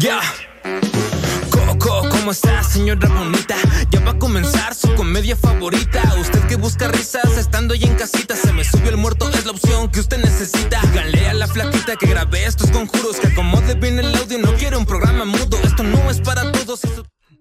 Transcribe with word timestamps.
Ya. 0.00 0.20
Coco, 1.50 2.08
¿cómo 2.10 2.32
está, 2.32 2.64
señora 2.64 3.08
bonita? 3.08 3.54
Ya 3.90 4.00
va 4.00 4.10
a 4.10 4.18
comenzar 4.18 4.74
su 4.74 4.92
comedia 4.96 5.36
favorita. 5.36 6.02
Usted 6.18 6.40
que 6.48 6.56
busca 6.56 6.88
risas 6.88 7.38
estando 7.38 7.74
ahí 7.74 7.84
en 7.84 7.94
casita. 7.94 8.34
Se 8.34 8.52
me 8.52 8.64
subió 8.64 8.90
el 8.90 8.96
muerto, 8.96 9.28
es 9.28 9.44
la 9.44 9.52
opción 9.52 9.92
que 9.92 10.00
usted 10.00 10.18
necesita. 10.18 10.80
Díganle 10.90 11.28
a 11.28 11.34
la 11.34 11.46
flaquita 11.46 11.94
que 11.94 12.06
grabé 12.06 12.46
estos 12.46 12.68
conjuros. 12.72 13.18
Que 13.20 13.28
acomode 13.28 13.74
bien 13.74 14.00
el 14.00 14.12
audio, 14.12 14.38
no 14.38 14.52
quiere 14.54 14.76
un 14.76 14.86
programa 14.86 15.24
mudo. 15.24 15.56
Esto 15.62 15.84
no 15.84 16.10
es 16.10 16.20
para 16.20 16.50
todos. 16.50 16.80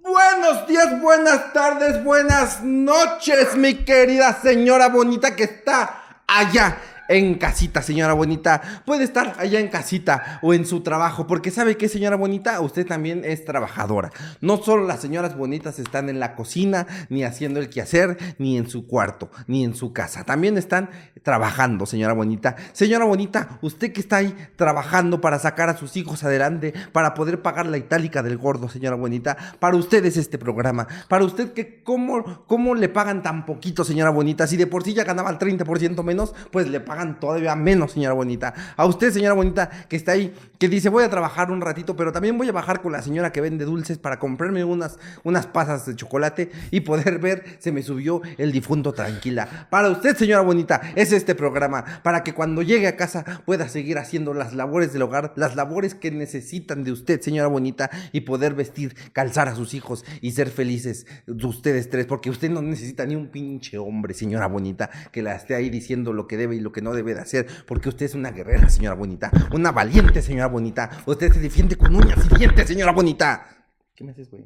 Buenos 0.03 0.67
días, 0.67 1.01
buenas 1.01 1.51
tardes, 1.51 2.03
buenas 2.03 2.61
noches, 2.61 3.55
mi 3.55 3.73
querida 3.73 4.39
señora 4.39 4.89
bonita 4.89 5.35
que 5.35 5.45
está 5.45 6.21
allá 6.27 6.77
en 7.07 7.35
casita, 7.35 7.81
señora 7.81 8.13
bonita. 8.13 8.61
Puede 8.85 9.03
estar 9.03 9.35
allá 9.37 9.59
en 9.59 9.67
casita 9.67 10.39
o 10.41 10.53
en 10.53 10.65
su 10.65 10.81
trabajo, 10.81 11.27
porque 11.27 11.51
sabe 11.51 11.77
que, 11.77 11.89
señora 11.89 12.15
bonita, 12.15 12.59
usted 12.61 12.85
también 12.85 13.23
es 13.25 13.45
trabajadora. 13.45 14.11
No 14.41 14.57
solo 14.57 14.85
las 14.85 15.01
señoras 15.01 15.37
bonitas 15.37 15.79
están 15.79 16.09
en 16.09 16.19
la 16.19 16.35
cocina, 16.35 16.87
ni 17.09 17.23
haciendo 17.23 17.59
el 17.59 17.69
quehacer, 17.69 18.17
ni 18.37 18.57
en 18.57 18.69
su 18.69 18.87
cuarto, 18.87 19.29
ni 19.47 19.63
en 19.63 19.75
su 19.75 19.93
casa. 19.93 20.23
También 20.23 20.57
están 20.57 20.89
trabajando, 21.23 21.85
señora 21.85 22.13
bonita. 22.13 22.55
Señora 22.73 23.05
bonita, 23.05 23.59
usted 23.61 23.91
que 23.91 24.01
está 24.01 24.17
ahí 24.17 24.35
trabajando 24.55 25.21
para 25.21 25.39
sacar 25.39 25.69
a 25.69 25.77
sus 25.77 25.97
hijos 25.97 26.23
adelante, 26.23 26.73
para 26.91 27.13
poder 27.13 27.41
pagar 27.41 27.65
la 27.67 27.77
itálica 27.77 28.23
del 28.23 28.37
gordo, 28.37 28.69
señora 28.69 28.95
bonita. 28.95 29.37
Para 29.59 29.77
usted 29.77 30.03
es 30.05 30.17
este 30.17 30.37
programa. 30.37 30.87
Para 31.07 31.25
usted 31.25 31.53
que 31.53 31.83
cómo, 31.83 32.45
cómo 32.47 32.75
le 32.75 32.89
pagan 32.89 33.21
tan 33.21 33.45
poquito, 33.45 33.83
señora 33.83 34.09
bonita. 34.09 34.47
Si 34.47 34.57
de 34.57 34.67
por 34.67 34.83
sí 34.83 34.93
ya 34.93 35.03
ganaba 35.03 35.29
el 35.29 35.37
30% 35.37 36.03
menos, 36.03 36.33
pues 36.51 36.67
le 36.67 36.79
pagan 36.79 36.94
todavía 37.19 37.55
menos, 37.55 37.91
señora 37.93 38.13
bonita. 38.13 38.53
A 38.75 38.85
usted, 38.85 39.11
señora 39.11 39.33
bonita, 39.33 39.69
que 39.87 39.95
está 39.95 40.13
ahí, 40.13 40.33
que 40.59 40.69
dice 40.69 40.89
voy 40.89 41.03
a 41.03 41.09
trabajar 41.09 41.51
un 41.51 41.61
ratito, 41.61 41.95
pero 41.95 42.11
también 42.11 42.37
voy 42.37 42.49
a 42.49 42.51
bajar 42.51 42.81
con 42.81 42.91
la 42.91 43.01
señora 43.01 43.31
que 43.31 43.41
vende 43.41 43.65
dulces 43.65 43.97
para 43.97 44.19
comprarme 44.19 44.63
unas, 44.63 44.97
unas 45.23 45.47
pasas 45.47 45.85
de 45.85 45.95
chocolate 45.95 46.51
y 46.71 46.81
poder 46.81 47.19
ver, 47.19 47.57
se 47.59 47.71
me 47.71 47.83
subió 47.83 48.21
el 48.37 48.51
difunto 48.51 48.93
tranquila. 48.93 49.67
Para 49.69 49.89
usted, 49.89 50.15
señora 50.15 50.41
bonita, 50.41 50.81
es 50.95 51.11
este 51.11 51.35
programa, 51.35 51.83
para 52.03 52.23
que 52.23 52.33
cuando 52.33 52.61
llegue 52.61 52.87
a 52.87 52.95
casa 52.95 53.23
pueda 53.45 53.69
seguir 53.69 53.97
haciendo 53.97 54.33
las 54.33 54.53
labores 54.53 54.93
del 54.93 55.01
hogar, 55.01 55.33
las 55.35 55.55
labores 55.55 55.95
que 55.95 56.11
necesitan 56.11 56.83
de 56.83 56.91
usted, 56.91 57.21
señora 57.21 57.47
bonita, 57.47 57.89
y 58.11 58.21
poder 58.21 58.53
vestir, 58.53 58.95
calzar 59.13 59.47
a 59.47 59.55
sus 59.55 59.73
hijos 59.73 60.05
y 60.21 60.31
ser 60.31 60.49
felices 60.49 61.05
de 61.25 61.45
ustedes 61.45 61.89
tres, 61.89 62.05
porque 62.05 62.29
usted 62.29 62.49
no 62.49 62.61
necesita 62.61 63.05
ni 63.05 63.15
un 63.15 63.27
pinche 63.27 63.77
hombre, 63.77 64.13
señora 64.13 64.47
bonita, 64.47 64.89
que 65.11 65.21
la 65.21 65.35
esté 65.35 65.55
ahí 65.55 65.69
diciendo 65.69 66.13
lo 66.13 66.27
que 66.27 66.37
debe 66.37 66.55
y 66.55 66.59
lo 66.59 66.71
que 66.71 66.81
no 66.81 66.93
debe 66.93 67.13
de 67.13 67.21
hacer, 67.21 67.47
porque 67.65 67.89
usted 67.89 68.05
es 68.05 68.15
una 68.15 68.31
guerrera, 68.31 68.69
señora 68.69 68.95
bonita, 68.95 69.31
una 69.51 69.71
valiente, 69.71 70.21
señora 70.21 70.44
bonita, 70.47 70.89
usted 71.05 71.31
se 71.31 71.39
defiende 71.39 71.75
con 71.75 71.95
uñas 71.95 72.19
y 72.25 72.35
dientes, 72.35 72.67
señora 72.67 72.91
bonita. 72.91 73.54
¿Qué 73.95 74.03
me 74.03 74.11
haces, 74.11 74.29
güey? 74.29 74.43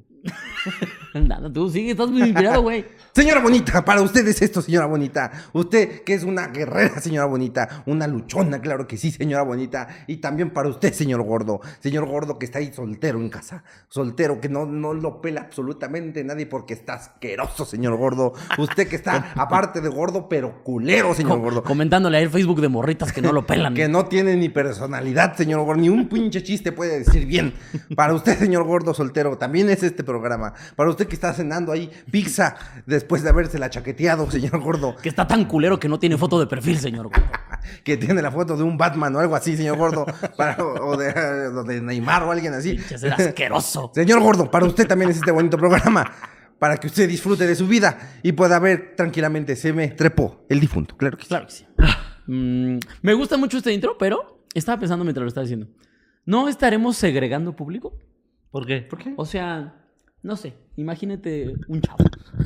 Nada, 1.28 1.52
tú 1.52 1.72
sigue, 1.72 1.92
estás 1.92 2.12
muy 2.12 2.22
inspirado, 2.22 2.62
güey. 2.62 2.86
Señora 3.14 3.42
bonita, 3.42 3.84
para 3.84 4.04
usted 4.04 4.28
es 4.28 4.44
esto, 4.44 4.62
señora 4.62 4.86
bonita. 4.86 5.32
Usted 5.54 6.04
que 6.04 6.14
es 6.14 6.24
una 6.24 6.50
guerrera, 6.50 7.02
señora 7.02 7.26
bonita. 7.26 7.84
Una 7.88 8.06
luchona, 8.06 8.62
claro 8.62 8.88
que 8.88 8.96
sí, 8.96 9.10
señora 9.10 9.42
bonita. 9.42 9.88
Y 10.06 10.18
también 10.18 10.52
para 10.52 10.70
usted, 10.70 10.94
señor 10.94 11.24
gordo. 11.24 11.62
Señor 11.80 12.06
gordo 12.06 12.38
que 12.38 12.46
está 12.46 12.60
ahí 12.60 12.72
soltero 12.72 13.20
en 13.20 13.30
casa. 13.30 13.64
Soltero 13.88 14.40
que 14.40 14.50
no, 14.50 14.68
no 14.68 14.94
lo 14.94 15.20
pela 15.20 15.42
absolutamente 15.42 16.24
nadie 16.24 16.46
porque 16.46 16.76
está 16.76 16.94
asqueroso, 16.94 17.66
señor 17.66 17.98
gordo. 17.98 18.34
Usted 18.60 18.88
que 18.88 18.98
está, 18.98 19.32
aparte 19.36 19.82
de 19.82 19.90
gordo, 19.90 20.30
pero 20.30 20.64
culero, 20.64 21.16
señor 21.16 21.40
gordo. 21.40 21.64
Comentándole 21.64 22.18
ahí 22.18 22.26
el 22.26 22.30
Facebook 22.30 22.62
de 22.62 22.70
morritas 22.70 23.12
que 23.12 23.24
no 23.24 23.32
lo 23.34 23.48
pelan. 23.48 23.74
Que 23.74 23.88
no 23.88 24.06
tiene 24.06 24.36
ni 24.36 24.50
personalidad, 24.50 25.36
señor 25.36 25.66
gordo. 25.66 25.82
Ni 25.82 25.90
un 25.90 26.08
pinche 26.08 26.44
chiste 26.44 26.72
puede 26.72 27.00
decir 27.00 27.26
bien. 27.26 27.56
Para 27.96 28.14
usted, 28.14 28.38
señor 28.38 28.66
gordo 28.66 28.94
soltero, 28.94 29.39
también 29.40 29.70
es 29.70 29.82
este 29.82 30.04
programa. 30.04 30.54
Para 30.76 30.90
usted 30.92 31.08
que 31.08 31.16
está 31.16 31.34
cenando 31.34 31.72
ahí 31.72 31.90
pizza 32.12 32.56
después 32.86 33.24
de 33.24 33.30
habérsela 33.30 33.70
chaqueteado, 33.70 34.30
señor 34.30 34.60
gordo. 34.62 34.96
Que 35.02 35.10
está 35.10 35.26
tan 35.26 35.46
culero 35.46 35.80
que 35.80 35.90
no 35.90 35.98
tiene 35.98 36.18
foto 36.18 36.40
de 36.40 36.46
perfil, 36.48 36.78
señor. 36.78 37.08
güey. 37.08 37.22
Que 37.84 37.98
tiene 37.98 38.22
la 38.22 38.32
foto 38.32 38.56
de 38.56 38.64
un 38.64 38.78
Batman 38.78 39.16
o 39.16 39.20
algo 39.20 39.36
así, 39.36 39.56
señor 39.58 39.78
gordo. 39.78 40.06
Para- 40.38 40.58
o, 40.64 40.96
de, 40.98 41.10
o 41.48 41.64
de 41.64 41.82
Neymar 41.82 42.24
o 42.24 42.32
alguien 42.32 42.54
así. 42.54 42.78
Asqueroso. 43.18 43.92
Señor 43.96 44.20
gordo, 44.22 44.50
para 44.50 44.66
usted 44.66 44.88
también 44.88 45.12
es 45.12 45.18
este 45.18 45.32
bonito 45.32 45.58
programa. 45.58 46.12
Para 46.58 46.78
que 46.78 46.88
usted 46.88 47.08
disfrute 47.08 47.46
de 47.48 47.56
su 47.56 47.68
vida 47.68 47.98
y 48.24 48.32
pueda 48.34 48.60
ver 48.60 48.94
tranquilamente. 48.96 49.56
Se 49.56 49.72
me 49.74 49.90
trepó 49.90 50.46
el 50.50 50.60
difunto, 50.60 50.96
claro 50.98 51.18
que 51.18 51.24
sí. 51.24 51.30
Claro 51.30 51.46
que 51.48 51.52
sí. 51.54 51.66
Mm, 52.28 52.80
me 53.02 53.14
gusta 53.14 53.38
mucho 53.38 53.58
este 53.58 53.72
intro, 53.74 53.98
pero 53.98 54.44
estaba 54.54 54.80
pensando 54.80 55.04
mientras 55.06 55.24
lo 55.24 55.28
estaba 55.30 55.44
diciendo. 55.44 55.68
¿No 56.26 56.48
estaremos 56.48 56.98
segregando 56.98 57.56
público? 57.56 57.94
¿Por 58.52 58.66
qué? 58.66 58.82
¿Por 58.82 59.00
qué? 59.00 59.14
O 59.18 59.26
sea, 59.26 59.76
no 60.24 60.36
sé, 60.36 60.54
imagínate 60.76 61.54
un 61.68 61.82
chavo. 61.82 61.98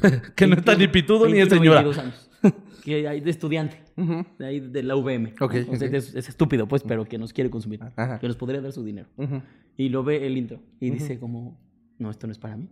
Que 0.35 0.47
no 0.47 0.55
está 0.55 0.75
ni 0.75 0.87
pitudo 0.87 1.27
ni 1.27 1.39
es 1.39 1.49
21, 1.49 1.59
señora. 1.59 1.81
22 1.83 1.97
años. 2.05 2.29
Que 2.83 3.07
hay 3.07 3.21
de 3.21 3.29
estudiante. 3.29 3.81
De 4.37 4.45
ahí 4.45 4.59
de 4.59 4.83
la 4.83 4.97
UVM. 4.97 5.35
Ok, 5.39 5.55
O 5.69 5.75
sea, 5.77 5.87
ok. 5.87 5.93
es, 5.93 6.13
es 6.15 6.27
estúpido, 6.27 6.67
pues, 6.67 6.83
pero 6.83 7.05
que 7.05 7.17
nos 7.17 7.31
quiere 7.31 7.49
consumir. 7.49 7.79
Ajá. 7.95 8.19
Que 8.19 8.27
nos 8.27 8.35
podría 8.35 8.59
dar 8.59 8.73
su 8.73 8.83
dinero. 8.83 9.07
Y 9.77 9.87
lo 9.87 10.03
ve 10.03 10.27
el 10.27 10.37
intro. 10.37 10.59
Y 10.81 10.89
dice 10.89 11.17
como, 11.17 11.57
no, 11.97 12.09
esto 12.11 12.27
no 12.27 12.33
es 12.33 12.39
para 12.39 12.57
mí. 12.57 12.67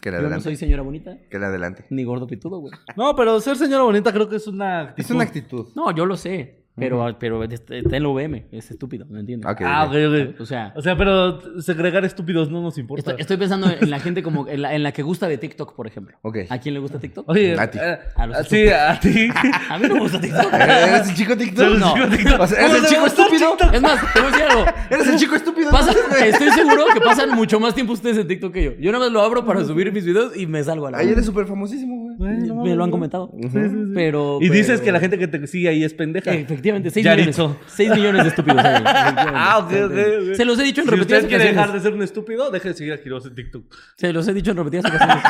Que 0.00 0.10
le 0.10 0.16
Yo 0.16 0.20
no 0.22 0.26
adelante. 0.28 0.44
soy 0.44 0.56
señora 0.56 0.82
bonita, 0.82 1.18
Que 1.30 1.38
le 1.38 1.44
adelante. 1.44 1.84
ni 1.90 2.04
gordo 2.04 2.26
pitudo, 2.26 2.58
güey. 2.60 2.72
No, 2.96 3.14
pero 3.14 3.38
ser 3.40 3.56
señora 3.58 3.82
bonita 3.82 4.10
creo 4.14 4.30
que 4.30 4.36
es 4.36 4.46
una 4.46 4.80
actitud. 4.80 5.04
Es 5.04 5.10
una 5.10 5.24
actitud. 5.24 5.66
No, 5.76 5.94
yo 5.94 6.06
lo 6.06 6.16
sé. 6.16 6.59
Pero, 6.80 7.16
pero 7.18 7.44
está 7.44 7.74
en 7.96 8.02
la 8.02 8.08
UVM. 8.08 8.44
Es 8.52 8.70
estúpido, 8.70 9.06
¿me 9.08 9.20
entiendes? 9.20 9.46
Ah, 9.48 9.84
ok. 9.86 9.90
ok, 9.94 10.30
ok. 10.34 10.40
O 10.40 10.46
sea, 10.46 10.72
O 10.76 10.82
sea, 10.82 10.96
pero 10.96 11.60
segregar 11.62 12.04
estúpidos 12.04 12.50
no 12.50 12.60
nos 12.62 12.78
importa. 12.78 13.10
estoy, 13.10 13.20
estoy 13.20 13.36
pensando 13.36 13.68
en 13.70 13.90
la 13.90 14.00
gente 14.00 14.22
como 14.22 14.48
en 14.48 14.62
la, 14.62 14.74
en 14.74 14.82
la 14.82 14.92
que 14.92 15.02
gusta 15.02 15.28
de 15.28 15.38
TikTok, 15.38 15.74
por 15.76 15.86
ejemplo. 15.86 16.16
¿A 16.48 16.58
quién 16.58 16.74
le 16.74 16.80
gusta 16.80 16.98
TikTok? 16.98 17.28
Oye, 17.28 17.58
A 17.58 17.70
ti. 17.70 17.78
eh, 17.80 17.98
A 18.16 18.26
los 18.26 18.36
a 18.38 18.44
sí, 18.44 18.68
a 18.68 18.98
ti. 18.98 19.28
A 19.70 19.78
mí 19.78 19.88
no 19.88 19.94
me 19.94 20.00
gusta 20.00 20.20
TikTok. 20.20 20.52
¿Eres 20.54 21.08
el 21.08 21.14
chico 21.14 21.36
TikTok? 21.36 21.60
Eres 21.64 21.74
el 21.74 21.80
No. 21.80 21.94
chico 21.94 22.08
TikTok. 22.08 22.40
O 22.40 22.46
sea, 22.46 22.58
¿Eres 22.58 22.70
¿Cómo 22.72 22.82
el 22.84 22.88
chico 22.90 23.06
estúpido? 23.06 23.50
TikTok? 23.50 23.74
Es 23.74 23.82
más, 23.82 24.12
te 24.12 24.20
voy 24.20 24.28
a 24.28 24.32
decir 24.32 24.46
algo. 24.50 24.64
¿Eres 24.90 25.08
el 25.08 25.16
chico 25.16 25.34
estúpido? 25.36 25.70
Pasan- 25.70 25.94
estoy 26.26 26.50
seguro 26.50 26.84
que 26.92 27.00
pasan 27.00 27.30
mucho 27.36 27.60
más 27.60 27.74
tiempo 27.74 27.92
ustedes 27.92 28.18
en 28.18 28.26
TikTok 28.28 28.52
que 28.52 28.64
yo. 28.64 28.72
Yo 28.80 28.92
nada 28.92 29.04
más 29.04 29.12
lo 29.12 29.20
abro 29.20 29.44
para 29.44 29.64
subir 29.64 29.92
mis 29.92 30.04
videos 30.04 30.36
y 30.36 30.46
me 30.46 30.62
salgo 30.64 30.86
a 30.86 30.90
la. 30.92 30.98
Ahí 30.98 31.08
eres 31.08 31.24
súper 31.26 31.46
famosísimo, 31.46 31.96
güey. 32.16 32.50
Me 32.50 32.74
lo 32.74 32.84
han 32.84 32.90
comentado. 32.90 33.30
Sí, 33.40 33.48
sí, 33.50 33.58
sí. 33.68 33.76
Pero. 33.94 34.38
Y 34.40 34.48
dices 34.48 34.80
que 34.80 34.92
la 34.92 35.00
gente 35.00 35.18
que 35.18 35.28
te 35.28 35.46
sigue 35.46 35.68
ahí 35.68 35.84
es 35.84 35.94
pendeja. 35.94 36.32
Efectivamente, 36.32 36.69
6 36.90 37.04
Yaritzo. 37.04 37.48
millones. 37.48 37.72
6 37.74 37.90
millones 37.90 38.22
de 38.24 38.28
estúpidos 38.30 38.64
hay. 38.64 38.74
efectivamente. 38.74 39.32
Ah, 39.34 39.58
ok, 39.58 39.64
ok, 39.66 39.92
ok. 40.30 40.34
Se 40.34 40.44
los 40.44 40.58
he 40.58 40.62
dicho 40.62 40.80
en 40.80 40.86
Si 40.86 40.90
repetidas 40.90 41.18
usted 41.22 41.28
quiere 41.28 41.44
ocasiones. 41.44 41.54
dejar 41.56 41.72
de 41.72 41.80
ser 41.80 41.92
un 41.94 42.02
estúpido, 42.02 42.50
deje 42.50 42.68
de 42.68 42.74
seguir 42.74 42.92
a 42.92 42.98
Quiroz 43.00 43.26
en 43.26 43.34
TikTok. 43.34 43.64
Se 43.96 44.12
los 44.12 44.28
he 44.28 44.32
dicho 44.34 44.50
en 44.52 44.56
repetidas 44.56 44.84
ocasiones. 44.86 45.24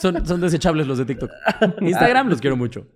son, 0.00 0.26
son 0.26 0.40
desechables 0.40 0.86
los 0.86 0.98
de 0.98 1.04
TikTok. 1.06 1.30
Instagram 1.80 2.28
los 2.28 2.40
quiero 2.40 2.56
mucho. 2.56 2.86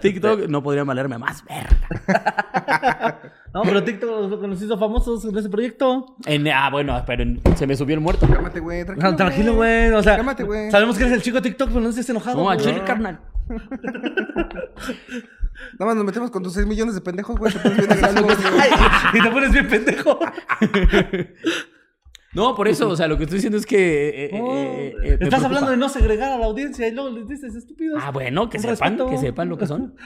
TikTok 0.00 0.46
no 0.48 0.62
podría 0.62 0.84
valerme 0.84 1.18
más 1.18 1.44
verga. 1.44 3.20
No, 3.52 3.62
pero 3.62 3.82
TikTok 3.82 4.24
es 4.26 4.30
lo 4.30 4.40
que 4.40 4.46
nos 4.46 4.62
hizo 4.62 4.78
famosos 4.78 5.24
en 5.24 5.36
ese 5.36 5.48
proyecto. 5.48 6.14
En- 6.24 6.46
ah, 6.46 6.70
bueno, 6.70 7.02
pero 7.04 7.24
en- 7.24 7.40
se 7.56 7.66
me 7.66 7.74
subió 7.74 7.96
el 7.96 8.00
muerto. 8.00 8.28
Cálmate, 8.28 8.60
güey. 8.60 8.84
Tranquilo, 8.84 9.10
No, 9.10 9.16
tranquilo, 9.16 9.54
güey. 9.56 9.88
O 9.90 10.00
sea, 10.04 10.14
Cálmate, 10.18 10.44
güey. 10.44 10.70
sabemos 10.70 10.96
que 10.96 11.02
eres 11.02 11.16
el 11.16 11.22
chico 11.22 11.42
TikTok, 11.42 11.68
pero 11.70 11.80
no 11.80 11.88
estés 11.88 12.08
enojado. 12.10 12.36
No, 12.36 12.48
a 12.48 12.56
chile, 12.56 12.80
carnal. 12.86 13.18
Nada 15.78 15.86
más 15.86 15.96
nos 15.96 16.04
metemos 16.04 16.30
con 16.30 16.42
tus 16.42 16.54
6 16.54 16.66
millones 16.66 16.94
de 16.94 17.00
pendejos, 17.00 17.36
güey. 17.38 17.52
Te 17.52 17.58
pones 17.60 17.78
bien 17.78 17.92
agresivo, 17.92 18.26
güey. 18.26 18.36
Ay, 18.60 18.70
y 19.14 19.22
te 19.22 19.30
pones 19.30 19.52
bien 19.52 19.68
pendejo. 19.68 20.18
No, 22.32 22.54
por 22.54 22.68
eso, 22.68 22.88
o 22.88 22.94
sea, 22.94 23.08
lo 23.08 23.16
que 23.18 23.24
estoy 23.24 23.38
diciendo 23.38 23.58
es 23.58 23.66
que. 23.66 24.08
eh, 24.08 24.24
eh, 24.26 24.30
eh, 24.32 24.94
eh, 25.02 25.02
me 25.02 25.08
estás 25.14 25.28
preocupa. 25.40 25.46
hablando 25.46 25.70
de 25.72 25.76
no 25.78 25.88
segregar 25.88 26.30
a 26.30 26.38
la 26.38 26.46
audiencia 26.46 26.86
y 26.86 26.92
luego 26.92 27.10
les 27.10 27.26
dices 27.26 27.56
estúpidos. 27.56 28.00
Ah, 28.06 28.12
bueno, 28.12 28.48
que 28.48 28.58
Un 28.58 28.62
sepan, 28.62 28.92
respeto. 28.96 29.10
que 29.10 29.18
sepan 29.18 29.48
lo 29.48 29.58
que 29.58 29.66
son. 29.66 29.96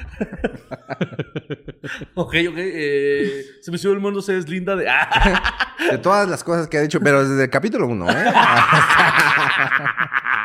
Ok, 2.15 2.35
ok. 2.49 2.55
eh, 2.57 3.43
se 3.61 3.71
me 3.71 3.77
subió 3.77 3.93
el 3.95 4.01
mundo, 4.01 4.23
se 4.23 4.33
deslinda 4.33 4.75
de. 4.75 4.87
De 5.91 5.99
todas 5.99 6.27
las 6.27 6.43
cosas 6.43 6.67
que 6.67 6.79
ha 6.79 6.81
dicho, 6.81 6.99
pero 7.01 7.29
desde 7.29 7.45
el 7.45 7.51
capítulo 7.51 7.87
1, 7.89 8.11
¿eh? 8.11 8.25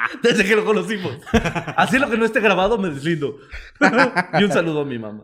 desde 0.24 0.46
que 0.46 0.56
lo 0.56 0.66
conocimos. 0.66 1.18
Así 1.76 1.98
lo 2.00 2.10
que 2.10 2.18
no 2.18 2.26
esté 2.26 2.40
grabado, 2.40 2.78
me 2.78 2.90
deslindo. 2.90 3.38
y 4.40 4.44
un 4.44 4.52
saludo 4.52 4.82
a 4.82 4.86
mi 4.86 5.00
mamá. 5.00 5.24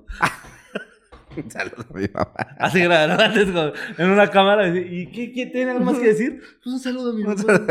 Un 1.37 1.51
saludo 1.51 1.85
a 1.89 1.97
mi 1.97 2.07
mamá. 2.07 2.33
Así 2.59 2.79
grabado 2.79 3.73
en 3.97 4.09
una 4.09 4.29
cámara. 4.29 4.67
¿Y 4.69 5.11
qué, 5.11 5.31
qué 5.33 5.47
tiene 5.47 5.71
algo 5.71 5.83
más 5.83 5.99
que 5.99 6.07
decir? 6.07 6.41
Pues 6.63 6.75
un 6.75 6.79
saludo 6.79 7.11
a 7.11 7.13
mi 7.13 7.23
mamá. 7.23 7.67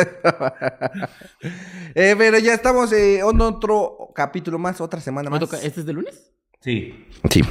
Eh, 1.94 2.14
pero 2.19 2.38
ya 2.38 2.55
estamos 2.55 2.93
eh, 2.93 3.20
en 3.20 3.40
otro 3.40 4.11
capítulo 4.14 4.58
más, 4.58 4.81
otra 4.81 5.00
semana 5.00 5.31
¿Me 5.31 5.38
más. 5.38 5.52
¿Este 5.64 5.81
es 5.81 5.87
de 5.87 5.93
lunes? 5.93 6.32
Sí. 6.64 6.94
Sí. 7.28 7.43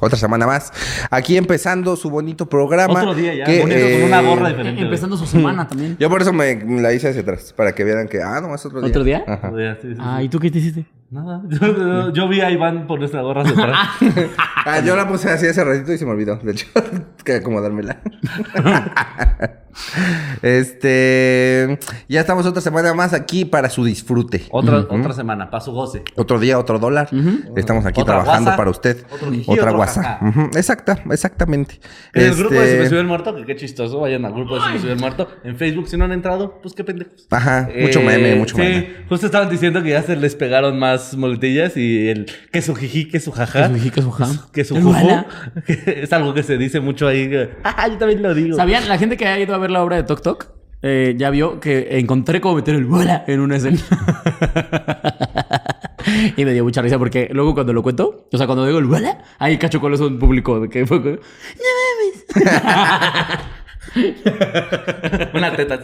Otra 0.00 0.18
semana 0.18 0.46
más. 0.46 0.72
Aquí 1.10 1.36
empezando 1.36 1.94
su 1.94 2.08
bonito 2.08 2.48
programa. 2.48 3.00
Otro 3.00 3.14
día 3.14 3.34
ya, 3.34 3.44
que, 3.44 3.60
bonito, 3.60 3.80
con 3.80 4.02
una 4.04 4.22
gorra 4.22 4.46
eh, 4.48 4.52
diferente. 4.52 4.80
Empezando 4.82 5.18
su 5.18 5.26
semana 5.26 5.68
también. 5.68 5.98
Yo 6.00 6.08
por 6.08 6.22
eso 6.22 6.32
me, 6.32 6.56
me 6.56 6.80
la 6.80 6.94
hice 6.94 7.08
hacia 7.10 7.20
atrás, 7.20 7.52
para 7.54 7.74
que 7.74 7.84
vieran 7.84 8.08
que, 8.08 8.22
ah, 8.22 8.40
no, 8.40 8.54
es 8.54 8.64
otro 8.64 8.80
día. 8.80 8.88
¿Otro 8.88 9.04
día? 9.04 9.24
Ajá. 9.26 9.48
Otro 9.48 9.58
día, 9.58 9.74
sí, 9.82 9.88
sí, 9.88 9.94
sí. 9.94 10.00
Ah, 10.02 10.22
¿y 10.22 10.30
tú 10.30 10.38
qué 10.38 10.50
te 10.50 10.58
hiciste? 10.58 10.86
Nada. 11.10 11.42
Yo, 11.50 11.58
yo- 11.76 12.12
yo 12.14 12.28
vi 12.28 12.40
a 12.40 12.50
Iván 12.50 12.86
por 12.86 12.98
nuestra 12.98 13.20
gorra 13.20 13.42
hacia 13.42 13.62
atrás. 13.62 13.88
Ah, 14.68 14.80
yo 14.80 14.96
la 14.96 15.06
puse 15.06 15.30
así 15.30 15.46
hace 15.46 15.62
ratito 15.62 15.92
y 15.92 15.98
se 15.98 16.04
me 16.04 16.10
olvidó, 16.10 16.36
de 16.38 16.50
hecho, 16.50 16.66
que 17.24 17.34
acomodármela. 17.34 18.00
Este, 20.42 21.78
ya 22.08 22.20
estamos 22.20 22.46
otra 22.46 22.60
semana 22.60 22.94
más 22.94 23.12
aquí 23.12 23.44
para 23.44 23.68
su 23.70 23.84
disfrute. 23.84 24.44
Otra, 24.50 24.78
otra 24.78 25.12
semana, 25.12 25.50
para 25.50 25.60
su 25.62 25.72
goce. 25.72 26.02
Otro 26.16 26.38
día, 26.38 26.58
otro 26.58 26.78
dólar. 26.78 27.08
Estamos 27.56 27.84
aquí 27.86 28.00
Otra 28.00 28.14
trabajando 28.16 28.50
guasa, 28.50 28.56
para 28.56 28.70
usted. 28.70 29.04
otro 29.10 29.28
Otra 29.28 29.52
otro 29.64 29.74
guasa. 29.76 30.18
Exacta, 30.54 31.02
exactamente. 31.10 31.80
En 32.14 32.26
el 32.26 32.34
grupo 32.34 32.54
de 32.54 32.60
Se 32.60 32.64
me 32.66 32.72
Este, 32.76 32.88
subió 32.88 33.00
el 33.00 33.06
muerto, 33.06 33.34
que 33.36 33.44
qué 33.44 33.56
chistoso, 33.56 34.00
vayan 34.00 34.24
al 34.24 34.32
grupo 34.32 34.54
de 34.56 34.60
Se 34.62 34.68
me 34.70 34.78
subió 34.78 34.92
el 34.92 35.00
muerto. 35.00 35.28
En 35.44 35.56
Facebook, 35.56 35.88
si 35.88 35.96
no 35.96 36.04
han 36.04 36.12
entrado, 36.12 36.58
pues 36.62 36.74
qué 36.74 36.84
pendejos. 36.84 37.26
Ajá, 37.30 37.68
mucho 37.80 38.00
Eh, 38.00 38.04
meme, 38.04 38.34
mucho 38.36 38.56
sí, 38.56 38.62
meme. 38.62 38.88
justo 39.08 39.26
estaban 39.26 39.48
diciendo 39.48 39.82
que 39.82 39.90
ya 39.90 40.02
se 40.02 40.16
les 40.16 40.34
pegaron 40.34 40.78
más 40.78 41.16
muletillas 41.16 41.76
y 41.76 42.08
el 42.08 42.26
que 42.52 42.62
su 42.62 42.74
jiji, 42.74 43.08
que 43.08 43.20
su 43.20 43.32
jaja. 43.32 43.62
Que 43.62 43.68
su 43.68 43.74
jiji, 43.74 43.90
que 43.90 44.02
su 44.02 44.10
ja. 44.10 44.26
Que 44.52 44.64
su 44.64 44.76
Es 45.86 46.12
algo 46.12 46.34
que 46.34 46.42
se 46.42 46.56
dice 46.58 46.80
mucho 46.80 47.08
ahí. 47.08 47.30
Ah, 47.64 47.88
yo 47.90 47.98
también 47.98 48.22
lo 48.22 48.34
digo. 48.34 48.56
¿Sabían? 48.56 48.88
La 48.88 48.98
gente 48.98 49.16
que 49.16 49.26
ha 49.26 49.38
ido 49.38 49.54
a 49.54 49.58
ver 49.58 49.65
la 49.70 49.82
obra 49.82 49.96
de 49.96 50.04
Tok 50.04 50.22
Tok 50.22 50.46
eh, 50.82 51.14
ya 51.16 51.30
vio 51.30 51.58
que 51.58 51.98
encontré 51.98 52.40
cómo 52.40 52.56
meter 52.56 52.74
el 52.74 52.84
bola 52.84 53.24
en 53.26 53.40
una 53.40 53.56
escena. 53.56 53.78
y 56.36 56.44
me 56.44 56.52
dio 56.52 56.64
mucha 56.64 56.82
risa 56.82 56.98
porque 56.98 57.28
luego 57.32 57.54
cuando 57.54 57.72
lo 57.72 57.82
cuento, 57.82 58.28
o 58.30 58.36
sea, 58.36 58.46
cuando 58.46 58.66
digo 58.66 58.78
el 58.78 58.84
bola, 58.84 59.24
ahí 59.38 59.58
cacho 59.58 59.80
con 59.80 59.94
eso 59.94 60.06
en 60.06 60.18
público 60.18 60.68
que 60.68 60.86
fue. 60.86 61.02
como, 61.02 61.16
¡No 61.16 62.42
mames! 62.42 63.38
Una 65.34 65.56
teta. 65.56 65.78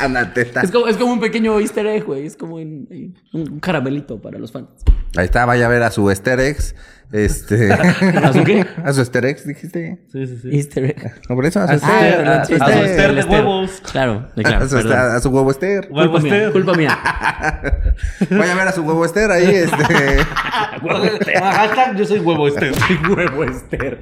Ana 0.00 0.32
Teta. 0.34 0.60
es, 0.62 0.70
como, 0.70 0.86
es 0.88 0.96
como 0.96 1.12
un 1.12 1.20
pequeño 1.20 1.58
easter 1.60 1.86
egg, 1.86 2.04
güey. 2.04 2.26
Es 2.26 2.36
como 2.36 2.56
un, 2.56 3.14
un 3.32 3.60
caramelito 3.60 4.20
para 4.20 4.38
los 4.38 4.52
fans. 4.52 4.68
Ahí 5.16 5.24
está, 5.24 5.44
vaya 5.46 5.66
a 5.66 5.68
ver 5.68 5.82
a 5.82 5.90
su 5.90 6.08
Easter 6.10 6.38
eggs. 6.40 6.74
Este. 7.12 7.72
¿A 7.72 8.32
su 8.32 8.42
qué? 8.44 8.66
A 8.84 8.92
su 8.92 9.00
Easter 9.00 9.24
eggs, 9.24 9.46
dijiste. 9.46 9.98
Sí, 10.12 10.26
sí, 10.26 10.38
sí. 10.42 10.48
Easter 10.52 10.84
egg. 10.86 11.14
No, 11.28 11.36
por 11.36 11.46
eso, 11.46 11.60
a 11.60 11.78
su 11.78 11.84
Ah, 11.86 12.06
Easter. 12.06 12.26
a- 12.28 12.40
a 12.42 12.44
su 12.44 12.52
Easter. 12.54 13.14
De 13.14 13.24
huevos. 13.24 13.80
Claro, 13.92 14.28
claro. 14.34 14.64
A 14.64 14.68
su, 14.68 14.76
perdón. 14.76 14.92
a 14.98 15.20
su 15.20 15.28
huevo 15.30 15.50
Esther. 15.50 15.88
Huevo 15.90 16.12
Culpa 16.12 16.28
mía, 16.28 16.50
culpa 16.52 16.74
mía. 16.74 16.98
Vaya 18.30 18.52
a 18.52 18.56
ver 18.56 18.68
a 18.68 18.72
su 18.72 18.82
huevo 18.82 19.04
Esther 19.04 19.30
ahí, 19.30 19.46
este. 19.54 19.74
Hashtag 21.40 21.96
yo 21.96 22.04
soy 22.04 22.18
huevo 22.18 22.48
Esther. 22.48 22.74
Huevo 23.08 23.44
Esther. 23.44 24.00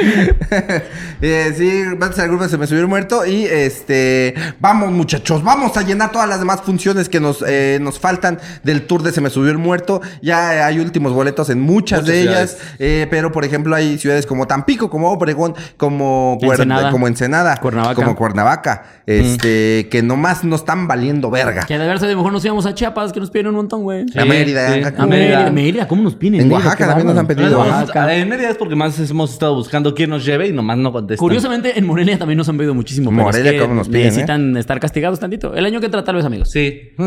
Eh, 1.22 1.52
sí, 1.54 1.82
vamos 1.98 2.18
al 2.18 2.28
grupo 2.28 2.44
de 2.44 2.48
Se 2.48 2.56
me 2.56 2.66
subió 2.66 2.80
el 2.80 2.88
muerto 2.88 3.26
y 3.26 3.44
este 3.44 4.34
vamos 4.58 4.90
muchachos, 4.90 5.44
vamos 5.44 5.76
a 5.76 5.82
llenar 5.82 6.12
todas 6.12 6.26
las 6.26 6.38
demás 6.38 6.62
funciones 6.62 7.10
que 7.10 7.20
nos, 7.20 7.44
eh, 7.46 7.78
nos 7.78 7.98
faltan 7.98 8.38
del 8.62 8.86
tour 8.86 9.02
de 9.02 9.12
Se 9.12 9.20
me 9.20 9.28
subió 9.28 9.50
el 9.50 9.58
muerto. 9.58 10.00
Ya 10.22 10.64
hay 10.64 10.78
últimos 10.78 11.12
boletos 11.12 11.50
en 11.50 11.60
muchas, 11.60 12.00
Muchas 12.00 12.06
de 12.06 12.22
ellas, 12.22 12.58
eh, 12.78 13.06
pero 13.10 13.32
por 13.32 13.44
ejemplo 13.44 13.76
hay 13.76 13.98
ciudades 13.98 14.24
como 14.24 14.46
Tampico, 14.46 14.88
como 14.88 15.10
Obregón, 15.10 15.54
como 15.76 16.38
Ensenada. 16.40 16.90
como 16.90 17.06
Ensenada, 17.06 17.56
Cuernavaca. 17.58 17.94
como 17.94 18.16
Cuernavaca, 18.16 18.84
este 19.04 19.88
que 19.90 20.02
nomás 20.02 20.42
no 20.42 20.56
están 20.56 20.88
valiendo 20.88 21.30
verga. 21.30 21.66
Que 21.66 21.78
de 21.78 21.86
verse 21.86 22.06
de 22.06 22.16
mejor 22.16 22.32
nos 22.32 22.44
íbamos 22.44 22.64
a 22.64 22.74
Chiapas, 22.74 23.12
que 23.12 23.20
nos 23.20 23.30
piden 23.30 23.48
un 23.48 23.56
montón, 23.56 23.82
güey. 23.82 24.06
A 24.16 24.24
Mérida, 24.24 24.72
sí. 24.72 24.82
a 24.82 24.86
A 24.86 24.92
Cancún. 24.92 25.10
Mérida, 25.10 25.50
Mérida, 25.50 25.88
¿cómo 25.88 26.02
nos 26.02 26.14
piden? 26.14 26.40
En 26.40 26.48
Mérida, 26.48 26.66
Oaxaca 26.68 26.86
también 26.86 27.08
nos 27.08 27.18
han 27.18 27.26
pedido. 27.26 27.48
En 27.48 27.54
Oaxaca. 27.54 28.14
En 28.14 28.28
Mérida 28.28 28.48
es 28.48 28.56
porque 28.56 28.74
más 28.74 28.98
hemos 29.10 29.32
estado 29.32 29.54
buscando 29.54 29.89
quién 29.94 30.10
nos 30.10 30.24
lleve 30.24 30.48
y 30.48 30.52
nomás 30.52 30.78
no 30.78 30.92
contestan. 30.92 31.18
Curiosamente, 31.24 31.78
en 31.78 31.86
Morelia 31.86 32.18
también 32.18 32.38
nos 32.38 32.48
han 32.48 32.56
pedido 32.56 32.74
muchísimo. 32.74 33.10
pero 33.10 33.22
Morelia, 33.24 33.50
es 33.50 33.56
que 33.56 33.62
¿cómo 33.62 33.74
nos 33.74 33.88
piden, 33.88 34.00
eh? 34.02 34.04
necesitan 34.06 34.56
estar 34.56 34.78
castigados 34.80 35.20
tantito. 35.20 35.54
El 35.54 35.64
año 35.66 35.80
que 35.80 35.86
entra, 35.86 36.02
tal 36.04 36.16
vez, 36.16 36.24
amigos. 36.24 36.50
Sí. 36.50 36.92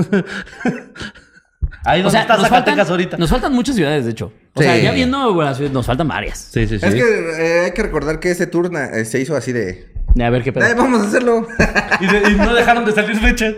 Ahí 1.85 1.99
O 1.99 2.03
donde 2.03 2.11
sea, 2.11 2.21
está 2.21 2.37
nos 2.37 2.43
Zacatecas 2.47 2.75
faltan, 2.77 2.91
ahorita. 2.91 3.17
nos 3.17 3.29
faltan 3.29 3.53
muchas 3.53 3.75
ciudades, 3.75 4.05
de 4.05 4.11
hecho. 4.11 4.31
O 4.53 4.61
Sí. 4.61 4.67
sea, 4.67 4.77
ya 4.77 4.91
viendo 4.93 5.17
las 5.43 5.57
ciudades, 5.57 5.73
nos 5.73 5.85
faltan 5.85 6.07
varias. 6.07 6.37
Sí, 6.51 6.65
sí, 6.67 6.79
sí. 6.79 6.85
Es 6.85 6.93
que 6.95 7.01
eh, 7.01 7.59
hay 7.65 7.71
que 7.71 7.83
recordar 7.83 8.19
que 8.19 8.31
ese 8.31 8.47
tour 8.47 8.71
eh, 8.75 9.03
se 9.05 9.19
hizo 9.19 9.35
así 9.35 9.51
de. 9.51 9.91
A 10.21 10.29
ver 10.29 10.43
qué 10.43 10.53
pedo. 10.53 10.65
"Ay, 10.65 10.73
vamos 10.77 11.01
a 11.01 11.07
hacerlo. 11.07 11.47
Y, 11.99 12.05
de- 12.07 12.31
y 12.31 12.35
no 12.35 12.53
dejaron 12.53 12.85
de 12.85 12.91
salir 12.91 13.15
fechas. 13.17 13.53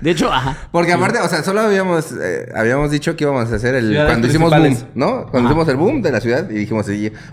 De 0.00 0.10
hecho, 0.10 0.32
ajá. 0.32 0.56
Porque 0.70 0.92
aparte, 0.92 1.18
o 1.20 1.28
sea, 1.28 1.42
solo 1.42 1.60
habíamos, 1.60 2.12
eh, 2.12 2.48
habíamos 2.54 2.90
dicho 2.90 3.16
que 3.16 3.24
íbamos 3.24 3.50
a 3.50 3.56
hacer 3.56 3.74
el... 3.74 3.88
Ciudades 3.88 4.08
cuando 4.10 4.26
hicimos 4.28 4.50
boom, 4.50 4.76
¿no? 4.94 5.26
Cuando 5.26 5.48
hicimos 5.48 5.68
el 5.68 5.76
boom 5.76 6.02
de 6.02 6.12
la 6.12 6.20
ciudad 6.20 6.48
y 6.48 6.54
dijimos, 6.54 6.86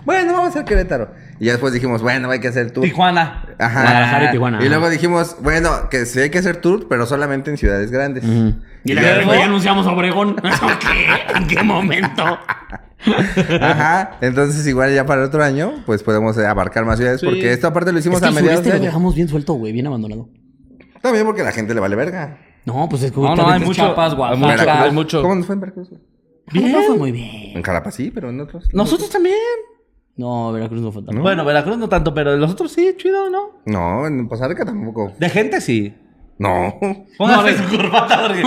bueno, 0.04 0.32
vamos 0.32 0.46
a 0.46 0.48
hacer 0.50 0.64
Querétaro. 0.64 1.10
Y 1.38 1.46
ya 1.46 1.52
después 1.52 1.72
dijimos, 1.72 2.02
bueno, 2.02 2.30
hay 2.30 2.40
que 2.40 2.48
hacer 2.48 2.70
tour. 2.72 2.84
Tijuana. 2.84 3.44
Ajá. 3.58 3.82
Guadalajara 3.82 4.24
y 4.24 4.30
Tijuana. 4.32 4.56
Y 4.58 4.60
ajá. 4.62 4.68
luego 4.70 4.90
dijimos, 4.90 5.36
bueno, 5.42 5.88
que 5.90 6.06
sí 6.06 6.20
hay 6.20 6.30
que 6.30 6.38
hacer 6.38 6.56
tour, 6.56 6.86
pero 6.88 7.06
solamente 7.06 7.50
en 7.50 7.56
ciudades 7.56 7.90
grandes. 7.90 8.24
Y 8.24 8.94
ya 8.94 9.00
luego 9.00 9.16
luego- 9.16 9.34
ya 9.34 9.44
anunciamos 9.44 9.86
Obregón. 9.86 10.36
¿Qué? 10.80 11.36
¿En 11.36 11.46
qué 11.46 11.62
momento? 11.62 12.24
Ajá. 13.60 14.12
Entonces, 14.20 14.66
igual 14.66 14.94
ya 14.94 15.06
para 15.06 15.22
el 15.22 15.28
otro 15.28 15.42
año, 15.44 15.72
pues 15.86 16.02
podemos 16.02 16.36
eh, 16.38 16.46
abarcar 16.46 16.84
más 16.84 16.96
ciudades. 16.98 17.20
Sí. 17.20 17.26
Porque 17.26 17.52
esto 17.52 17.66
aparte 17.68 17.92
lo 17.92 17.98
hicimos 17.98 18.16
Es 18.16 18.22
que 18.22 18.28
a 18.28 18.40
mediados 18.40 18.64
de 18.64 18.70
lo 18.70 18.76
año. 18.76 18.84
dejamos 18.84 19.14
bien 19.14 19.28
suelto, 19.28 19.54
güey, 19.54 19.72
bien 19.72 19.86
abandonado. 19.86 20.28
También 21.06 21.26
porque 21.26 21.42
a 21.42 21.44
la 21.44 21.52
gente 21.52 21.72
le 21.74 21.80
vale 21.80 21.96
verga. 21.96 22.38
No, 22.64 22.88
pues 22.88 23.02
es 23.04 23.12
que 23.12 23.20
No, 23.20 23.34
no, 23.36 23.48
hay 23.48 23.60
mucho- 23.60 23.72
Chiapas, 23.74 24.12
hay 24.12 24.18
Oaxaca. 24.18 24.36
mucho- 24.36 24.56
Veracruz. 24.56 24.84
hay 24.86 24.92
mucho. 24.92 25.22
¿Cómo 25.22 25.34
nos 25.36 25.46
fue 25.46 25.54
en 25.54 25.60
Veracruz? 25.60 25.88
güey? 25.90 26.02
Bien. 26.52 26.82
fue 26.86 26.96
muy 26.96 27.12
bien. 27.12 27.56
En 27.56 27.62
Jalapa 27.62 27.90
sí, 27.90 28.10
pero 28.14 28.30
en 28.30 28.40
otros... 28.40 28.68
Nosotros 28.72 29.10
también. 29.10 29.34
No, 30.16 30.50
Veracruz 30.52 30.80
no 30.80 30.90
fue 30.92 31.02
tan 31.02 31.20
Bueno, 31.22 31.44
Veracruz 31.44 31.76
no 31.76 31.88
tanto, 31.88 32.14
pero 32.14 32.36
los 32.36 32.50
otros 32.52 32.72
sí, 32.72 32.94
chido, 32.96 33.28
¿no? 33.30 33.60
No, 33.66 34.06
en 34.06 34.28
Rica 34.30 34.64
tampoco. 34.64 35.12
De 35.18 35.28
gente 35.28 35.60
sí. 35.60 35.94
No. 36.38 36.78
Póngase 37.18 37.56
su 37.58 37.76
corbata 37.76 38.22
porque... 38.26 38.42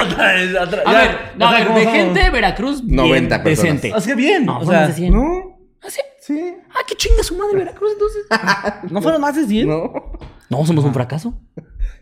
otra 0.00 0.32
vez, 0.34 0.56
otra 0.60 0.82
A 0.86 0.92
ya, 0.92 0.98
ver, 0.98 1.10
no, 1.36 1.44
o 1.44 1.48
a 1.48 1.50
sea, 1.50 1.58
ver, 1.58 1.66
¿cómo 1.68 1.78
de 1.78 1.84
somos? 1.84 1.98
gente, 1.98 2.30
Veracruz, 2.30 2.84
bien 2.84 2.96
90 2.96 3.42
personas. 3.42 3.74
decente. 3.74 3.96
O 3.96 4.00
sea, 4.00 4.14
bien. 4.14 4.46
No, 4.46 4.58
o 4.58 4.64
fue 4.64 4.74
más 4.74 4.86
sea, 4.86 4.94
100. 4.94 5.12
¿No? 5.12 5.58
¿Ah, 5.82 5.86
sí? 5.88 6.00
Sí. 6.26 6.56
Ah, 6.70 6.80
qué 6.88 6.96
chinga 6.96 7.22
su 7.22 7.36
madre 7.36 7.56
Veracruz, 7.58 7.92
entonces. 7.92 8.26
¿no 8.90 9.00
fueron 9.00 9.20
más 9.20 9.36
de 9.36 9.46
100? 9.46 9.68
No. 9.68 9.92
No, 10.48 10.66
somos 10.66 10.84
un 10.84 10.92
fracaso. 10.92 11.34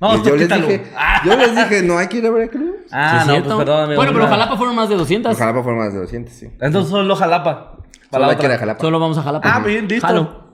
No, 0.00 0.22
yo, 0.24 0.34
les 0.34 0.44
quítalo. 0.44 0.66
dije, 0.66 0.92
Ah, 0.96 1.20
yo 1.24 1.36
les 1.36 1.54
dije, 1.54 1.82
no 1.82 1.98
hay 1.98 2.08
que 2.08 2.18
ir 2.18 2.26
a 2.26 2.30
Veracruz. 2.30 2.74
Ah, 2.90 3.20
¿Sí 3.22 3.26
no, 3.28 3.32
cierto? 3.34 3.48
pues 3.48 3.58
perdón, 3.58 3.84
amigo. 3.84 3.96
Bueno, 3.96 4.12
pero. 4.14 4.26
Jalapa 4.26 4.56
fueron 4.56 4.76
más 4.76 4.88
de 4.88 4.96
200. 4.96 5.36
Jalapa 5.36 5.62
fueron 5.62 5.78
más 5.80 5.92
de 5.92 6.00
200, 6.00 6.32
sí. 6.34 6.46
Entonces 6.60 6.90
solo 6.90 7.14
Jalapa. 7.16 7.76
Solo 7.76 7.84
Para 8.10 8.26
la 8.26 8.32
hay 8.32 8.38
que 8.38 8.44
ir 8.46 8.50
a 8.50 8.54
otra. 8.54 8.58
Jalapa. 8.60 8.80
Solo 8.80 8.98
vamos 9.00 9.18
a 9.18 9.22
Jalapa. 9.22 9.54
Ah, 9.54 9.60
bien, 9.60 9.86
listo. 9.88 10.06
Jalo. 10.06 10.44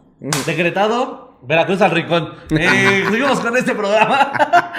Decretado, 0.46 1.29
Veracruz 1.42 1.80
al 1.80 1.90
rincón. 1.90 2.34
Eh, 2.50 3.04
seguimos 3.10 3.40
con 3.40 3.56
este 3.56 3.74
programa. 3.74 4.32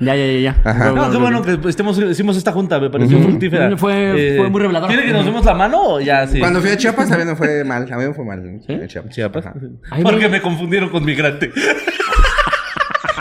Ya, 0.00 0.16
ya, 0.16 0.26
ya, 0.26 0.38
ya. 0.40 0.56
Ajá. 0.64 0.90
No, 0.90 1.10
qué 1.10 1.16
bueno 1.16 1.42
que 1.42 1.56
hicimos, 1.68 1.96
hicimos 1.98 2.36
esta 2.36 2.50
junta, 2.52 2.80
me 2.80 2.90
pareció 2.90 3.20
fructífera. 3.22 3.68
Eh, 3.70 3.76
Fue- 3.76 4.48
muy 4.50 4.60
reveladora. 4.60 4.92
¿Quiere 4.92 5.06
que 5.06 5.12
nos 5.12 5.24
demos 5.24 5.44
la 5.44 5.54
mano 5.54 5.80
o 5.80 6.00
ya 6.00 6.26
sí? 6.26 6.40
Cuando 6.40 6.60
fui 6.60 6.70
a 6.70 6.76
Chiapas, 6.76 7.10
a 7.12 7.16
mí 7.16 7.24
me 7.24 7.36
fue 7.36 7.62
mal. 7.64 7.86
A 7.90 7.96
mí 7.96 8.04
me 8.06 8.12
fue 8.14 8.24
mal. 8.24 8.42
¿Sí? 8.66 8.72
en 8.72 8.88
Chiapas. 8.88 9.14
Chiapas. 9.14 9.46
Ajá. 9.46 9.54
Ay, 9.92 10.02
Porque 10.02 10.24
no. 10.24 10.30
me 10.30 10.42
confundieron 10.42 10.88
con 10.88 11.04
migrante. 11.04 11.52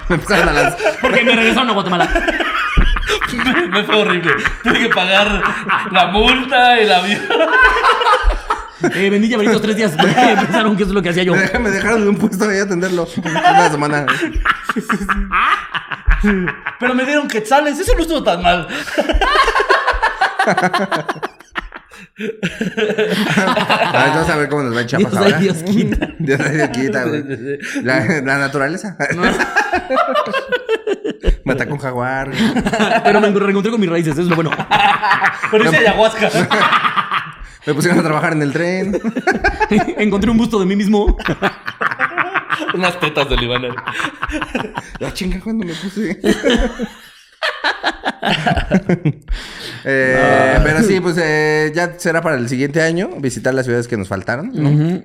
Me 0.09 0.15
empezaron 0.15 0.49
a 0.49 0.53
lanzar. 0.53 0.79
Porque 1.01 1.23
me 1.23 1.35
regresaron 1.35 1.69
a 1.69 1.73
Guatemala. 1.73 2.09
me, 3.45 3.67
me 3.77 3.83
fue 3.83 3.95
horrible. 3.95 4.31
Tuve 4.63 4.79
que 4.79 4.89
pagar 4.89 5.27
la 5.91 6.07
multa, 6.07 6.79
el 6.79 6.91
avión. 6.91 7.19
Eh, 8.95 9.09
vendí 9.09 9.27
llaveritos 9.27 9.61
tres 9.61 9.75
días. 9.75 9.91
Pensaron 9.97 10.75
que 10.77 10.83
eso 10.83 10.91
es 10.91 10.95
lo 10.95 11.01
que 11.01 11.09
hacía 11.09 11.23
yo. 11.23 11.33
Me 11.33 11.39
dejaron, 11.41 11.63
me 11.63 11.69
dejaron 11.69 12.01
en 12.03 12.07
un 12.09 12.17
puesto 12.17 12.47
ahí 12.47 12.59
a 12.59 12.63
atenderlo. 12.63 13.07
Una 13.17 13.69
semana. 13.69 14.05
Pero 16.79 16.95
me 16.95 17.05
dieron 17.05 17.27
quetzales. 17.27 17.79
Eso 17.79 17.93
no 17.95 18.01
estuvo 18.01 18.23
tan 18.23 18.41
mal. 18.41 18.67
A 22.19 24.03
ver, 24.03 24.09
vamos 24.13 24.29
a 24.29 24.35
ver 24.35 24.49
cómo 24.49 24.63
nos 24.63 24.75
va 24.75 24.81
en 24.81 24.87
Chiapas 24.87 25.11
Dios, 25.11 25.23
ahora. 25.23 25.37
ay, 25.37 25.43
Dios 25.43 25.57
quita. 25.63 26.07
Dios 26.19 26.39
ay, 26.43 26.55
Dios 26.57 26.69
quita, 26.69 27.03
güey. 27.05 27.23
La, 27.83 27.99
la 28.21 28.37
naturaleza. 28.37 28.97
Me 31.45 31.53
atacó 31.53 31.73
un 31.73 31.79
jaguar. 31.79 32.31
Pero 33.03 33.21
me 33.21 33.29
reencontré 33.29 33.71
con 33.71 33.79
mis 33.79 33.89
raíces, 33.89 34.13
eso 34.13 34.21
es 34.23 34.27
lo 34.27 34.35
bueno. 34.35 34.51
Pero 35.51 35.65
hice 35.65 35.77
ayahuasca. 35.77 36.29
Me 37.65 37.73
pusieron 37.73 37.99
a 37.99 38.03
trabajar 38.03 38.33
en 38.33 38.41
el 38.41 38.53
tren. 38.53 38.99
Encontré 39.97 40.31
un 40.31 40.37
busto 40.37 40.59
de 40.59 40.65
mí 40.65 40.75
mismo. 40.75 41.17
Unas 42.73 42.99
tetas 42.99 43.29
de 43.29 43.37
Libana. 43.37 43.75
La 44.99 45.13
chinga 45.13 45.39
cuando 45.39 45.65
me 45.65 45.73
puse. 45.73 46.19
Eh, 49.85 50.59
pero 50.63 50.83
sí, 50.83 50.99
pues 50.99 51.17
eh, 51.19 51.71
ya 51.73 51.97
será 51.97 52.21
para 52.21 52.37
el 52.37 52.49
siguiente 52.49 52.81
año 52.81 53.09
visitar 53.19 53.53
las 53.53 53.65
ciudades 53.65 53.87
que 53.87 53.97
nos 53.97 54.07
faltaron. 54.07 54.51
¿no? 54.53 55.01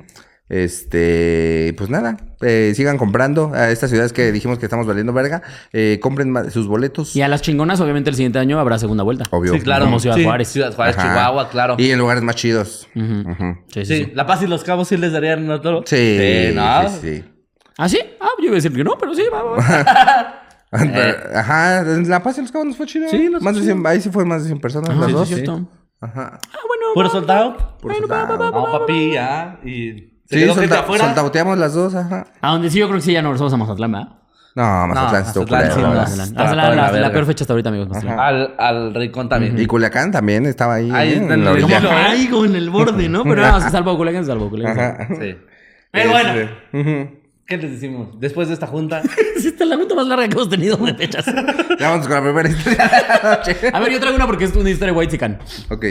Este, 0.49 1.75
pues 1.79 1.89
nada, 1.91 2.17
eh, 2.43 2.73
sigan 2.77 2.99
comprando 2.99 3.53
a 3.55 3.71
estas 3.71 3.91
ciudades 3.91 4.13
que 4.13 4.31
dijimos 4.33 4.59
que 4.59 4.67
estamos 4.67 4.87
valiendo 4.87 5.13
verga. 5.13 5.43
eh, 5.73 5.99
compren 6.03 6.31
ma- 6.31 6.51
sus 6.51 6.67
boletos. 6.67 7.17
Y 7.17 7.23
a 7.23 7.29
las 7.29 7.43
chingonas, 7.43 7.81
obviamente, 7.81 8.11
el 8.11 8.17
siguiente 8.17 8.39
año 8.39 8.59
habrá 8.61 8.79
segunda 8.79 9.03
vuelta. 9.05 9.25
Obvio. 9.31 9.53
Sí, 9.55 9.61
claro. 9.61 9.87
Como 9.87 10.01
Ciudad 10.01 10.17
Sí, 10.17 10.25
Juárez. 10.25 10.49
Ciudad 10.49 10.75
Juárez, 10.75 10.97
Ajá. 10.99 11.09
Chihuahua, 11.09 11.49
claro. 11.49 11.77
Y 11.79 11.91
en 11.91 11.99
lugares 11.99 12.23
más 12.23 12.37
chidos. 12.37 12.89
Ujú. 12.95 13.31
Ujú. 13.31 13.45
Sí, 13.69 13.85
sí, 13.85 13.97
Sí, 13.97 14.05
sí. 14.05 14.13
La 14.15 14.27
Paz 14.27 14.43
y 14.43 14.47
los 14.47 14.65
Cabos 14.65 14.89
sí 14.89 14.97
les 14.97 15.13
darían 15.13 15.51
otro. 15.51 15.83
Sí, 15.87 16.19
¿no? 16.55 16.89
sí, 16.91 16.99
sí. 17.03 17.25
¿Ah, 17.79 17.89
sí? 17.89 17.99
Ah, 18.21 18.29
yo 18.39 18.45
iba 18.45 18.53
a 18.53 18.57
decir 18.57 18.73
que 18.73 18.85
no, 18.85 18.97
pero 18.99 19.15
sí, 19.15 19.23
vamos. 19.33 19.65
Pero, 20.71 21.19
Ajá, 21.39 21.81
en 21.83 22.09
La 22.11 22.21
Paz 22.23 22.37
y 22.39 22.41
los 22.41 22.51
Cabos 22.51 22.67
nos 22.67 22.77
fue 22.77 22.87
chido. 22.87 23.09
Sí, 23.09 23.29
nos 23.31 23.41
más 23.43 23.53
fue 23.55 23.61
de 23.65 23.73
100, 23.73 23.87
ahí 23.87 24.01
sí 24.01 24.11
fue 24.11 24.25
más 24.25 24.43
de 24.43 24.49
100 24.49 24.61
personas, 24.61 24.97
las 24.97 25.07
sí, 25.07 25.13
dos. 25.13 25.29
sí, 25.29 25.35
cierto. 25.35 25.69
Ajá. 26.01 26.39
Ah, 26.53 26.59
bueno. 26.67 26.85
¿Puro 26.95 27.07
va, 27.09 27.13
soldado? 27.13 27.57
Puro 27.81 27.95
Bueno, 27.95 28.09
va, 28.09 28.21
soldado. 28.27 28.39
va, 28.41 28.51
va, 28.51 28.57
No, 28.59 28.65
va, 28.67 28.73
va. 28.73 28.79
papi, 28.81 29.13
ya. 29.13 29.61
Y 29.65 30.14
Sí, 30.31 30.45
solta- 30.49 30.81
afuera. 30.81 31.05
soltaboteamos 31.05 31.59
las 31.59 31.75
dos, 31.75 31.95
ajá. 31.95 32.27
A 32.41 32.53
donde 32.53 32.71
sí 32.71 32.79
yo 32.79 32.87
creo 32.89 32.99
que 32.99 33.05
sí 33.05 33.13
ya 33.13 33.23
no 33.23 33.29
regresamos 33.29 33.53
a 33.53 33.57
Mazatlán, 33.57 33.93
¿verdad? 33.93 34.09
No, 34.57 34.87
Mazatlán 34.87 35.23
estuvo 35.27 35.45
Mazatlán, 35.47 35.47
culero, 35.47 35.75
sí, 35.75 35.81
no. 35.81 35.89
Mazatlán. 35.89 36.17
Mazatlán, 36.35 36.47
Está 36.47 36.55
la, 36.77 36.93
la 36.93 37.01
la- 37.01 37.13
peor 37.13 37.27
fecha 37.27 37.45
hasta 37.45 37.53
ahorita, 37.53 37.69
amigos. 37.71 37.89
Mazatlán. 37.89 38.19
Al, 38.21 38.55
al 38.59 38.95
rincón 38.95 39.29
también. 39.29 39.59
Y 39.59 39.67
Culiacán 39.67 40.13
también 40.13 40.47
estaba 40.47 40.75
ahí. 40.75 40.91
Ahí 40.93 41.13
está 41.15 41.25
en 41.25 41.33
en 41.33 41.45
la 41.45 41.51
el 41.53 41.59
hilo, 41.59 42.45
¿eh? 42.45 42.47
En 42.49 42.57
el 42.57 42.71
borde, 42.71 43.09
¿no? 43.09 43.25
Pero 43.25 43.37
nada, 43.43 43.61
se 43.61 43.71
salvó 43.71 43.97
Culiacán, 43.97 44.23
se 44.25 44.29
salvó 44.31 44.49
Culiacán. 44.49 44.79
Ajá. 45.01 45.09
Sí. 45.21 45.37
Pero 45.91 46.11
bueno, 46.11 46.31
Este, 46.31 46.79
ujú. 46.79 47.11
¿Qué 47.47 47.59
les 47.59 47.73
decimos? 47.73 48.09
Después 48.19 48.49
de 48.49 48.55
esta 48.55 48.67
junta. 48.67 49.03
sí, 49.39 49.49
esta 49.49 49.65
es 49.65 49.69
la 49.71 49.77
junta 49.77 49.95
más 49.95 50.07
larga 50.07 50.27
que 50.27 50.33
hemos 50.35 50.49
tenido 50.49 50.77
de 50.79 50.95
fechas. 50.95 51.27
Ya 51.79 51.91
vamos 51.91 52.07
con 52.07 52.17
la 52.17 52.23
primera 52.23 52.49
historia 52.49 52.85
de 52.89 53.29
la 53.29 53.37
noche. 53.37 53.57
A 53.73 53.81
ver, 53.81 53.93
yo 53.93 53.99
traigo 54.01 54.17
una 54.17 54.27
porque 54.27 54.45
es 54.45 54.57
una 54.57 54.71
historia 54.71 54.93
de 54.95 54.99
White 54.99 55.11
Sican. 55.11 55.39
Ok. 55.69 55.85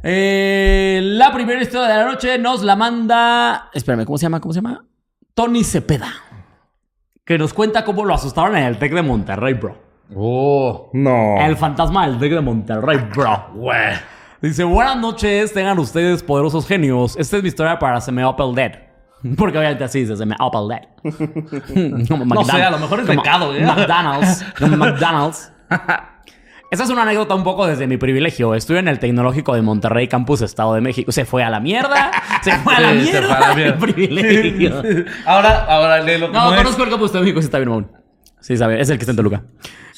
Eh, 0.00 1.00
la 1.02 1.32
primera 1.32 1.60
historia 1.60 1.88
de 1.88 1.96
la 1.96 2.04
noche 2.04 2.38
nos 2.38 2.62
la 2.62 2.76
manda. 2.76 3.70
Espérame, 3.74 4.04
¿cómo 4.04 4.16
se 4.16 4.26
llama? 4.26 4.38
¿Cómo 4.38 4.52
se 4.52 4.60
llama? 4.60 4.84
Tony 5.34 5.64
Cepeda. 5.64 6.12
Que 7.24 7.36
nos 7.36 7.52
cuenta 7.52 7.84
cómo 7.84 8.04
lo 8.04 8.14
asustaron 8.14 8.56
en 8.56 8.62
el 8.62 8.78
Tec 8.78 8.94
de 8.94 9.02
Monterrey, 9.02 9.54
bro. 9.54 9.76
Oh. 10.14 10.88
No. 10.92 11.40
El 11.40 11.56
fantasma 11.56 12.06
del 12.06 12.20
Tec 12.20 12.32
de 12.32 12.40
Monterrey, 12.40 12.98
bro. 13.12 13.48
Güey. 13.54 14.11
Dice, 14.42 14.64
buenas 14.64 14.96
noches, 14.96 15.52
tengan 15.52 15.78
ustedes 15.78 16.20
poderosos 16.24 16.66
genios. 16.66 17.16
Esta 17.16 17.36
es 17.36 17.42
mi 17.44 17.48
historia 17.48 17.78
para 17.78 18.00
Se 18.00 18.10
me 18.10 18.22
el 18.22 18.54
dead. 18.56 18.72
Porque 19.36 19.56
obviamente 19.56 19.84
así 19.84 20.00
dice, 20.00 20.16
se 20.16 20.26
me 20.26 20.34
el 20.34 20.68
dead. 20.68 22.04
Como 22.08 22.24
No 22.24 22.44
sé, 22.44 22.60
a 22.60 22.70
lo 22.72 22.78
mejor 22.80 23.00
es 23.00 23.06
Como 23.06 23.22
becado, 23.22 23.54
¿eh? 23.54 23.64
McDonald's. 23.64 24.44
Como 24.58 24.76
McDonald's. 24.76 25.52
Esa 26.72 26.84
es 26.84 26.90
una 26.90 27.02
anécdota 27.02 27.36
un 27.36 27.44
poco 27.44 27.68
desde 27.68 27.86
mi 27.86 27.98
privilegio. 27.98 28.56
Estuve 28.56 28.80
en 28.80 28.88
el 28.88 28.98
Tecnológico 28.98 29.54
de 29.54 29.62
Monterrey, 29.62 30.08
Campus 30.08 30.42
Estado 30.42 30.74
de 30.74 30.80
México. 30.80 31.12
Se 31.12 31.24
fue 31.24 31.44
a 31.44 31.50
la 31.50 31.60
mierda. 31.60 32.10
Se 32.42 32.50
fue 32.58 32.74
a 32.74 32.80
la 32.80 32.92
Sí, 32.94 33.04
se 33.06 33.12
mierda. 33.12 33.28
fue 33.28 33.36
a 33.36 33.48
la 33.48 33.54
mierda. 33.54 33.78
Privilegio. 33.78 34.82
Ahora, 35.24 35.66
ahora 35.68 36.00
léelo 36.00 36.30
No, 36.30 36.56
conozco 36.56 36.82
el 36.82 36.90
Campus 36.90 37.12
de 37.12 37.20
México, 37.20 37.40
sí 37.40 37.44
está 37.44 37.58
bien, 37.58 37.68
aún. 37.68 37.92
Sí, 38.40 38.56
sabe, 38.56 38.80
es 38.80 38.90
el 38.90 38.98
que 38.98 39.02
está 39.02 39.12
en 39.12 39.16
Toluca. 39.16 39.42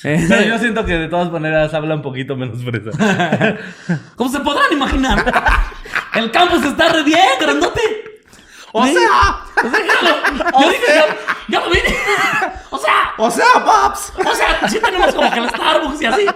Pero 0.28 0.42
yo 0.42 0.58
siento 0.58 0.84
que 0.84 0.92
de 0.98 1.08
todas 1.08 1.30
maneras 1.32 1.72
habla 1.74 1.94
un 1.94 2.02
poquito 2.02 2.36
menos 2.36 2.62
fresa. 2.62 2.90
Como 4.16 4.30
se 4.30 4.40
podrán 4.40 4.70
imaginar, 4.72 5.24
el 6.14 6.30
campus 6.30 6.64
está 6.64 6.90
re 6.90 7.02
bien, 7.02 7.20
grandote. 7.40 7.80
O 8.72 8.84
Sí. 8.84 8.92
sea, 8.94 9.38
O 9.64 9.70
sea, 9.70 9.80
ya 9.86 10.02
lo, 10.02 10.60
yo 10.60 10.68
dije, 10.70 10.82
ya, 10.94 11.16
ya 11.48 11.60
lo 11.60 11.70
vine. 11.70 11.96
O 12.70 12.78
sea, 12.78 13.12
o 13.16 13.30
sea, 13.30 13.46
Pops. 13.64 14.12
o 14.26 14.34
sea, 14.34 14.68
sí 14.68 14.80
tenemos 14.80 15.14
como 15.14 15.30
que 15.32 15.38
el 15.38 15.48
Starbucks 15.48 16.02
y 16.02 16.06
así. 16.06 16.26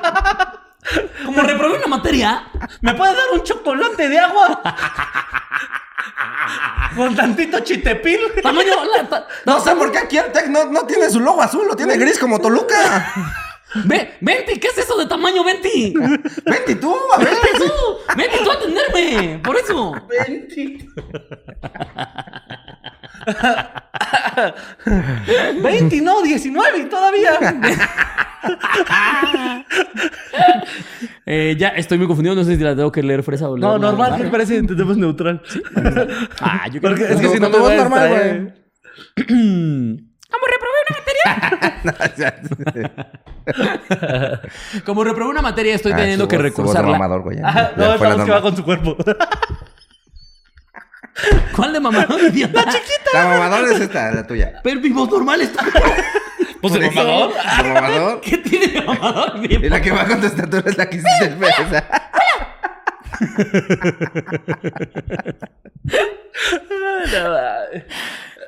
Como 1.26 1.42
reprobé 1.42 1.78
una 1.78 1.88
materia, 1.88 2.44
¿Me 2.80 2.94
puedes 2.94 3.14
dar 3.16 3.24
un 3.34 3.42
chocolate 3.42 4.08
de 4.08 4.18
agua? 4.20 4.62
Con 6.96 7.14
tantito 7.14 7.58
chitepil. 7.60 8.18
tamaño. 8.42 8.84
la- 8.96 9.08
ta- 9.08 9.26
No 9.44 9.60
sé 9.60 9.74
por 9.76 9.90
qué 9.92 9.98
aquí 9.98 10.16
el 10.18 10.32
Tec 10.32 10.46
no, 10.48 10.64
no 10.66 10.86
tiene 10.86 11.10
su 11.10 11.20
logo 11.20 11.42
azul, 11.42 11.66
lo 11.66 11.76
tiene 11.76 11.96
gris 11.96 12.18
como 12.18 12.38
Toluca. 12.38 13.12
Ve, 13.84 14.14
Venti, 14.20 14.58
¿qué 14.58 14.68
es 14.68 14.78
eso 14.78 14.96
de 14.96 15.06
tamaño 15.06 15.44
Venti? 15.44 15.92
Vente 16.44 16.74
tú, 16.76 16.94
a 17.14 17.18
ver. 17.18 17.28
Venti 17.28 17.58
tú, 17.58 18.14
Venti 18.16 18.38
tú 18.42 18.50
a 18.50 18.54
atenderme. 18.54 19.38
Por 19.42 19.56
eso. 19.56 19.94
20, 25.62 26.00
no, 26.00 26.22
19 26.22 26.78
y 26.78 26.84
todavía. 26.84 27.38
Eh, 31.26 31.56
ya 31.58 31.68
estoy 31.68 31.98
muy 31.98 32.06
confundido, 32.06 32.34
no 32.34 32.44
sé 32.44 32.56
si 32.56 32.62
la 32.62 32.74
tengo 32.74 32.90
que 32.90 33.02
leer 33.02 33.22
fresa 33.22 33.50
o 33.50 33.56
leer 33.56 33.68
No, 33.68 33.78
normal, 33.78 34.16
que 34.16 34.24
parece 34.28 34.54
que 34.54 34.60
entendemos 34.60 34.96
neutral. 34.96 35.42
Ah, 36.40 36.66
yo 36.72 36.80
creo 36.80 36.92
Porque 36.92 37.06
que 37.06 37.12
es 37.14 37.20
que 37.20 37.28
si 37.28 37.40
no 37.40 37.50
me 37.50 37.58
voy 37.58 37.72
a 37.74 37.76
normal, 37.76 38.08
distraer. 38.08 38.54
Como 39.26 40.46
reprobé 40.46 40.77
una 40.88 40.98
materia. 41.94 42.40
Como 44.84 45.04
reprobé 45.04 45.30
una 45.30 45.42
materia, 45.42 45.74
estoy 45.74 45.92
Ah, 45.92 45.96
teniendo 45.96 46.24
su 46.24 46.28
que 46.28 46.36
voz- 46.38 46.42
su 46.54 46.62
voz 46.62 46.72
de 46.74 46.78
recursarla. 46.82 46.92
mamador, 46.92 47.22
güey, 47.22 47.38
Ya 47.38 47.72
no, 47.76 47.98
fue 47.98 48.08
la 48.16 48.24
que 48.24 48.30
va 48.30 48.40
con 48.42 48.56
su 48.56 48.64
cuerpo. 48.64 48.96
¿Cuál 51.56 51.72
de 51.72 51.80
mamador, 51.80 52.20
idiota? 52.32 52.62
La 52.64 52.72
chiquita. 52.72 53.10
La 53.12 53.26
mamadora 53.26 53.72
es 53.72 53.80
esta, 53.80 54.10
la 54.12 54.26
tuya. 54.26 54.60
Pero 54.62 54.80
mi 54.80 54.90
voz 54.90 55.10
normal 55.10 55.40
está. 55.40 55.64
Pues 56.60 56.74
el 56.74 56.82
mamador. 56.86 57.32
La 57.34 57.62
mamador. 57.80 58.20
¿Qué 58.20 58.38
tiene 58.38 58.66
de 58.68 58.82
mamador? 58.82 59.38
mi 59.38 59.46
Y 59.46 59.68
la 59.68 59.80
que 59.80 59.90
va 59.90 60.04
con 60.06 60.20
tu 60.20 60.26
estatura 60.26 60.62
es 60.66 60.76
la 60.78 60.88
que 60.88 60.96
hiciste 60.98 61.30
fresa. 61.36 61.84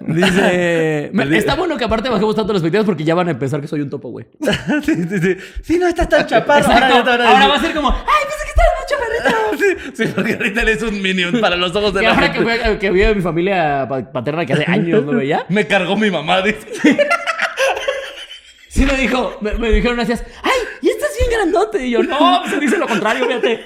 Dice. 0.00 1.10
me- 1.14 1.36
está 1.36 1.54
bueno 1.56 1.76
que 1.76 1.84
aparte 1.84 2.08
bajemos 2.08 2.34
tanto 2.34 2.52
los 2.52 2.60
expectativas 2.62 2.86
porque 2.86 3.04
ya 3.04 3.14
van 3.14 3.28
a 3.28 3.32
empezar 3.32 3.60
que 3.60 3.68
soy 3.68 3.80
un 3.82 3.90
topo, 3.90 4.10
güey. 4.10 4.26
Sí, 4.84 4.94
sí, 4.94 5.18
sí. 5.20 5.36
Sí, 5.62 5.78
no 5.78 5.86
estás 5.86 6.08
tan 6.08 6.26
chaparro. 6.26 6.60
Exacto. 6.70 7.10
Ahora, 7.10 7.46
va 7.48 7.56
a 7.56 7.60
ser 7.60 7.74
como. 7.74 7.90
¡Ay, 7.90 8.24
pensé 8.28 8.44
que 8.44 8.50
estaba 8.50 8.68
más 8.78 8.86
chaparrito! 8.86 9.40
Sí, 9.60 9.76
sí, 10.06 10.12
porque 10.14 10.32
ahorita 10.34 10.62
eres 10.62 10.82
un 10.82 11.02
minion 11.02 11.38
para 11.40 11.54
los 11.56 11.74
ojos 11.76 11.92
de 11.92 12.00
Que 12.00 12.06
la 12.06 12.12
ahora 12.14 12.32
que, 12.32 12.38
gente. 12.38 12.58
fue, 12.64 12.78
que 12.78 12.90
vi 12.90 13.02
a 13.02 13.14
mi 13.14 13.20
familia 13.20 13.86
pa- 13.88 14.10
paterna 14.10 14.46
que 14.46 14.54
hace 14.54 14.64
años 14.66 15.04
no 15.04 15.12
veía. 15.12 15.44
Me 15.50 15.66
cargó 15.66 15.96
mi 15.96 16.10
mamá, 16.10 16.40
dice. 16.40 16.66
Sí 18.68 18.86
me 18.86 18.94
dijo, 18.96 19.36
me, 19.40 19.52
me 19.54 19.70
dijeron 19.70 19.98
así, 20.00 20.12
¡ay! 20.12 20.58
Y 20.80 20.88
estás 20.90 21.10
bien 21.18 21.30
grandote. 21.30 21.84
Y 21.86 21.90
yo, 21.90 22.02
no, 22.02 22.46
se 22.48 22.58
dice 22.58 22.78
lo 22.78 22.86
contrario, 22.86 23.26
fíjate. 23.26 23.64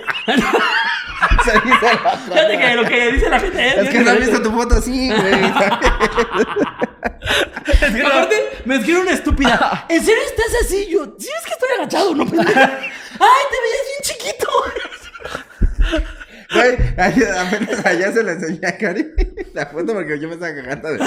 Se 1.44 1.52
dice 1.60 1.86
la- 2.02 2.18
Fíjate 2.18 2.58
que 2.58 2.74
lo 2.74 2.84
que 2.84 3.12
dice 3.12 3.28
la 3.28 3.38
gente 3.40 3.68
es. 3.68 3.76
Es 3.84 3.88
que 3.90 4.00
no 4.00 4.10
has 4.10 4.18
visto 4.18 4.42
tu 4.42 4.50
foto 4.52 4.74
así, 4.76 5.08
güey. 5.08 5.34
Es 5.34 5.52
que 7.94 8.02
Aparte, 8.02 8.36
me 8.64 8.76
escribe 8.76 9.00
una 9.00 9.12
estúpida. 9.12 9.86
¿En 9.88 10.04
serio 10.04 10.22
estás 10.26 10.52
así? 10.64 10.88
Yo, 10.90 11.14
¿sí 11.18 11.28
es 11.36 11.44
que 11.46 11.52
estoy 11.52 11.68
agachado? 11.78 12.14
No. 12.14 12.24
¡Ay, 12.24 12.30
te 12.34 12.44
veías 12.44 13.84
bien 13.88 14.02
chiquito! 14.02 14.48
Güey, 16.54 16.76
apenas 17.38 17.86
allá 17.86 18.12
se 18.12 18.22
la 18.22 18.32
enseñé 18.32 18.66
a 18.66 18.76
Cari 18.76 19.06
la 19.54 19.64
foto 19.66 19.94
porque 19.94 20.18
yo 20.20 20.28
me 20.28 20.34
estaba 20.34 20.54
cagando 20.54 20.92
de. 20.92 20.98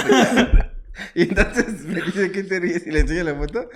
Y 1.14 1.24
entonces 1.24 1.84
me 1.84 2.02
dice 2.02 2.32
que 2.32 2.44
te 2.44 2.60
ríes 2.60 2.86
y 2.88 2.92
le 2.92 3.00
enseño 3.02 3.24
la 3.24 3.36
foto. 3.36 3.70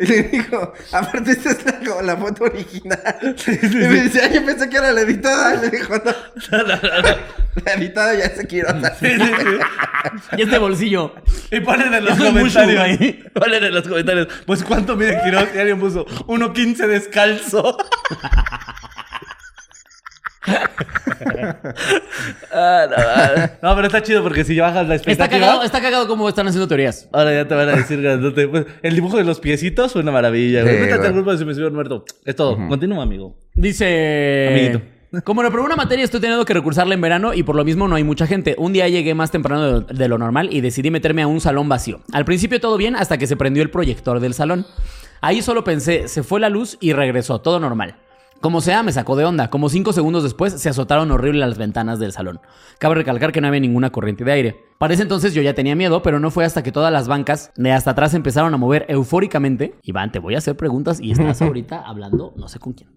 Y 0.00 0.06
le 0.06 0.22
digo, 0.24 0.72
aparte 0.92 1.32
esta 1.32 1.50
es 1.50 1.64
la, 1.64 1.78
como 1.80 2.02
la 2.02 2.16
foto 2.16 2.44
original. 2.44 3.36
y 3.46 3.76
me 3.76 4.02
dice, 4.02 4.20
ay, 4.22 4.34
yo 4.34 4.44
pensé 4.44 4.68
que 4.68 4.76
era 4.76 4.92
la 4.92 5.00
editada. 5.00 5.54
Y 5.56 5.60
le 5.62 5.70
dijo, 5.70 5.94
no, 5.96 6.12
la 7.64 7.74
editada 7.74 8.14
ya 8.14 8.30
se 8.34 8.46
quiero. 8.46 8.68
Y 10.36 10.42
este 10.42 10.58
bolsillo. 10.58 11.14
Y 11.50 11.60
ponen 11.60 11.94
en 11.94 12.04
los 12.04 12.14
Eso 12.14 12.24
comentarios. 12.26 12.98
güey. 12.98 13.22
ponen 13.34 13.64
en 13.64 13.74
los 13.74 13.88
comentarios. 13.88 14.28
Pues 14.46 14.62
cuánto 14.62 14.94
mide 14.96 15.20
Quiroz. 15.24 15.48
Y 15.54 15.58
alguien 15.58 15.80
puso 15.80 16.06
1.15 16.06 16.86
descalzo. 16.86 17.76
Ah, 22.52 22.86
no, 23.62 23.68
no, 23.68 23.74
pero 23.74 23.86
está 23.86 24.02
chido 24.02 24.22
porque 24.22 24.44
si 24.44 24.54
ya 24.54 24.64
bajas 24.64 24.88
la 24.88 24.94
Está 24.94 25.10
expectativa. 25.12 25.46
cagado, 25.46 25.62
está 25.64 25.80
cagado 25.80 26.08
cómo 26.08 26.28
están 26.28 26.46
haciendo 26.48 26.68
teorías. 26.68 27.08
Ahora 27.12 27.32
ya 27.32 27.46
te 27.48 27.54
van 27.54 27.68
a 27.68 27.72
decir 27.76 28.00
grandote. 28.00 28.48
Pues, 28.48 28.66
el 28.82 28.94
dibujo 28.94 29.16
de 29.16 29.24
los 29.24 29.40
piecitos 29.40 29.92
fue 29.92 30.02
una 30.02 30.12
maravilla. 30.12 30.62
Sí, 30.62 30.68
Métete 30.80 31.06
al 31.06 31.12
grupo 31.12 31.32
de 31.32 31.38
Se 31.38 31.44
me 31.44 31.54
subió 31.54 31.68
el 31.68 31.74
muerto. 31.74 32.04
Es 32.24 32.36
todo. 32.36 32.56
Continúa, 32.68 33.02
amigo. 33.02 33.36
Dice. 33.54 34.48
Amiguito. 34.50 34.82
Como 35.24 35.42
reprobé 35.42 35.64
una 35.64 35.76
materia, 35.76 36.04
estoy 36.04 36.20
teniendo 36.20 36.44
que 36.44 36.52
recursarla 36.52 36.92
en 36.92 37.00
verano 37.00 37.32
y 37.32 37.42
por 37.42 37.56
lo 37.56 37.64
mismo 37.64 37.88
no 37.88 37.96
hay 37.96 38.04
mucha 38.04 38.26
gente. 38.26 38.54
Un 38.58 38.74
día 38.74 38.88
llegué 38.88 39.14
más 39.14 39.30
temprano 39.30 39.80
de, 39.80 39.94
de 39.94 40.08
lo 40.08 40.18
normal 40.18 40.50
y 40.52 40.60
decidí 40.60 40.90
meterme 40.90 41.22
a 41.22 41.26
un 41.26 41.40
salón 41.40 41.66
vacío. 41.68 42.00
Al 42.12 42.26
principio 42.26 42.60
todo 42.60 42.76
bien 42.76 42.94
hasta 42.94 43.16
que 43.16 43.26
se 43.26 43.34
prendió 43.36 43.62
el 43.62 43.70
proyector 43.70 44.20
del 44.20 44.34
salón. 44.34 44.66
Ahí 45.22 45.40
solo 45.40 45.64
pensé, 45.64 46.08
se 46.08 46.22
fue 46.22 46.40
la 46.40 46.50
luz 46.50 46.76
y 46.80 46.92
regresó, 46.92 47.40
todo 47.40 47.58
normal. 47.58 47.96
Como 48.40 48.60
sea, 48.60 48.82
me 48.82 48.92
sacó 48.92 49.16
de 49.16 49.24
onda. 49.24 49.50
Como 49.50 49.68
cinco 49.68 49.92
segundos 49.92 50.22
después, 50.22 50.52
se 50.52 50.68
azotaron 50.68 51.10
horrible 51.10 51.40
las 51.40 51.58
ventanas 51.58 51.98
del 51.98 52.12
salón. 52.12 52.40
Cabe 52.78 52.94
recalcar 52.94 53.32
que 53.32 53.40
no 53.40 53.48
había 53.48 53.60
ninguna 53.60 53.90
corriente 53.90 54.24
de 54.24 54.32
aire. 54.32 54.56
Para 54.78 54.94
ese 54.94 55.02
entonces 55.02 55.34
yo 55.34 55.42
ya 55.42 55.54
tenía 55.54 55.74
miedo, 55.74 56.02
pero 56.02 56.20
no 56.20 56.30
fue 56.30 56.44
hasta 56.44 56.62
que 56.62 56.70
todas 56.70 56.92
las 56.92 57.08
bancas 57.08 57.50
de 57.56 57.72
hasta 57.72 57.90
atrás 57.90 58.14
empezaron 58.14 58.54
a 58.54 58.56
mover 58.56 58.86
eufóricamente. 58.88 59.74
Iván, 59.82 60.12
te 60.12 60.20
voy 60.20 60.36
a 60.36 60.38
hacer 60.38 60.56
preguntas 60.56 61.00
y 61.00 61.10
estás 61.10 61.42
ahorita 61.42 61.82
hablando 61.84 62.32
no 62.36 62.48
sé 62.48 62.58
con 62.60 62.74
quién. 62.74 62.90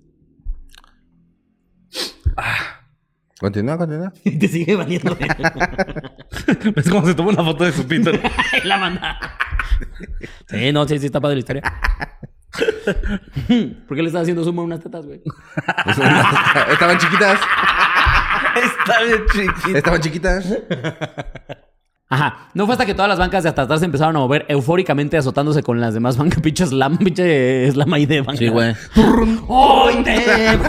Continúa, 3.41 3.75
continúa. 3.75 4.13
Te 4.23 4.47
sigue 4.47 4.75
valiendo. 4.75 5.17
¿Ves 6.75 6.89
cómo 6.89 7.07
se 7.07 7.15
tomó 7.15 7.29
una 7.29 7.43
foto 7.43 7.63
de 7.63 7.71
su 7.71 7.87
pito? 7.87 8.11
la 8.63 8.77
manda. 8.77 9.17
Sí, 10.47 10.71
no, 10.71 10.87
sí, 10.87 10.99
sí, 10.99 11.07
está 11.07 11.19
padre 11.19 11.37
la 11.37 11.39
historia. 11.39 11.63
¿Por 13.87 13.95
qué 13.97 14.01
le 14.03 14.07
estás 14.07 14.23
haciendo 14.23 14.43
zoom 14.43 14.59
a 14.59 14.63
unas 14.63 14.79
tetas, 14.81 15.05
güey? 15.05 15.21
Pues, 15.23 15.97
Estaban 16.71 16.97
chiquitas. 16.97 17.39
Está 18.55 19.01
bien 19.03 19.21
chiquito. 19.31 19.77
Estaban 19.77 20.01
chiquitas. 20.01 20.57
Ajá. 22.09 22.49
No 22.53 22.65
fue 22.65 22.73
hasta 22.73 22.85
que 22.85 22.93
todas 22.93 23.07
las 23.07 23.17
bancas 23.19 23.43
de 23.43 23.49
hasta 23.49 23.61
atrás 23.61 23.79
se 23.79 23.85
empezaron 23.85 24.15
a 24.17 24.19
mover 24.19 24.45
eufóricamente 24.49 25.15
azotándose 25.17 25.63
con 25.63 25.79
las 25.79 25.93
demás 25.93 26.17
bancas. 26.17 26.39
Pinche 26.43 26.65
slam, 26.65 26.97
pinche 26.97 27.71
slam 27.71 27.93
ahí 27.93 28.05
de 28.05 28.19
banca. 28.21 28.37
Sí, 28.37 28.49
güey. 28.49 28.75
¡Ay, 29.49 30.03
te- 30.03 30.59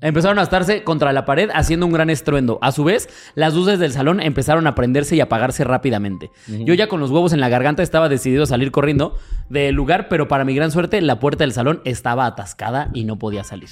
Empezaron 0.00 0.38
a 0.38 0.42
estarse 0.42 0.82
contra 0.82 1.12
la 1.12 1.24
pared 1.24 1.50
haciendo 1.52 1.86
un 1.86 1.92
gran 1.92 2.08
estruendo. 2.08 2.58
A 2.62 2.72
su 2.72 2.84
vez, 2.84 3.08
las 3.34 3.54
luces 3.54 3.78
del 3.78 3.92
salón 3.92 4.20
empezaron 4.20 4.66
a 4.66 4.74
prenderse 4.74 5.14
y 5.16 5.20
apagarse 5.20 5.64
rápidamente. 5.64 6.30
Yo 6.46 6.74
ya 6.74 6.88
con 6.88 7.00
los 7.00 7.10
huevos 7.10 7.32
en 7.32 7.40
la 7.40 7.48
garganta 7.48 7.82
estaba 7.82 8.08
decidido 8.08 8.44
a 8.44 8.46
salir 8.46 8.70
corriendo 8.70 9.18
del 9.48 9.74
lugar, 9.74 10.08
pero 10.08 10.28
para 10.28 10.44
mi 10.44 10.54
gran 10.54 10.70
suerte 10.70 11.00
la 11.00 11.20
puerta 11.20 11.44
del 11.44 11.52
salón 11.52 11.82
estaba 11.84 12.26
atascada 12.26 12.90
y 12.94 13.04
no 13.04 13.18
podía 13.18 13.44
salir. 13.44 13.68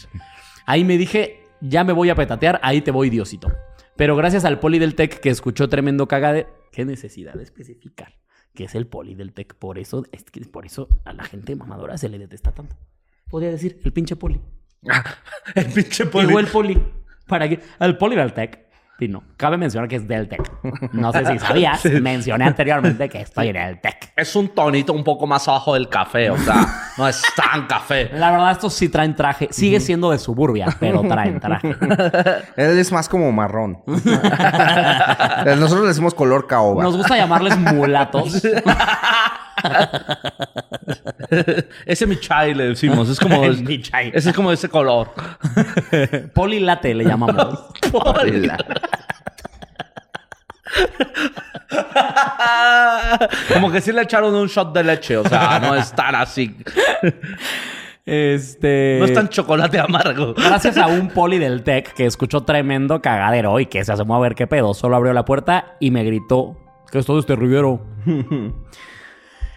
Ahí 0.66 0.84
me 0.84 0.98
dije, 0.98 1.40
ya 1.60 1.84
me 1.84 1.92
voy 1.94 2.10
a 2.10 2.14
petatear, 2.14 2.60
ahí 2.62 2.82
te 2.82 2.90
voy, 2.90 3.08
Diosito. 3.08 3.50
Pero 3.96 4.14
gracias 4.14 4.44
al 4.44 4.60
poli 4.60 4.78
del 4.78 4.94
TEC 4.94 5.20
que 5.20 5.30
escuchó 5.30 5.68
tremendo 5.68 6.06
cagade, 6.06 6.46
qué 6.72 6.84
necesidad 6.84 7.34
de 7.34 7.42
especificar 7.42 8.18
que 8.58 8.64
es 8.64 8.74
el 8.74 8.88
poli 8.88 9.14
del 9.14 9.32
TEC. 9.32 9.54
Por 9.54 9.78
eso, 9.78 10.04
es 10.10 10.24
que 10.24 10.40
por 10.40 10.66
eso 10.66 10.88
a 11.04 11.12
la 11.12 11.22
gente 11.22 11.54
mamadora 11.54 11.96
se 11.96 12.08
le 12.08 12.18
detesta 12.18 12.50
tanto. 12.50 12.74
Podría 13.30 13.52
decir, 13.52 13.80
el 13.84 13.92
pinche 13.92 14.16
poli. 14.16 14.40
El 15.54 15.66
pinche 15.66 16.06
poli. 16.06 16.26
Llegó 16.26 16.40
el 16.40 16.46
poli. 16.46 16.82
¿Para 17.26 17.48
qué? 17.48 17.60
El 17.80 17.96
poli 17.96 18.16
del 18.16 18.32
TEC. 18.32 18.68
Y 19.00 19.06
no, 19.06 19.22
cabe 19.36 19.56
mencionar 19.56 19.88
que 19.88 19.94
es 19.94 20.08
del 20.08 20.28
TEC. 20.28 20.42
No 20.92 21.12
sé 21.12 21.24
si 21.24 21.38
sabías, 21.46 21.84
mencioné 21.84 22.44
anteriormente 22.44 23.08
que 23.08 23.20
estoy 23.20 23.48
en 23.48 23.56
el 23.56 23.80
TEC. 23.80 24.12
Es 24.16 24.34
un 24.34 24.48
tonito 24.48 24.92
un 24.92 25.04
poco 25.04 25.24
más 25.24 25.46
abajo 25.46 25.74
del 25.74 25.88
café, 25.88 26.30
o 26.30 26.36
sea, 26.36 26.66
no 26.96 27.06
es 27.06 27.22
tan 27.36 27.68
café. 27.68 28.10
La 28.12 28.32
verdad, 28.32 28.50
estos 28.50 28.74
sí 28.74 28.88
traen 28.88 29.14
traje. 29.14 29.48
Sigue 29.52 29.78
siendo 29.78 30.10
de 30.10 30.18
suburbia, 30.18 30.66
pero 30.80 31.02
traen 31.02 31.38
traje. 31.38 31.76
Él 32.56 32.76
es 32.76 32.90
más 32.90 33.08
como 33.08 33.30
marrón. 33.30 33.82
Nosotros 33.86 35.82
le 35.82 35.88
decimos 35.88 36.12
color 36.12 36.48
caoba. 36.48 36.82
Nos 36.82 36.96
gusta 36.96 37.16
llamarles 37.16 37.56
mulatos. 37.56 38.42
Ese 41.86 42.06
michai 42.06 42.54
le 42.54 42.68
decimos, 42.68 43.08
es 43.08 43.20
como... 43.20 43.46
Michai. 43.48 44.10
Ese 44.14 44.30
es 44.30 44.36
como 44.36 44.52
ese 44.52 44.68
color. 44.68 45.10
Polilate 46.34 46.94
le 46.94 47.04
llamamos. 47.04 47.64
como 53.52 53.70
que 53.70 53.80
sí 53.80 53.92
le 53.92 54.02
echaron 54.02 54.34
un 54.34 54.48
shot 54.48 54.74
de 54.74 54.82
leche, 54.84 55.16
o 55.16 55.28
sea, 55.28 55.58
no 55.60 55.74
es 55.74 55.92
tan 55.92 56.14
así. 56.14 56.56
Este. 58.04 58.96
No 58.98 59.04
es 59.04 59.12
tan 59.12 59.28
chocolate 59.28 59.78
amargo. 59.78 60.34
Gracias 60.34 60.76
a 60.78 60.86
un 60.86 61.08
poli 61.08 61.38
del 61.38 61.62
TEC 61.62 61.92
que 61.92 62.06
escuchó 62.06 62.42
tremendo 62.42 63.02
cagadero 63.02 63.60
y 63.60 63.66
que 63.66 63.84
se 63.84 63.92
asomó 63.92 64.16
a 64.16 64.20
ver 64.20 64.34
qué 64.34 64.46
pedo. 64.46 64.72
Solo 64.72 64.96
abrió 64.96 65.12
la 65.12 65.26
puerta 65.26 65.76
y 65.78 65.90
me 65.90 66.04
gritó: 66.04 66.56
¿Qué 66.90 67.00
es 67.00 67.06
todo 67.06 67.18
este 67.18 67.36
ruidero? 67.36 67.84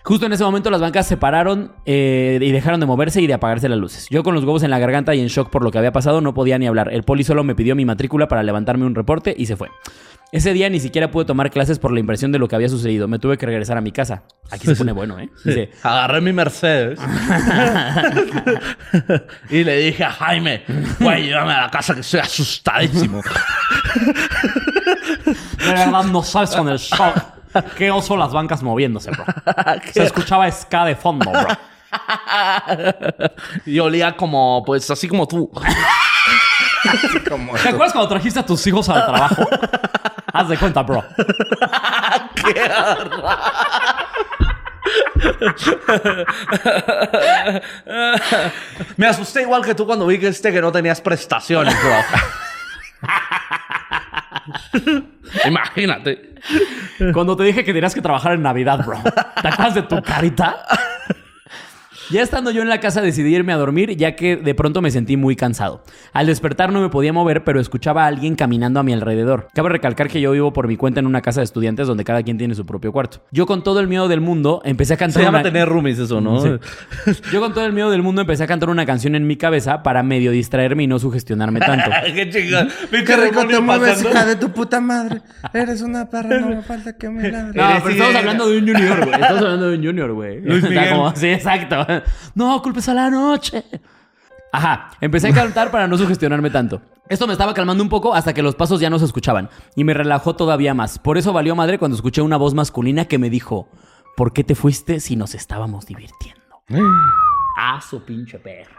Justo 0.03 0.25
en 0.25 0.33
ese 0.33 0.43
momento 0.43 0.69
las 0.71 0.81
bancas 0.81 1.07
se 1.07 1.17
pararon 1.17 1.73
eh, 1.85 2.39
y 2.41 2.51
dejaron 2.51 2.79
de 2.79 2.85
moverse 2.85 3.21
y 3.21 3.27
de 3.27 3.33
apagarse 3.33 3.69
las 3.69 3.77
luces. 3.77 4.07
Yo 4.09 4.23
con 4.23 4.33
los 4.33 4.43
huevos 4.43 4.63
en 4.63 4.71
la 4.71 4.79
garganta 4.79 5.13
y 5.13 5.21
en 5.21 5.27
shock 5.27 5.49
por 5.49 5.63
lo 5.63 5.71
que 5.71 5.77
había 5.77 5.91
pasado 5.91 6.21
no 6.21 6.33
podía 6.33 6.57
ni 6.57 6.67
hablar. 6.67 6.91
El 6.91 7.03
poli 7.03 7.23
solo 7.23 7.43
me 7.43 7.55
pidió 7.55 7.75
mi 7.75 7.85
matrícula 7.85 8.27
para 8.27 8.43
levantarme 8.43 8.85
un 8.85 8.95
reporte 8.95 9.33
y 9.37 9.45
se 9.45 9.55
fue. 9.55 9.69
Ese 10.31 10.53
día 10.53 10.69
ni 10.69 10.79
siquiera 10.79 11.11
pude 11.11 11.25
tomar 11.25 11.51
clases 11.51 11.77
por 11.77 11.91
la 11.91 11.99
impresión 11.99 12.31
de 12.31 12.39
lo 12.39 12.47
que 12.47 12.55
había 12.55 12.69
sucedido. 12.69 13.09
Me 13.09 13.19
tuve 13.19 13.37
que 13.37 13.45
regresar 13.45 13.77
a 13.77 13.81
mi 13.81 13.91
casa. 13.91 14.23
Aquí 14.49 14.65
se 14.65 14.77
pone 14.77 14.93
bueno, 14.93 15.19
¿eh? 15.19 15.29
Dice, 15.43 15.71
Agarré 15.83 16.21
mi 16.21 16.31
Mercedes 16.31 16.99
y 19.49 19.65
le 19.65 19.77
dije 19.77 20.05
a 20.05 20.11
Jaime, 20.11 20.63
güey, 21.01 21.25
llévame 21.25 21.51
a 21.51 21.63
la 21.63 21.69
casa 21.69 21.93
que 21.93 21.99
estoy 21.99 22.21
asustadísimo. 22.21 23.21
De 25.25 25.73
verdad 25.73 26.05
no 26.05 26.23
sabes 26.23 26.51
con 26.51 26.69
el 26.69 26.77
shock. 26.77 27.40
Qué 27.77 27.91
oso 27.91 28.17
las 28.17 28.31
bancas 28.31 28.63
moviéndose, 28.63 29.11
bro. 29.11 29.25
Se 29.93 30.03
escuchaba 30.03 30.49
ska 30.51 30.85
de 30.85 30.95
fondo, 30.95 31.31
bro. 31.31 31.47
Y 33.65 33.79
olía 33.79 34.15
como, 34.15 34.63
pues 34.65 34.89
así 34.89 35.09
como 35.09 35.27
tú. 35.27 35.51
Como 37.29 37.53
¿Te 37.53 37.67
acuerdas 37.67 37.91
cuando 37.91 38.07
trajiste 38.07 38.39
a 38.39 38.45
tus 38.45 38.65
hijos 38.65 38.87
al 38.87 39.05
trabajo? 39.05 39.45
Haz 40.31 40.47
de 40.47 40.57
cuenta, 40.57 40.83
bro. 40.83 41.03
Me 48.95 49.07
asusté 49.07 49.41
igual 49.41 49.63
que 49.65 49.75
tú 49.75 49.85
cuando 49.85 50.07
vi 50.07 50.17
que 50.17 50.29
este 50.29 50.51
que 50.51 50.61
no 50.61 50.71
tenías 50.71 51.01
prestaciones, 51.01 51.75
bro. 51.83 51.91
Imagínate. 55.47 56.35
Cuando 57.13 57.35
te 57.35 57.43
dije 57.43 57.63
que 57.63 57.73
tenías 57.73 57.93
que 57.93 58.01
trabajar 58.01 58.33
en 58.33 58.41
Navidad, 58.41 58.85
bro. 58.85 59.01
¿Te 59.41 59.47
acuerdas 59.47 59.75
de 59.75 59.81
tu 59.83 60.01
carita? 60.01 60.65
Ya 62.09 62.21
estando 62.21 62.51
yo 62.51 62.61
en 62.61 62.69
la 62.69 62.79
casa 62.79 63.01
decidí 63.01 63.33
irme 63.35 63.53
a 63.53 63.57
dormir 63.57 63.95
ya 63.95 64.15
que 64.15 64.35
de 64.35 64.55
pronto 64.55 64.81
me 64.81 64.91
sentí 64.91 65.17
muy 65.17 65.35
cansado. 65.35 65.83
Al 66.13 66.25
despertar 66.27 66.71
no 66.71 66.81
me 66.81 66.89
podía 66.89 67.13
mover, 67.13 67.43
pero 67.43 67.59
escuchaba 67.59 68.03
a 68.03 68.07
alguien 68.07 68.35
caminando 68.35 68.79
a 68.79 68.83
mi 68.83 68.91
alrededor. 68.93 69.47
Cabe 69.53 69.69
recalcar 69.69 70.07
que 70.09 70.19
yo 70.19 70.31
vivo 70.31 70.51
por 70.53 70.67
mi 70.67 70.77
cuenta 70.77 70.99
en 70.99 71.05
una 71.05 71.21
casa 71.21 71.41
de 71.41 71.45
estudiantes 71.45 71.87
donde 71.87 72.03
cada 72.03 72.23
quien 72.23 72.37
tiene 72.37 72.55
su 72.55 72.65
propio 72.65 72.91
cuarto. 72.91 73.23
Yo 73.31 73.45
con 73.45 73.63
todo 73.63 73.79
el 73.79 73.87
miedo 73.87 74.07
del 74.07 74.21
mundo 74.21 74.61
empecé 74.65 74.95
a 74.95 74.97
cantar 74.97 75.21
Se 75.21 75.25
llama 75.25 75.39
una- 75.39 75.43
tener 75.49 75.67
roomies 75.69 75.99
eso, 75.99 76.19
¿no? 76.21 76.41
Sí. 76.41 76.49
Yo 77.31 77.39
con 77.39 77.53
todo 77.53 77.65
el 77.65 77.73
miedo 77.73 77.91
del 77.91 78.01
mundo 78.01 78.21
empecé 78.21 78.43
a 78.43 78.47
cantar 78.47 78.69
una 78.69 78.85
canción 78.85 79.15
en 79.15 79.27
mi 79.27 79.37
cabeza 79.37 79.83
para 79.83 80.03
medio 80.03 80.31
distraerme 80.31 80.83
y 80.83 80.87
no 80.87 80.99
sugestionarme 80.99 81.59
tanto. 81.59 81.89
Qué 82.13 82.29
chingada. 82.29 82.67
Qué 82.89 83.15
rico 83.15 83.45
te 83.47 83.59
mueves, 83.59 84.03
hija 84.03 84.25
de 84.25 84.35
tu 84.35 84.51
puta 84.51 84.79
madre. 84.81 85.21
Eres 85.53 85.81
una 85.81 86.09
perra, 86.09 86.39
no 86.39 86.49
me 86.49 86.61
falta 86.63 86.93
que 86.97 87.09
me 87.09 87.29
ladre. 87.29 87.59
No, 87.61 87.69
pero 87.83 87.89
estamos 87.89 88.15
hablando 88.15 88.49
de 88.49 88.57
un 88.57 88.67
junior, 88.67 88.97
güey. 89.05 89.13
Estamos 89.21 89.41
hablando 89.41 89.69
de 89.69 89.77
un 89.77 89.85
junior, 89.85 90.13
güey. 90.13 90.41
Luis 90.41 90.57
Está 90.63 90.69
Miguel. 90.69 90.89
como- 90.89 91.15
sí, 91.15 91.27
exacto. 91.27 91.85
No, 92.35 92.61
culpes 92.61 92.87
a 92.89 92.93
la 92.93 93.09
noche. 93.09 93.63
Ajá, 94.51 94.91
empecé 94.99 95.29
a 95.29 95.33
cantar 95.33 95.71
para 95.71 95.87
no 95.87 95.97
sugestionarme 95.97 96.49
tanto. 96.49 96.81
Esto 97.07 97.27
me 97.27 97.33
estaba 97.33 97.53
calmando 97.53 97.83
un 97.83 97.89
poco 97.89 98.13
hasta 98.13 98.33
que 98.33 98.41
los 98.41 98.55
pasos 98.55 98.79
ya 98.79 98.89
no 98.89 98.99
se 98.99 99.05
escuchaban 99.05 99.49
y 99.75 99.83
me 99.83 99.93
relajó 99.93 100.35
todavía 100.35 100.73
más. 100.73 100.99
Por 100.99 101.17
eso 101.17 101.33
valió 101.33 101.55
madre 101.55 101.77
cuando 101.77 101.95
escuché 101.95 102.21
una 102.21 102.37
voz 102.37 102.53
masculina 102.53 103.05
que 103.05 103.17
me 103.17 103.29
dijo, 103.29 103.69
¿por 104.15 104.33
qué 104.33 104.43
te 104.43 104.55
fuiste 104.55 104.99
si 104.99 105.15
nos 105.15 105.35
estábamos 105.35 105.85
divirtiendo? 105.85 106.41
Ah, 107.57 107.79
su 107.81 108.03
pinche 108.03 108.39
perro. 108.39 108.75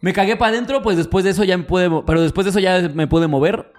Me 0.00 0.12
cagué 0.12 0.36
para 0.36 0.50
adentro, 0.50 0.82
pues 0.82 0.96
después 0.96 1.24
de 1.24 1.30
eso 1.30 1.44
ya 1.44 1.56
me 1.56 1.62
pude, 1.64 1.88
pero 2.04 2.22
después 2.22 2.44
de 2.44 2.50
eso 2.50 2.58
ya 2.58 2.88
me 2.92 3.06
pude 3.06 3.28
mover 3.28 3.72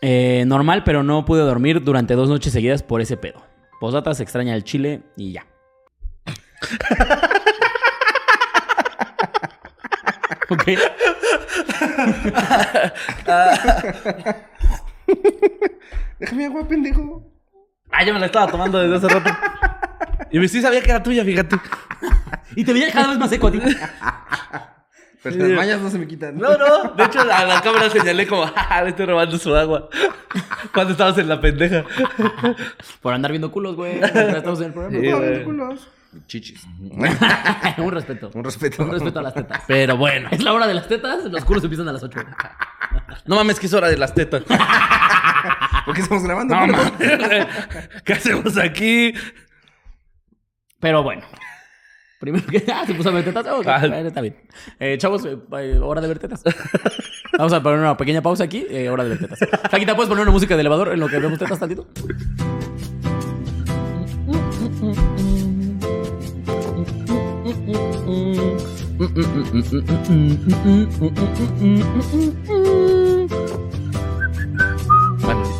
eh, 0.00 0.44
normal, 0.46 0.84
pero 0.84 1.02
no 1.02 1.24
pude 1.26 1.42
dormir 1.42 1.84
durante 1.84 2.14
dos 2.14 2.28
noches 2.30 2.52
seguidas 2.52 2.82
por 2.82 3.00
ese 3.02 3.16
pedo. 3.16 3.42
Posdata 3.78 4.14
se 4.14 4.22
extraña 4.22 4.54
el 4.54 4.64
chile 4.64 5.02
y 5.16 5.32
ya. 5.32 5.46
ok. 10.50 10.64
Déjame 16.18 16.46
agua, 16.46 16.66
pendejo. 16.68 17.22
Ah, 17.90 18.04
yo 18.04 18.14
me 18.14 18.20
la 18.20 18.26
estaba 18.26 18.50
tomando 18.50 18.78
desde 18.78 18.96
hace 18.96 19.08
rato. 19.08 19.30
Y 20.30 20.48
sí 20.48 20.60
sabía 20.60 20.82
que 20.82 20.90
era 20.90 21.02
tuya, 21.02 21.24
fíjate. 21.24 21.56
Y 22.56 22.64
te 22.64 22.72
veía 22.72 22.90
cada 22.92 23.08
vez 23.08 23.18
más 23.18 23.30
seco 23.30 23.48
a 23.48 23.52
ti. 23.52 23.60
Pero 25.22 25.46
las 25.48 25.56
mañas 25.56 25.80
no 25.80 25.90
se 25.90 25.98
me 25.98 26.06
quitan. 26.06 26.38
No, 26.38 26.56
no. 26.56 26.90
De 26.94 27.04
hecho, 27.04 27.20
a 27.20 27.44
la 27.44 27.60
cámara 27.60 27.90
señalé 27.90 28.26
como, 28.26 28.50
"Ah, 28.54 28.82
le 28.82 28.90
estoy 28.90 29.06
robando 29.06 29.38
su 29.38 29.54
agua. 29.54 29.88
Cuando 30.72 30.92
estabas 30.92 31.18
en 31.18 31.28
la 31.28 31.40
pendeja. 31.40 31.84
Por 33.00 33.12
andar 33.12 33.32
viendo 33.32 33.50
culos, 33.50 33.74
güey. 33.76 33.98
Estamos 34.02 34.60
en 34.60 34.66
el 34.66 34.72
programa. 34.72 34.98
Sí, 35.00 35.10
los 35.10 35.44
culos. 35.44 35.88
Chichis. 36.26 36.62
Un 36.80 37.90
respeto. 37.92 38.30
Un 38.34 38.44
respeto. 38.44 38.82
Un 38.84 38.90
respeto 38.92 39.18
a 39.18 39.22
las 39.22 39.34
tetas. 39.34 39.62
Pero 39.66 39.96
bueno. 39.96 40.28
Es 40.30 40.42
la 40.42 40.52
hora 40.52 40.66
de 40.66 40.74
las 40.74 40.88
tetas, 40.88 41.24
los 41.24 41.44
culos 41.44 41.62
empiezan 41.64 41.88
a 41.88 41.92
las 41.92 42.02
8. 42.02 42.18
No 43.26 43.36
mames, 43.36 43.60
que 43.60 43.66
es 43.66 43.74
hora 43.74 43.88
de 43.88 43.96
las 43.96 44.14
tetas. 44.14 44.42
¿Por 45.84 45.94
qué 45.94 46.00
estamos 46.00 46.24
grabando? 46.24 46.54
No, 46.54 46.66
mames. 46.66 46.92
¿Qué 48.04 48.12
hacemos 48.12 48.56
aquí? 48.56 49.12
Pero 50.80 51.02
bueno. 51.02 51.22
Primero 52.20 52.46
que. 52.46 52.64
Ah, 52.72 52.84
se 52.86 52.94
puso 52.94 53.10
a 53.10 53.12
ver 53.12 53.24
tetas. 53.24 53.46
Ah. 53.66 53.86
está 53.86 54.20
bien. 54.20 54.36
Eh, 54.80 54.96
chavos, 54.98 55.24
eh, 55.26 55.36
eh, 55.58 55.78
hora 55.82 56.00
de 56.00 56.08
ver 56.08 56.18
tetas. 56.18 56.42
Vamos 57.36 57.52
a 57.52 57.62
poner 57.62 57.78
una 57.78 57.96
pequeña 57.96 58.22
pausa 58.22 58.44
aquí. 58.44 58.66
eh, 58.70 58.88
hora 58.88 59.04
de 59.04 59.10
ver 59.10 59.18
tetas. 59.18 59.38
Flaquita, 59.70 59.94
¿puedes 59.94 60.08
poner 60.08 60.22
una 60.22 60.32
música 60.32 60.54
de 60.54 60.60
elevador 60.60 60.92
en 60.92 61.00
lo 61.00 61.08
que 61.08 61.18
vemos 61.18 61.38
tetas 61.38 61.58
tantito? 61.58 61.86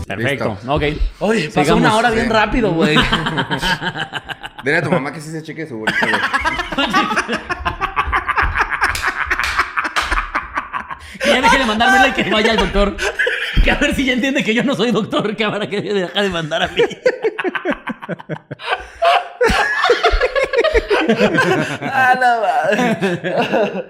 Perfecto. 0.07 0.51
Listo. 0.51 0.73
Ok. 0.73 0.83
Oye, 1.19 1.49
pasó 1.49 1.61
Sigamos. 1.63 1.81
una 1.81 1.97
hora 1.97 2.11
bien 2.11 2.31
rápido, 2.31 2.73
güey. 2.73 2.97
Dile 4.65 4.77
a 4.77 4.83
tu 4.83 4.91
mamá 4.91 5.13
que 5.13 5.21
sí 5.21 5.31
se 5.31 5.43
cheque 5.43 5.67
su 5.67 5.79
bolita, 5.79 5.99
güey. 6.07 6.21
Que 11.21 11.29
ya 11.31 11.41
deje 11.41 11.59
de 11.59 11.67
mandármela 11.67 12.09
y 12.09 12.13
que 12.13 12.31
vaya 12.31 12.53
al 12.53 12.59
doctor. 12.59 12.97
Que 13.65 13.71
a 13.71 13.77
ver 13.77 13.95
si 13.95 14.05
ya 14.05 14.13
entiende 14.13 14.45
que 14.45 14.55
yo 14.55 14.63
no 14.63 14.75
soy 14.75 14.93
doctor, 14.93 15.35
que 15.35 15.45
ahora 15.45 15.69
que 15.69 15.81
deja 15.81 16.23
de 16.23 16.31
mandar 16.31 16.63
a 16.63 16.69
mí. 16.69 16.83
Ah, 21.83 22.15
no, 22.21 23.83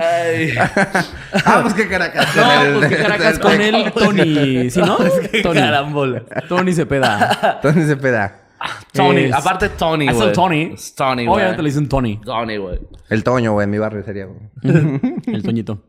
Ay. 0.00 0.54
Ah, 1.44 1.58
pues 1.62 1.74
qué 1.74 1.88
caracas. 1.88 2.28
No, 2.36 2.78
pues 2.78 2.88
que 2.88 2.96
Caracas 3.02 3.38
con 3.40 3.60
él, 3.60 3.92
Tony. 3.92 4.70
¿Sí, 4.70 4.80
no? 4.80 4.96
Tony. 5.42 5.58
Carambola. 5.58 6.22
Tony 6.48 6.72
Cepeda. 6.72 7.56
Entonces 7.56 7.88
se 7.88 7.96
peda. 7.96 8.42
Tony, 8.92 9.22
Es- 9.24 9.34
aparte 9.34 9.68
Tony, 9.70 10.08
Es 10.08 10.14
güey. 10.16 10.28
el 10.28 10.34
Tony. 10.34 10.70
Es 10.74 10.94
Tony, 10.94 11.24
güey. 11.26 11.36
Obviamente 11.36 11.62
le 11.62 11.68
dicen 11.68 11.88
Tony. 11.88 12.20
Tony, 12.24 12.56
güey. 12.58 12.78
El 13.08 13.24
Toño, 13.24 13.52
güey, 13.52 13.64
en 13.64 13.70
mi 13.70 13.78
barrio 13.78 14.02
sería. 14.04 14.26
güey. 14.26 14.40
El 15.26 15.42
Toñito. 15.42 15.84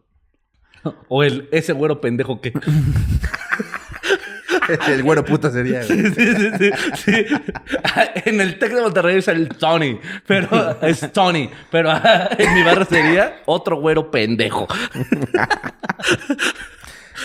O 1.07 1.23
el 1.23 1.47
ese 1.51 1.73
güero 1.73 1.99
pendejo 2.01 2.41
que. 2.41 2.53
El 4.87 5.03
güero 5.03 5.23
puto 5.23 5.49
sería. 5.51 5.83
güey. 5.85 6.11
sí, 6.11 6.13
sí, 6.15 6.51
sí, 6.57 6.71
sí. 6.95 7.25
En 8.25 8.41
el 8.41 8.59
Tec 8.59 8.73
de 8.73 8.81
Monterrey 8.81 9.17
es 9.17 9.27
el 9.27 9.49
Tony, 9.49 9.99
pero 10.25 10.81
es 10.81 11.11
Tony, 11.11 11.49
pero 11.71 11.91
en 11.91 12.53
mi 12.53 12.63
barrio 12.63 12.85
sería 12.85 13.41
otro 13.45 13.79
güero 13.79 14.11
pendejo. 14.11 14.67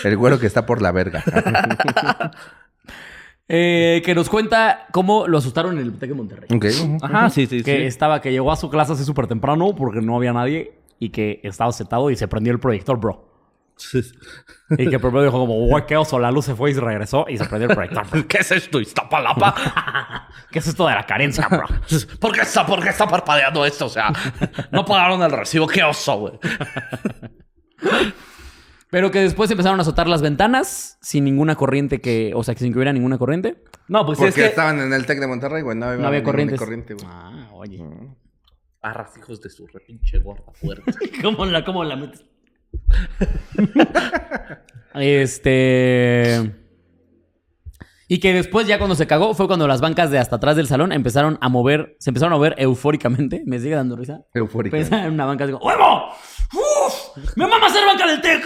El 0.03 0.17
güero 0.17 0.39
que 0.39 0.47
está 0.47 0.65
por 0.65 0.81
la 0.81 0.91
verga. 0.91 1.23
Eh, 3.47 4.01
que 4.03 4.15
nos 4.15 4.29
cuenta 4.29 4.87
cómo 4.91 5.27
lo 5.27 5.37
asustaron 5.37 5.77
en 5.77 5.85
el 5.85 5.93
Tec 5.93 6.09
de 6.09 6.15
Monterrey. 6.15 6.47
Ajá, 7.01 7.29
sí, 7.29 7.45
sí, 7.45 7.63
Que 7.63 7.85
estaba, 7.85 8.21
que 8.21 8.31
llegó 8.31 8.51
a 8.51 8.55
su 8.55 8.69
clase 8.69 8.93
así 8.93 9.03
súper 9.03 9.27
temprano 9.27 9.75
porque 9.75 10.01
no 10.01 10.15
había 10.15 10.33
nadie 10.33 10.73
y 10.99 11.09
que 11.09 11.41
estaba 11.43 11.71
sentado 11.71 12.09
y 12.09 12.15
se 12.15 12.27
prendió 12.27 12.51
el 12.53 12.59
proyector, 12.59 12.97
bro. 12.99 13.34
Y 14.77 14.89
que 14.89 14.99
primero 14.99 15.23
dijo 15.23 15.37
como, 15.39 15.53
güey, 15.67 15.85
qué 15.85 15.97
oso, 15.97 16.17
la 16.17 16.31
luz 16.31 16.45
se 16.45 16.55
fue 16.55 16.71
y 16.71 16.73
se 16.73 16.81
regresó 16.81 17.25
y 17.27 17.37
se 17.37 17.45
prendió 17.45 17.69
el 17.69 17.75
proyector. 17.75 18.25
¿Qué 18.27 18.37
es 18.39 18.51
esto? 18.51 18.79
¿Iztapalapa? 18.79 20.27
¿Qué 20.51 20.59
es 20.59 20.67
esto 20.67 20.87
de 20.87 20.93
la 20.95 21.05
carencia, 21.05 21.47
bro? 21.49 21.65
¿Por 22.19 22.31
qué 22.33 22.41
está, 22.41 22.65
por 22.65 22.81
qué 22.81 22.89
está 22.89 23.07
parpadeando 23.07 23.65
esto? 23.65 23.85
O 23.85 23.89
sea, 23.89 24.11
no 24.71 24.85
pagaron 24.85 25.21
el 25.23 25.31
recibo. 25.31 25.67
¡Qué 25.67 25.83
oso, 25.83 26.17
güey! 26.19 26.33
Pero 28.89 29.11
que 29.11 29.19
después 29.19 29.51
empezaron 29.51 29.79
a 29.79 29.81
azotar 29.81 30.07
las 30.07 30.21
ventanas 30.21 30.97
sin 31.01 31.25
ninguna 31.25 31.55
corriente 31.55 31.99
que, 31.99 32.31
o 32.33 32.43
sea, 32.43 32.53
que 32.55 32.61
sin 32.61 32.71
que 32.71 32.77
hubiera 32.77 32.93
ninguna 32.93 33.17
corriente. 33.17 33.63
No, 33.87 34.05
pues 34.05 34.17
Porque 34.17 34.29
es 34.29 34.35
que... 34.35 34.45
estaban 34.45 34.79
en 34.79 34.93
el 34.93 35.05
Tec 35.05 35.19
de 35.19 35.27
Monterrey, 35.27 35.63
güey. 35.63 35.77
No 35.77 35.87
había, 35.87 36.01
No 36.01 36.07
había 36.07 36.19
ninguna 36.19 36.31
corrientes. 36.31 36.59
corriente, 36.59 36.93
güey. 36.93 37.05
Ah, 37.09 37.49
oye. 37.53 37.83
Arras, 38.81 39.17
hijos 39.17 39.41
de 39.41 39.49
su 39.49 39.67
repinche 39.67 40.19
gorda 40.19 40.51
fuerte. 40.53 40.93
¿Cómo 41.21 41.45
la, 41.45 41.65
cómo 41.65 41.83
la 41.83 41.95
metes? 41.95 42.23
Este. 44.95 46.55
Y 48.07 48.19
que 48.19 48.33
después, 48.33 48.67
ya 48.67 48.77
cuando 48.77 48.93
se 48.95 49.07
cagó, 49.07 49.33
fue 49.33 49.47
cuando 49.47 49.67
las 49.67 49.81
bancas 49.81 50.11
de 50.11 50.19
hasta 50.19 50.35
atrás 50.35 50.55
del 50.55 50.67
salón 50.67 50.91
empezaron 50.91 51.39
a 51.41 51.49
mover, 51.49 51.95
se 51.99 52.11
empezaron 52.11 52.33
a 52.33 52.35
mover 52.35 52.53
eufóricamente. 52.59 53.41
Me 53.47 53.59
sigue 53.59 53.75
dando 53.75 53.95
risa. 53.95 54.19
Eufórica. 54.33 54.77
Pensaba 54.77 55.03
en 55.05 55.13
una 55.13 55.25
banca 55.25 55.45
así 55.45 55.53
como, 55.53 55.65
¡Huevo! 55.65 56.11
¡Uf! 56.53 57.17
¡Me 57.35 57.47
mama 57.47 57.67
ser 57.69 57.83
banca 57.85 58.05
del 58.05 58.21
TEC! 58.21 58.45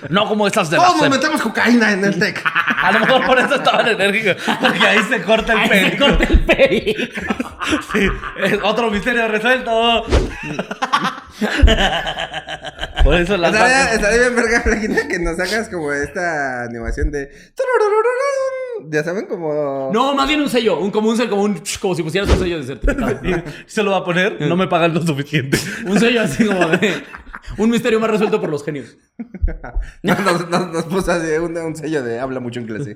no 0.10 0.26
como 0.26 0.48
esas 0.48 0.68
de 0.68 0.76
Todos 0.76 0.96
nos 0.96 1.02
SEP. 1.02 1.12
metemos 1.12 1.40
cocaína 1.40 1.92
en 1.92 2.04
el 2.04 2.18
Tec. 2.18 2.42
A 2.44 2.90
lo 2.90 3.00
mejor 3.00 3.24
por 3.24 3.38
eso 3.38 3.54
estaban 3.54 3.86
enérgicos. 3.86 4.36
Porque 4.60 4.86
ahí 4.86 4.98
se 5.08 5.22
corta 5.22 5.52
el 5.52 5.58
Ahí 5.58 5.90
se 5.90 5.96
corta 5.96 6.24
el 6.24 6.40
perico. 6.40 7.06
Sí, 7.92 8.08
es 8.42 8.58
otro 8.64 8.90
misterio 8.90 9.28
resuelto. 9.28 10.04
por 13.04 13.14
eso 13.14 13.36
las 13.36 13.52
Estaría, 13.54 13.92
estaría 13.94 14.18
bien 14.20 14.36
verga, 14.36 14.60
Flaquita, 14.62 15.08
que 15.08 15.18
nos 15.18 15.38
hagas 15.38 15.68
como 15.68 15.92
esta 15.92 16.64
animación 16.64 17.10
de... 17.10 17.30
Ya 18.88 19.04
saben, 19.04 19.26
como... 19.26 19.90
No, 19.92 20.14
más 20.14 20.26
bien 20.26 20.40
un 20.40 20.48
sello, 20.48 20.78
un, 20.80 20.90
como 20.90 21.10
un 21.10 21.16
sello, 21.16 21.30
como, 21.30 21.42
un, 21.42 21.62
como 21.80 21.94
si 21.94 22.02
pusieras 22.02 22.30
un 22.30 22.38
sello 22.38 22.58
de 22.58 22.64
certificado. 22.64 23.20
Se 23.66 23.82
lo 23.82 23.90
va 23.92 23.98
a 23.98 24.04
poner, 24.04 24.40
no 24.42 24.56
me 24.56 24.66
pagan 24.68 24.94
lo 24.94 25.02
suficiente. 25.02 25.58
Un 25.86 25.98
sello 26.00 26.22
así 26.22 26.44
como 26.46 26.66
de. 26.68 27.02
Un 27.58 27.68
misterio 27.70 27.98
más 28.00 28.10
resuelto 28.10 28.40
por 28.40 28.48
los 28.50 28.64
genios. 28.64 28.96
Nos, 30.02 30.18
nos, 30.20 30.48
nos- 30.48 30.72
nos 30.72 30.84
puso 30.84 31.10
así 31.12 31.26
un, 31.32 31.56
un 31.56 31.76
sello 31.76 32.02
de 32.02 32.20
habla 32.20 32.40
mucho 32.40 32.60
inglés. 32.60 32.84
¿sí? 32.84 32.92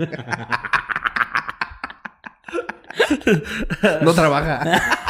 no 4.02 4.14
trabaja. 4.14 5.03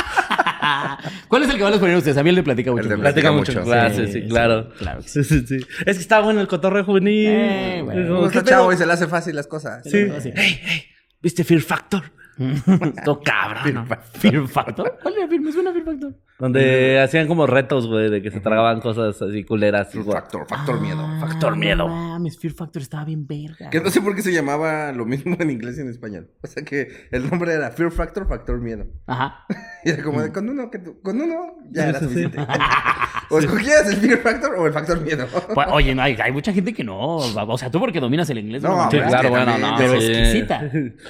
¿Cuál 1.29 1.43
es 1.43 1.51
el 1.51 1.57
que 1.57 1.63
van 1.63 1.75
a 1.75 1.79
poner 1.79 1.97
ustedes? 1.97 2.17
A 2.17 2.23
mí 2.23 2.31
el 2.31 2.37
de 2.37 2.43
Platica 2.43 2.71
mucho. 2.71 2.83
El 2.83 2.89
de 2.89 2.99
Platica 2.99 3.33
mucho 3.33 3.53
mucho, 3.53 3.65
clase, 3.65 4.07
sí, 4.07 4.13
sí, 4.13 4.23
sí, 4.23 4.29
claro. 4.29 4.71
claro 4.79 5.03
Sí, 5.03 5.25
sí, 5.25 5.47
sí. 5.47 5.59
Es 5.87 5.97
que 5.97 6.03
está 6.03 6.21
bueno 6.21 6.41
el 6.41 6.49
cotorreo 6.49 6.85
juvenil. 6.85 7.27
Eh, 7.29 7.83
bueno. 7.85 8.03
Como, 8.03 8.17
Como 8.17 8.31
¿qué 8.31 8.39
está 8.39 8.51
chavo 8.51 8.73
y 8.73 8.77
se 8.77 8.87
le 8.87 8.93
hace 8.93 9.07
fácil 9.07 9.37
las 9.37 9.47
cosas. 9.47 9.83
Sí. 9.85 10.09
Así. 10.17 10.33
Hey, 10.35 10.61
hey, 10.63 10.85
¿viste 11.21 11.45
Fear 11.45 11.61
Factor? 11.61 12.03
Esto 12.97 13.21
cabrón. 13.21 13.75
¿no? 13.75 13.87
¿Fear 14.19 14.49
Factor? 14.49 14.99
¿Cuál 15.03 15.15
era 15.17 15.29
Fear? 15.29 15.41
Me 15.41 15.53
suena 15.53 15.73
Fear 15.73 15.85
Factor. 15.85 16.15
Donde 16.39 17.01
hacían 17.01 17.29
como 17.29 17.47
retos, 17.47 17.87
güey, 17.87 18.11
de 18.11 18.21
que 18.21 18.31
se 18.33 18.41
tragaban 18.41 18.81
cosas 18.81 19.23
así 19.23 19.45
culeras. 19.45 19.95
güey. 19.95 20.05
Factor, 20.11 20.47
factor 20.49 20.81
miedo. 20.81 21.07
Factor 21.21 21.57
miedo. 21.57 21.89
No 21.89 21.89
mames, 21.89 22.39
Fear 22.39 22.55
Factor 22.55 22.83
estaba 22.83 23.05
bien 23.05 23.25
verga. 23.27 23.71
Que 23.71 23.81
no 23.81 23.89
sé 23.91 24.01
por 24.01 24.17
qué 24.17 24.23
se 24.23 24.33
llamaba 24.33 24.91
lo 24.93 25.07
mismo 25.07 25.37
en 25.39 25.51
inglés 25.51 25.79
y 25.79 25.83
en 25.83 25.91
español. 25.91 26.29
O 26.43 26.47
sea 26.49 26.65
que 26.65 26.89
el 27.13 27.31
nombre 27.31 27.53
era 27.55 27.71
Fear 27.71 27.93
Factor, 27.93 28.27
Factor 28.29 28.59
Miedo. 28.61 28.87
Ajá. 29.07 29.45
Y 29.85 29.91
era 29.91 30.03
como 30.03 30.23
de 30.23 30.33
con 30.33 30.49
uno, 30.49 30.71
que 30.71 30.79
tú- 30.79 30.99
con 31.03 31.21
uno 31.21 31.57
ya 31.71 31.89
era 31.91 32.01
suficiente. 32.01 32.39
o 33.31 33.39
escogías 33.39 33.87
el 33.89 33.97
Fear 33.97 34.19
Factor 34.19 34.55
o 34.57 34.67
el 34.67 34.73
Factor 34.73 35.01
Miedo. 35.01 35.27
Pues, 35.55 35.69
oye, 35.71 35.95
no, 35.95 36.03
hay, 36.03 36.17
hay 36.23 36.33
mucha 36.33 36.53
gente 36.53 36.73
que 36.73 36.85
no. 36.85 36.99
O 36.99 37.59
sea, 37.59 37.71
tú 37.71 37.81
porque 37.81 38.01
dominas 38.01 38.29
el 38.31 38.39
inglés. 38.39 38.63
No, 38.63 38.91
Sí, 38.91 38.99
claro, 38.99 39.31
bueno, 39.31 39.59
no. 39.59 39.75
Pero 39.79 40.01
sí. 40.01 40.07
exquisita. 40.13 40.63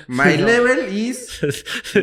My 0.08 0.36
level 0.36 0.88
is 0.96 1.40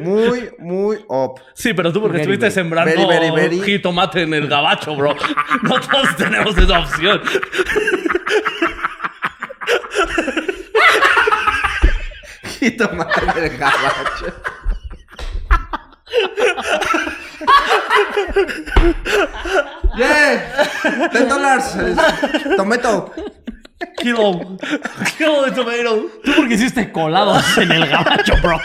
muy, 0.02 0.50
muy 0.60 0.98
up. 1.08 1.40
Sí, 1.54 1.74
pero 1.74 1.92
tú 1.94 2.02
porque 2.02 2.18
Very, 2.18 2.34
estuviste 2.34 2.46
very. 2.46 2.54
sembrando 2.54 3.08
Very, 3.08 3.32
very, 3.32 3.36
very. 3.36 3.62
jitomate 3.62 4.24
en 4.24 4.34
el 4.34 4.48
gabacho, 4.48 4.96
bro. 4.96 5.16
No 5.64 5.80
todos 5.80 6.16
tenemos 6.18 6.58
esa 6.58 6.80
opción. 6.80 7.22
Y 12.60 12.72
tomate 12.72 13.46
el 13.48 13.58
gabacho. 13.58 14.34
Yeah, 19.98 21.10
10 21.12 21.30
dólares. 21.30 21.76
Tomato. 22.56 23.14
Kilo. 23.98 24.58
Kilo 25.18 25.44
de 25.44 25.52
tomato. 25.52 26.06
Tú 26.24 26.32
porque 26.36 26.54
hiciste 26.56 26.92
colados 26.92 27.58
en 27.58 27.72
el 27.72 27.88
gabacho, 27.88 28.34
bro. 28.42 28.60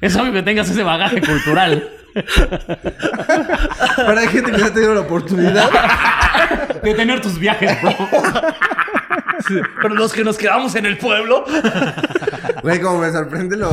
Es 0.00 0.16
obvio 0.16 0.32
que 0.32 0.42
tengas 0.42 0.68
ese 0.70 0.82
bagaje 0.82 1.20
cultural. 1.20 1.88
Pero 3.96 4.18
hay 4.18 4.28
gente 4.28 4.50
que 4.52 4.58
no 4.58 4.66
ha 4.66 4.72
tenido 4.72 4.94
la 4.94 5.00
oportunidad. 5.00 5.70
De 6.82 6.94
tener 6.94 7.20
tus 7.20 7.38
viajes, 7.38 7.80
bro. 7.82 7.94
Sí, 9.46 9.60
Pero 9.82 9.94
los 9.94 10.12
que 10.12 10.24
nos 10.24 10.36
quedamos 10.36 10.74
en 10.74 10.86
el 10.86 10.98
pueblo. 10.98 11.44
Güey, 12.62 12.80
como 12.80 12.98
me 12.98 13.10
sorprende 13.12 13.56
lo, 13.56 13.70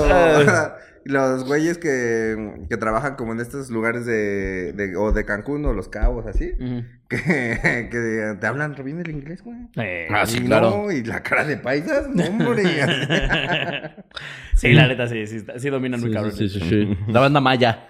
los 1.05 1.45
güeyes 1.45 1.77
que, 1.77 2.65
que 2.69 2.77
trabajan 2.77 3.15
como 3.15 3.31
en 3.33 3.39
estos 3.39 3.69
lugares 3.69 4.05
de, 4.05 4.73
de- 4.73 4.95
o 4.97 5.11
de 5.11 5.23
Cancún 5.25 5.63
o 5.65 5.73
Los 5.73 5.87
Cabos, 5.87 6.25
así. 6.25 6.51
Que, 7.07 7.17
que 7.91 8.35
te 8.39 8.47
hablan 8.47 8.75
re 8.75 8.83
bien 8.83 8.99
el 8.99 9.09
inglés, 9.11 9.43
güey. 9.43 9.57
Eh, 9.77 10.07
Ah, 10.09 10.25
sí, 10.25 10.37
Y 10.39 10.45
claro. 10.45 10.71
No, 10.85 10.91
y 10.91 11.03
la 11.03 11.21
cara 11.21 11.45
de 11.45 11.57
paisas, 11.57 12.09
no, 12.09 12.23
hombre. 12.23 12.63
sí, 14.55 14.73
la 14.73 14.87
neta, 14.87 15.07
sí, 15.07 15.27
sí, 15.27 15.43
sí 15.57 15.69
dominan 15.69 16.01
muy 16.01 16.11
cabrón. 16.11 16.31
sí, 16.33 16.49
sí. 16.49 16.97
La 17.07 17.19
banda 17.19 17.39
maya. 17.39 17.87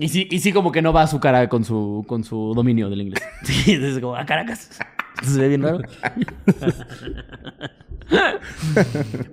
Y 0.00 0.08
sí, 0.08 0.26
y 0.30 0.38
sí 0.40 0.52
como 0.52 0.72
que 0.72 0.80
no 0.82 0.92
va 0.94 1.02
a 1.02 1.06
su 1.06 1.20
cara 1.20 1.48
con 1.50 1.64
su, 1.64 2.04
con 2.08 2.24
su 2.24 2.54
dominio 2.54 2.88
del 2.88 3.02
inglés. 3.02 3.22
Sí, 3.44 3.72
es 3.74 3.98
como, 4.00 4.16
a 4.16 4.24
Caracas. 4.24 4.70
Se 5.22 5.38
ve 5.38 5.48
bien 5.48 5.62
raro. 5.62 5.80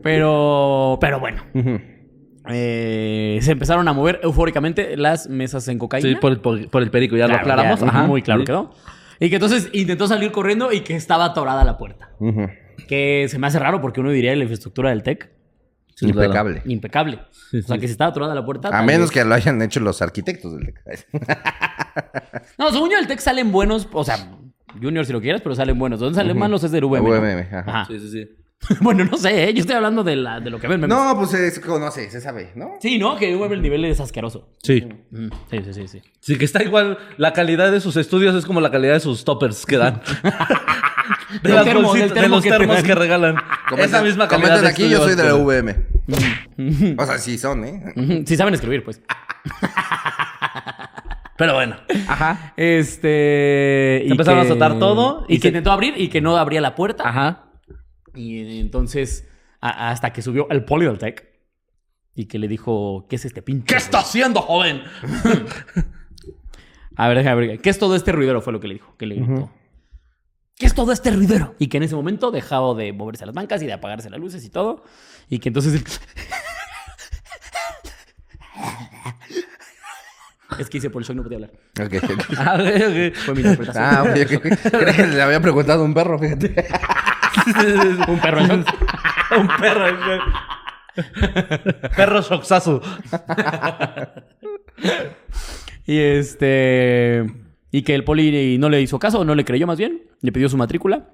pero, 0.04 0.98
pero 1.02 1.20
bueno. 1.20 1.42
Eh, 2.52 3.40
se 3.42 3.52
empezaron 3.52 3.88
a 3.88 3.94
mover 3.94 4.20
eufóricamente 4.24 4.98
las 4.98 5.30
mesas 5.30 5.68
en 5.68 5.78
cocaína. 5.80 6.10
Sí, 6.10 6.16
por 6.16 6.32
el, 6.32 6.40
por, 6.40 6.70
por 6.70 6.82
el 6.82 6.90
perico, 6.92 7.16
ya 7.16 7.28
lo 7.28 7.36
aclaramos. 7.36 7.80
ya, 7.80 7.88
Ajá. 7.88 8.04
Muy 8.08 8.22
claro 8.22 8.42
Sí. 8.42 8.46
quedó. 8.48 8.72
Y 9.20 9.30
que 9.30 9.36
entonces 9.36 9.70
intentó 9.74 10.08
salir 10.08 10.32
corriendo 10.32 10.72
y 10.72 10.82
que 10.82 10.96
estaba 10.96 11.26
atorada 11.26 11.64
la 11.64 11.78
puerta. 11.78 12.10
Que 12.88 13.28
se 13.30 13.38
me 13.38 13.48
hace 13.48 13.60
raro 13.60 13.82
porque 13.82 14.00
uno 14.00 14.12
diría 14.12 14.36
la 14.36 14.44
infraestructura 14.44 14.90
del 14.92 15.04
TEC. 15.04 15.30
Sí, 15.96 16.06
claro. 16.12 16.24
Impecable. 16.28 16.62
Impecable. 16.66 17.20
Sí, 17.52 17.58
o 17.58 17.62
sea, 17.64 17.78
que 17.78 17.88
si 17.88 17.92
estaba 17.92 18.12
atorada 18.12 18.34
la 18.34 18.46
puerta. 18.46 18.70
A 18.70 18.82
menos 18.84 19.10
vez- 19.10 19.12
que 19.12 19.26
lo 19.26 19.36
hayan 19.36 19.62
hecho 19.62 19.82
los 19.82 20.02
arquitectos 20.02 20.54
del 20.58 20.74
TEC. 20.74 21.08
No, 22.58 22.72
según 22.72 22.90
yo, 22.90 22.98
el 22.98 23.08
TEC 23.08 23.20
salen 23.20 23.52
buenos. 23.52 23.88
O 23.92 24.04
sea, 24.04 24.18
Junior 24.82 25.06
si 25.06 25.12
lo 25.12 25.20
quieres, 25.22 25.42
pero 25.42 25.56
salen 25.56 25.78
buenos. 25.78 26.00
¿Dónde 26.00 26.16
salen 26.16 26.38
malos 26.38 26.64
es 26.64 26.72
del 26.72 26.84
UVM? 26.86 27.04
¿no? 27.04 27.10
UVM, 27.10 27.48
ajá. 27.54 27.86
Sí, 27.86 28.00
sí, 28.00 28.10
sí. 28.12 28.30
bueno, 28.82 29.06
no 29.06 29.18
sé, 29.18 29.46
¿eh? 29.50 29.54
yo 29.54 29.62
estoy 29.62 29.76
hablando 29.76 30.04
de, 30.04 30.16
la, 30.18 30.40
de 30.40 30.50
lo 30.50 30.60
que 30.60 30.68
ven. 30.68 30.80
memes. 30.82 30.96
No, 30.96 31.16
pues 31.18 31.32
se 31.32 31.62
conoce, 31.62 32.10
se 32.12 32.22
sabe, 32.22 32.52
¿no? 32.56 32.74
Sí, 32.82 32.98
¿no? 33.00 33.16
Que 33.18 33.32
el 33.32 33.62
nivel 33.62 33.86
es 33.86 34.00
asqueroso. 34.00 34.50
Sí. 34.62 34.82
Mm, 35.12 35.30
Sí, 35.50 35.58
sí, 35.66 35.74
sí, 35.74 35.88
sí. 35.88 36.02
Sí, 36.20 36.38
que 36.38 36.46
está 36.46 36.62
igual. 36.64 36.98
La 37.18 37.34
calidad 37.34 37.72
de 37.72 37.82
sus 37.82 37.96
estudios 37.98 38.36
es 38.36 38.46
como 38.46 38.62
la 38.62 38.70
calidad 38.70 38.94
de 38.94 39.00
sus 39.00 39.24
toppers 39.26 39.66
que 39.66 39.78
dan. 39.78 40.02
De, 41.44 41.50
Del 41.50 41.56
las 41.56 41.66
termo, 41.66 41.82
bolsitas- 41.94 42.00
del 42.00 42.10
de 42.10 42.16
termo 42.22 42.36
los 42.38 42.44
que 42.44 42.50
te 42.50 42.58
termos 42.58 42.76
dan. 42.78 42.86
que 42.86 42.96
regalan. 42.96 43.36
Esa 43.78 44.02
misma 44.02 44.28
calidad. 44.28 44.50
Comenten 44.58 44.64
de 44.64 44.70
aquí, 44.72 44.90
yo 44.90 45.04
soy 45.04 45.16
de 45.16 45.24
la. 45.24 45.36
VM. 45.36 45.76
o 46.98 47.06
sea, 47.06 47.18
sí 47.20 47.38
son, 47.38 47.64
¿eh? 47.66 47.94
Ujú, 47.96 48.24
Sí 48.26 48.36
saben 48.36 48.54
escribir, 48.56 48.84
pues. 48.84 49.00
Pero 51.38 51.54
bueno. 51.54 51.78
Ajá. 52.08 52.54
Este. 52.58 54.02
y 54.06 54.12
empezaron 54.12 54.40
a 54.40 54.44
azotar 54.44 54.78
todo 54.80 55.26
Y, 55.28 55.36
y 55.36 55.38
que 55.38 55.44
se- 55.44 55.48
intentó 55.50 55.72
abrir 55.72 55.94
y 55.98 56.10
que 56.10 56.20
no 56.22 56.36
abría 56.36 56.62
la 56.62 56.74
puerta. 56.76 57.08
Ajá. 57.08 57.46
Y 58.20 58.60
entonces, 58.60 59.28
a- 59.62 59.92
hasta 59.92 60.12
que 60.12 60.22
subió 60.22 60.48
al 60.50 60.66
poli 60.66 60.86
del 60.86 60.98
tech 60.98 61.26
y 62.16 62.26
que 62.26 62.38
le 62.38 62.48
dijo, 62.50 63.06
¿qué 63.10 63.16
es 63.16 63.24
este 63.26 63.42
pinche? 63.42 63.66
¿Qué 63.66 63.76
está 63.76 64.00
haciendo, 64.00 64.42
joven? 64.42 64.82
A 66.98 67.08
ver, 67.08 67.18
déjame 67.20 67.48
ver. 67.48 67.62
¿Qué 67.62 67.70
es 67.70 67.80
todo 67.80 67.96
este 67.96 68.12
ruidero? 68.12 68.42
Fue 68.42 68.52
lo 68.52 68.60
que 68.60 68.68
le 68.68 68.74
dijo. 68.74 68.94
Que 68.98 69.06
le 69.06 69.16
gritó. 69.16 69.50
¿Qué 70.58 70.66
es 70.66 70.74
todo 70.76 70.92
este 70.92 71.12
ruidero? 71.12 71.56
Y 71.58 71.68
que 71.68 71.78
en 71.78 71.84
ese 71.84 71.96
momento 71.96 72.30
dejaba 72.32 72.74
de 72.74 72.92
moverse 72.92 73.26
las 73.26 73.34
bancas 73.34 73.62
y 73.62 73.66
de 73.66 73.72
apagarse 73.72 74.10
las 74.10 74.20
luces 74.20 74.44
y 74.44 74.50
todo. 74.50 74.84
Y 75.30 75.40
que 75.40 75.48
entonces... 75.48 75.82
es 80.58 80.70
que 80.70 80.78
hice 80.80 80.90
por 80.90 81.02
el 81.02 81.08
shock, 81.08 81.18
no 81.18 81.24
podía 81.24 81.38
hablar. 81.38 81.52
Ok, 81.80 81.94
ok. 82.04 82.34
Ah, 82.38 82.56
ok, 82.56 82.66
ok. 82.88 83.16
Fue 83.16 83.34
mi 83.36 83.42
interpretación. 83.42 83.84
Ah, 83.84 84.04
ok, 84.04 84.18
ok. 84.36 84.72
Creí 84.80 84.96
que 84.96 85.08
le 85.08 85.22
había 85.22 85.42
preguntado 85.42 85.82
a 85.82 85.86
un 85.86 85.94
perro, 85.94 86.18
fíjate. 86.18 86.56
Un 88.08 88.20
perro 88.20 88.40
en 88.40 88.64
shock. 88.64 88.68
Un 89.38 89.48
perro. 89.60 89.86
perro 91.96 92.22
shoxazo. 92.22 92.82
Y 95.86 96.00
este. 96.00 97.26
Y 97.72 97.84
que 97.84 97.96
el 97.96 98.04
poli 98.04 98.58
no 98.58 98.70
le 98.70 98.82
hizo 98.82 98.98
caso, 99.00 99.24
no 99.24 99.36
le 99.36 99.46
creyó 99.46 99.68
más 99.68 99.78
bien. 99.78 100.04
Le 100.22 100.32
pidió 100.32 100.50
su 100.50 100.58
matrícula 100.58 101.10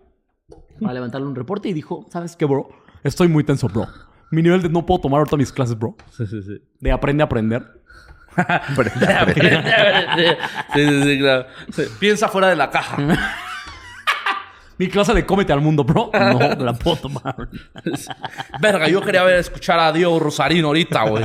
para 0.82 0.94
levantarle 0.94 1.28
un 1.28 1.36
reporte 1.36 1.70
y 1.70 1.74
dijo: 1.74 2.06
¿Sabes 2.10 2.36
qué, 2.36 2.46
bro? 2.46 2.70
Estoy 3.04 3.28
muy 3.28 3.44
tenso, 3.44 3.68
bro. 3.68 3.88
Mi 4.32 4.42
nivel 4.42 4.62
de 4.62 4.70
no 4.70 4.86
puedo 4.86 5.02
tomar 5.02 5.20
ahorita 5.20 5.38
mis 5.38 5.52
clases, 5.52 5.78
bro. 5.78 5.96
Sí, 6.12 6.26
sí, 6.26 6.42
sí. 6.42 6.62
De 6.80 6.92
aprende 6.92 7.24
a 7.24 7.26
aprender. 7.26 7.64
Aprende, 8.38 9.14
aprende. 9.20 10.38
Sí, 10.74 10.88
sí, 10.90 11.04
sí, 11.04 11.20
claro. 11.20 11.46
Sí, 11.74 11.84
Piensa 12.00 12.28
fuera 12.28 12.48
de 12.50 12.56
la 12.56 12.70
caja. 12.70 12.98
Mi 14.78 14.90
clase 14.90 15.14
de 15.14 15.26
cómete 15.26 15.54
al 15.54 15.62
mundo, 15.62 15.86
bro. 15.86 16.10
No 16.14 16.40
la 16.66 16.74
puedo 16.74 16.98
tomar. 16.98 17.36
Verga, 18.60 18.90
yo 18.90 19.02
quería 19.02 19.24
ver 19.24 19.36
escuchar 19.40 19.80
a 19.80 19.94
Diego 19.94 20.20
Rosarino 20.20 20.68
ahorita, 20.68 21.04
güey. 21.04 21.24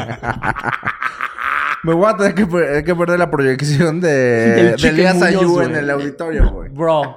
Me 1.82 1.92
voy 1.94 2.08
a 2.08 2.16
tener 2.16 2.34
que, 2.34 2.46
per- 2.46 2.84
que 2.84 2.94
perder 2.94 3.18
la 3.18 3.28
proyección 3.30 4.00
de, 4.00 4.76
de 4.76 4.88
Elías 4.88 5.20
Ayú 5.22 5.50
güey. 5.54 5.66
en 5.66 5.76
el 5.76 5.90
auditorio, 5.90 6.48
güey. 6.50 6.68
Bro. 6.70 7.16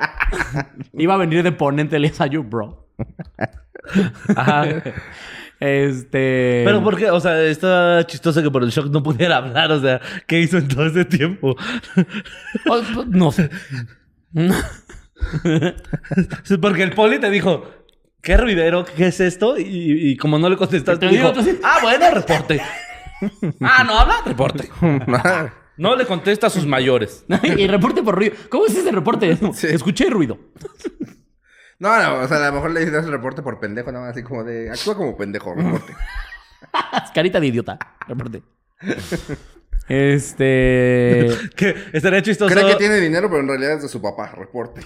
Iba 0.94 1.14
a 1.14 1.18
venir 1.18 1.44
de 1.44 1.52
ponente 1.52 1.98
el 1.98 2.12
Ayú, 2.18 2.44
bro. 2.44 2.88
Ajá. 4.36 4.66
Este. 5.60 6.64
Pero 6.66 6.84
¿por 6.84 6.98
qué? 6.98 7.10
O 7.10 7.20
sea, 7.20 7.42
está 7.44 8.06
chistoso 8.06 8.42
que 8.44 8.52
por 8.52 8.64
el 8.64 8.70
shock 8.70 8.88
no 8.92 9.02
pudiera 9.02 9.38
hablar. 9.38 9.72
O 9.72 9.80
sea, 9.82 10.02
¿qué 10.28 10.40
hizo 10.42 10.58
en 10.58 10.68
todo 10.68 10.86
ese 10.86 11.06
tiempo? 11.06 11.56
Oh, 12.70 12.82
No 13.08 13.32
sé. 13.32 13.50
Porque 16.62 16.84
el 16.84 16.92
poli 16.92 17.20
te 17.20 17.30
dijo, 17.30 17.66
¿qué 18.22 18.38
ruidero? 18.38 18.86
¿Qué 18.86 19.08
es 19.08 19.20
esto? 19.20 19.58
Y, 19.58 20.12
y 20.12 20.18
como 20.18 20.38
no 20.40 20.50
le 20.50 20.58
contestaste, 20.58 21.08
Te 21.08 21.14
digo, 21.16 21.32
dijo, 21.32 21.44
sí. 21.44 21.60
ah, 21.64 21.78
bueno, 21.82 22.12
reporte. 22.12 22.62
ah, 23.62 23.84
¿no 23.86 24.00
habla? 24.00 24.16
Reporte. 24.26 24.70
No 25.76 25.96
le 25.96 26.06
contesta 26.06 26.46
a 26.46 26.50
sus 26.52 26.68
mayores. 26.68 27.26
y 27.58 27.66
reporte 27.66 28.04
por 28.04 28.14
ruido. 28.16 28.36
¿Cómo 28.48 28.68
es 28.68 28.76
ese 28.76 28.92
reporte? 28.92 29.36
Sí. 29.56 29.66
Escuché 29.72 30.08
ruido. 30.08 30.38
No, 31.84 32.02
no, 32.02 32.20
o 32.22 32.28
sea, 32.30 32.38
a 32.38 32.48
lo 32.48 32.54
mejor 32.54 32.72
le 32.72 32.90
das 32.90 33.04
el 33.04 33.12
reporte 33.12 33.42
por 33.42 33.60
pendejo, 33.60 33.92
nada 33.92 34.06
más 34.06 34.14
así 34.14 34.24
como 34.24 34.46
de. 34.46 34.72
Actúa 34.72 34.96
como 34.96 35.18
pendejo, 35.18 35.54
reporte. 35.54 35.94
Carita 37.14 37.42
de 37.42 37.48
idiota. 37.48 37.78
Reporte. 38.08 38.42
Este. 39.90 41.28
Que 41.58 41.76
estaría 41.92 42.22
chistoso. 42.22 42.56
Cree 42.56 42.66
que 42.66 42.76
tiene 42.78 43.02
dinero, 43.02 43.28
pero 43.30 43.42
en 43.42 43.50
realidad 43.50 43.74
es 43.74 43.82
de 43.82 43.90
su 43.90 44.02
papá, 44.02 44.32
reporte. 44.34 44.80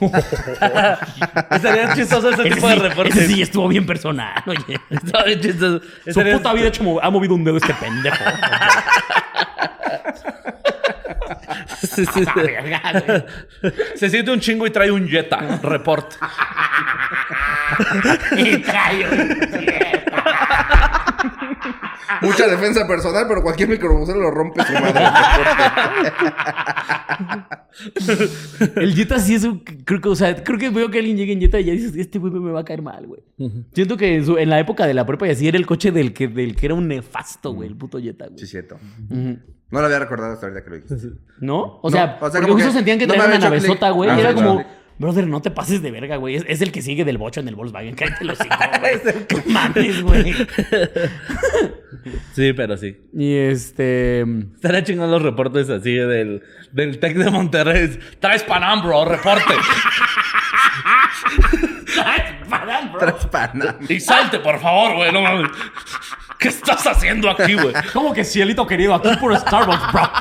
Estaría 1.52 1.94
chistoso 1.94 2.32
ese 2.32 2.48
Ese 2.48 2.56
tipo 2.56 2.68
de 2.68 3.10
ese 3.10 3.28
sí 3.28 3.44
estuvo 3.44 3.68
bien 3.68 3.86
personal. 3.86 4.42
Oye. 4.48 4.82
Estaría 4.90 5.40
chistoso. 5.40 5.86
Su 6.04 6.10
Estaría- 6.10 6.38
puta 6.38 6.52
vida 6.54 6.72
ha 7.04 7.10
movido 7.12 7.36
un 7.36 7.44
dedo 7.44 7.58
este 7.58 7.76
pendejo. 7.76 8.24
Sí, 11.82 12.06
sí, 12.06 12.06
sí. 12.06 12.24
Verga, 12.36 13.04
güey. 13.62 13.72
Se 13.96 14.10
siente 14.10 14.32
un 14.32 14.40
chingo 14.40 14.66
y 14.68 14.72
trae 14.72 14.92
un 14.92 15.08
Jetta. 15.08 15.60
Reporte. 15.62 16.16
Y 18.38 18.58
trae 18.62 19.06
un- 19.10 19.38
Mucha 22.22 22.48
defensa 22.48 22.88
personal, 22.88 23.26
pero 23.28 23.42
cualquier 23.44 23.70
microbusero 23.70 24.20
lo 24.20 24.32
rompe 24.32 24.64
su 24.64 24.74
madre. 24.74 25.04
El 28.76 28.96
Jetta 28.96 29.20
sí 29.20 29.36
es 29.36 29.44
un. 29.44 29.60
Creo 29.60 30.02
que, 30.02 30.10
o 30.10 30.16
sea, 30.16 30.44
creo 30.44 30.58
que 30.58 30.70
veo 30.70 30.90
que 30.90 31.00
alguien 31.00 31.18
llega 31.18 31.34
en 31.34 31.40
Jetta 31.42 31.60
y 31.60 31.66
ya 31.66 31.74
dices, 31.74 31.96
este 31.96 32.18
güey 32.20 32.32
me 32.34 32.52
va 32.52 32.62
a 32.62 32.66
caer 32.66 32.82
mal, 32.82 33.06
güey. 33.06 33.22
Siento 33.74 33.98
que 33.98 34.16
en, 34.16 34.26
su- 34.26 34.38
en 34.38 34.50
la 34.50 34.60
época 34.60 34.88
de 34.88 34.94
la 34.94 35.06
prepa 35.06 35.28
y 35.28 35.32
así 35.32 35.48
era 35.48 35.58
el 35.58 35.66
coche 35.66 35.92
del 35.92 36.14
que, 36.14 36.28
del 36.28 36.56
que 36.56 36.66
era 36.68 36.76
un 36.76 36.88
nefasto, 36.88 37.52
güey, 37.54 37.68
el 37.70 37.76
puto 37.76 38.00
Jetta, 38.00 38.26
güey. 38.28 38.40
Sí, 38.40 38.48
cierto. 38.48 38.78
Ujú. 39.10 39.38
No 39.70 39.80
lo 39.82 39.86
había 39.86 40.00
recordado 40.00 40.34
hasta 40.34 40.46
ahorita 40.48 40.64
que 40.64 40.70
lo 40.70 40.76
dijiste. 40.78 41.10
¿No? 41.40 41.80
O 41.82 41.90
No, 41.90 41.98
sea, 41.98 42.18
o 42.22 42.32
sea, 42.32 42.40
porque 42.42 42.54
muchos 42.54 42.74
sentían 42.74 42.98
que 43.00 43.08
no 43.08 43.16
una 43.16 43.26
clic. 43.26 43.94
güey. 43.94 44.10
Ah, 44.10 44.16
y 44.18 44.22
era 44.22 44.30
sí, 44.30 44.36
como, 44.36 44.54
claro. 44.56 44.70
brother, 44.98 45.28
no 45.28 45.42
te 45.42 45.52
pases 45.52 45.82
de 45.82 45.92
verga, 45.92 46.16
güey. 46.16 46.36
Es, 46.36 46.46
es 46.48 46.62
el 46.62 46.72
que 46.72 46.82
sigue 46.82 47.04
del 47.04 47.18
bocho 47.18 47.42
en 47.42 47.50
el 47.50 47.56
Volkswagen. 47.56 47.96
Cállate 47.96 48.24
los 48.24 48.40
hocico, 48.40 48.56
güey. 48.80 49.46
No 49.46 49.54
mames, 49.54 50.02
güey. 50.04 50.34
Sí, 52.34 52.54
pero 52.54 52.78
sí. 52.78 52.96
Y 53.14 53.36
este. 53.36 54.22
Estaría 54.22 54.84
chingando 54.84 55.12
los 55.18 55.24
reportes 55.24 55.70
así 55.70 55.94
del, 55.94 56.42
del 56.72 57.00
Tec 57.00 57.18
de 57.18 57.30
Monterrey. 57.30 58.00
Traes 58.22 58.44
Panam, 58.44 58.82
bro, 58.82 59.04
reporte. 59.04 59.44
Padán, 62.50 62.92
bro. 62.94 63.00
Tres 63.00 63.26
panas. 63.26 63.76
Y 63.90 64.00
salte, 64.00 64.40
por 64.40 64.58
favor, 64.60 64.96
güey. 64.96 65.12
No 65.12 65.22
mames. 65.22 65.52
¿Qué 66.40 66.50
estás 66.50 66.86
haciendo 66.86 67.30
aquí, 67.30 67.56
güey? 67.56 67.74
¿Cómo 67.94 68.14
que 68.14 68.24
cielito 68.24 68.68
querido? 68.68 68.94
Aquí 68.94 69.10
por 69.20 69.36
Starbucks, 69.38 69.92
bro. 69.92 70.12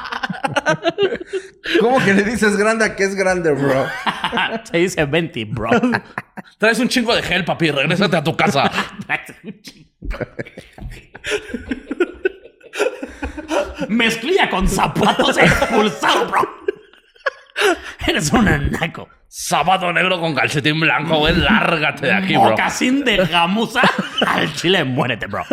¿Cómo 1.81 2.03
que 2.05 2.15
le 2.15 2.23
dices 2.23 2.57
grande 2.57 2.87
a 2.87 2.97
que 2.97 3.05
es 3.05 3.15
grande, 3.15 3.53
bro? 3.53 3.87
Se 4.65 4.79
dice 4.79 5.05
20, 5.05 5.45
bro. 5.47 5.71
Traes 6.59 6.79
un 6.79 6.89
chingo 6.89 7.15
de 7.15 7.23
gel, 7.23 7.45
papi. 7.45 7.71
Regrésate 7.71 8.17
a 8.17 8.25
tu 8.25 8.35
casa. 8.37 8.65
Mezclilla 13.89 14.49
con 14.49 14.69
zapatos 14.69 15.37
expulsado, 15.37 16.29
bro. 16.29 16.49
Eres 18.07 18.33
un 18.33 18.49
anaco. 18.49 19.09
Sábado 19.29 19.93
negro 19.93 20.21
con 20.21 20.35
calcetín 20.35 20.81
blanco, 20.81 21.19
güey. 21.19 21.37
Lárgate 21.41 22.07
de 22.07 22.13
aquí, 22.13 22.37
bro. 22.37 22.51
Mocasín 22.51 23.05
de 23.05 23.17
gamuza. 23.17 23.83
Al 24.27 24.53
chile, 24.55 24.85
muérete, 24.85 25.27
bro. 25.27 25.45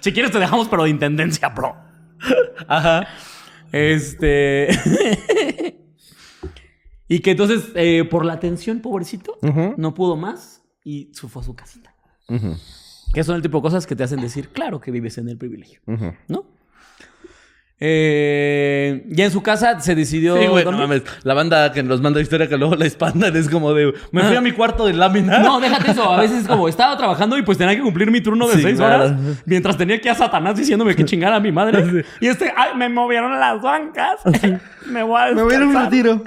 Si 0.00 0.12
quieres 0.12 0.30
te 0.30 0.38
dejamos, 0.38 0.68
pero 0.68 0.84
de 0.84 0.90
intendencia, 0.90 1.48
bro. 1.48 1.76
Ajá. 2.68 3.06
Este. 3.72 4.68
y 7.08 7.18
que 7.20 7.32
entonces, 7.32 7.72
eh, 7.74 8.04
por 8.04 8.24
la 8.24 8.38
tensión, 8.38 8.80
pobrecito, 8.80 9.38
no 9.76 9.94
pudo 9.94 10.16
más 10.16 10.62
y 10.84 11.10
se 11.12 11.28
fue 11.28 11.42
a 11.42 11.44
su 11.44 11.54
casita. 11.54 11.94
Que 13.12 13.24
son 13.24 13.36
el 13.36 13.42
tipo 13.42 13.58
de 13.58 13.62
cosas 13.62 13.86
que 13.86 13.94
te 13.94 14.02
hacen 14.02 14.20
decir, 14.20 14.48
claro 14.50 14.80
que 14.80 14.90
vives 14.90 15.18
en 15.18 15.28
el 15.28 15.36
privilegio, 15.36 15.80
¿no? 16.28 16.53
Eh, 17.80 19.04
ya 19.08 19.24
en 19.26 19.30
su 19.30 19.42
casa 19.42 19.78
se 19.80 19.94
decidió. 19.94 20.36
Sí, 20.38 20.46
güey, 20.46 20.64
no 20.64 20.72
mames. 20.72 21.02
La 21.22 21.34
banda 21.34 21.72
que 21.72 21.82
nos 21.82 22.00
manda 22.00 22.20
historia 22.20 22.48
que 22.48 22.56
luego 22.56 22.76
la 22.76 22.86
espantan 22.86 23.34
es 23.36 23.48
como 23.50 23.74
de... 23.74 23.92
Me 24.12 24.22
fui 24.22 24.36
a 24.36 24.40
mi 24.40 24.52
cuarto 24.52 24.86
de 24.86 24.92
lámina. 24.94 25.40
No, 25.40 25.60
déjate 25.60 25.90
eso. 25.90 26.10
A 26.10 26.20
veces 26.20 26.42
es 26.42 26.46
como 26.48 26.68
estaba 26.68 26.96
trabajando 26.96 27.36
y 27.36 27.42
pues 27.42 27.58
tenía 27.58 27.74
que 27.76 27.82
cumplir 27.82 28.10
mi 28.10 28.20
turno 28.20 28.46
de 28.46 28.54
Sí, 28.56 28.62
seis 28.62 28.76
claro. 28.76 29.04
horas. 29.04 29.12
Mientras 29.44 29.76
tenía 29.76 30.00
que 30.00 30.08
a 30.08 30.14
Satanás 30.14 30.56
diciéndome 30.56 30.94
que 30.94 31.04
chingara 31.04 31.36
a 31.36 31.40
mi 31.40 31.52
madre. 31.52 32.04
Y 32.20 32.28
este, 32.28 32.52
ay, 32.56 32.70
me 32.76 32.88
movieron 32.88 33.38
las 33.38 33.60
bancas. 33.60 34.20
me 34.86 35.02
voy 35.02 35.20
a 35.20 35.32
Me 35.34 35.42
voy 35.42 35.52
a 35.54 35.56
ir 35.56 35.62
a 35.62 35.66
un 35.66 35.72
descansar. 35.72 35.90
retiro. 35.92 36.24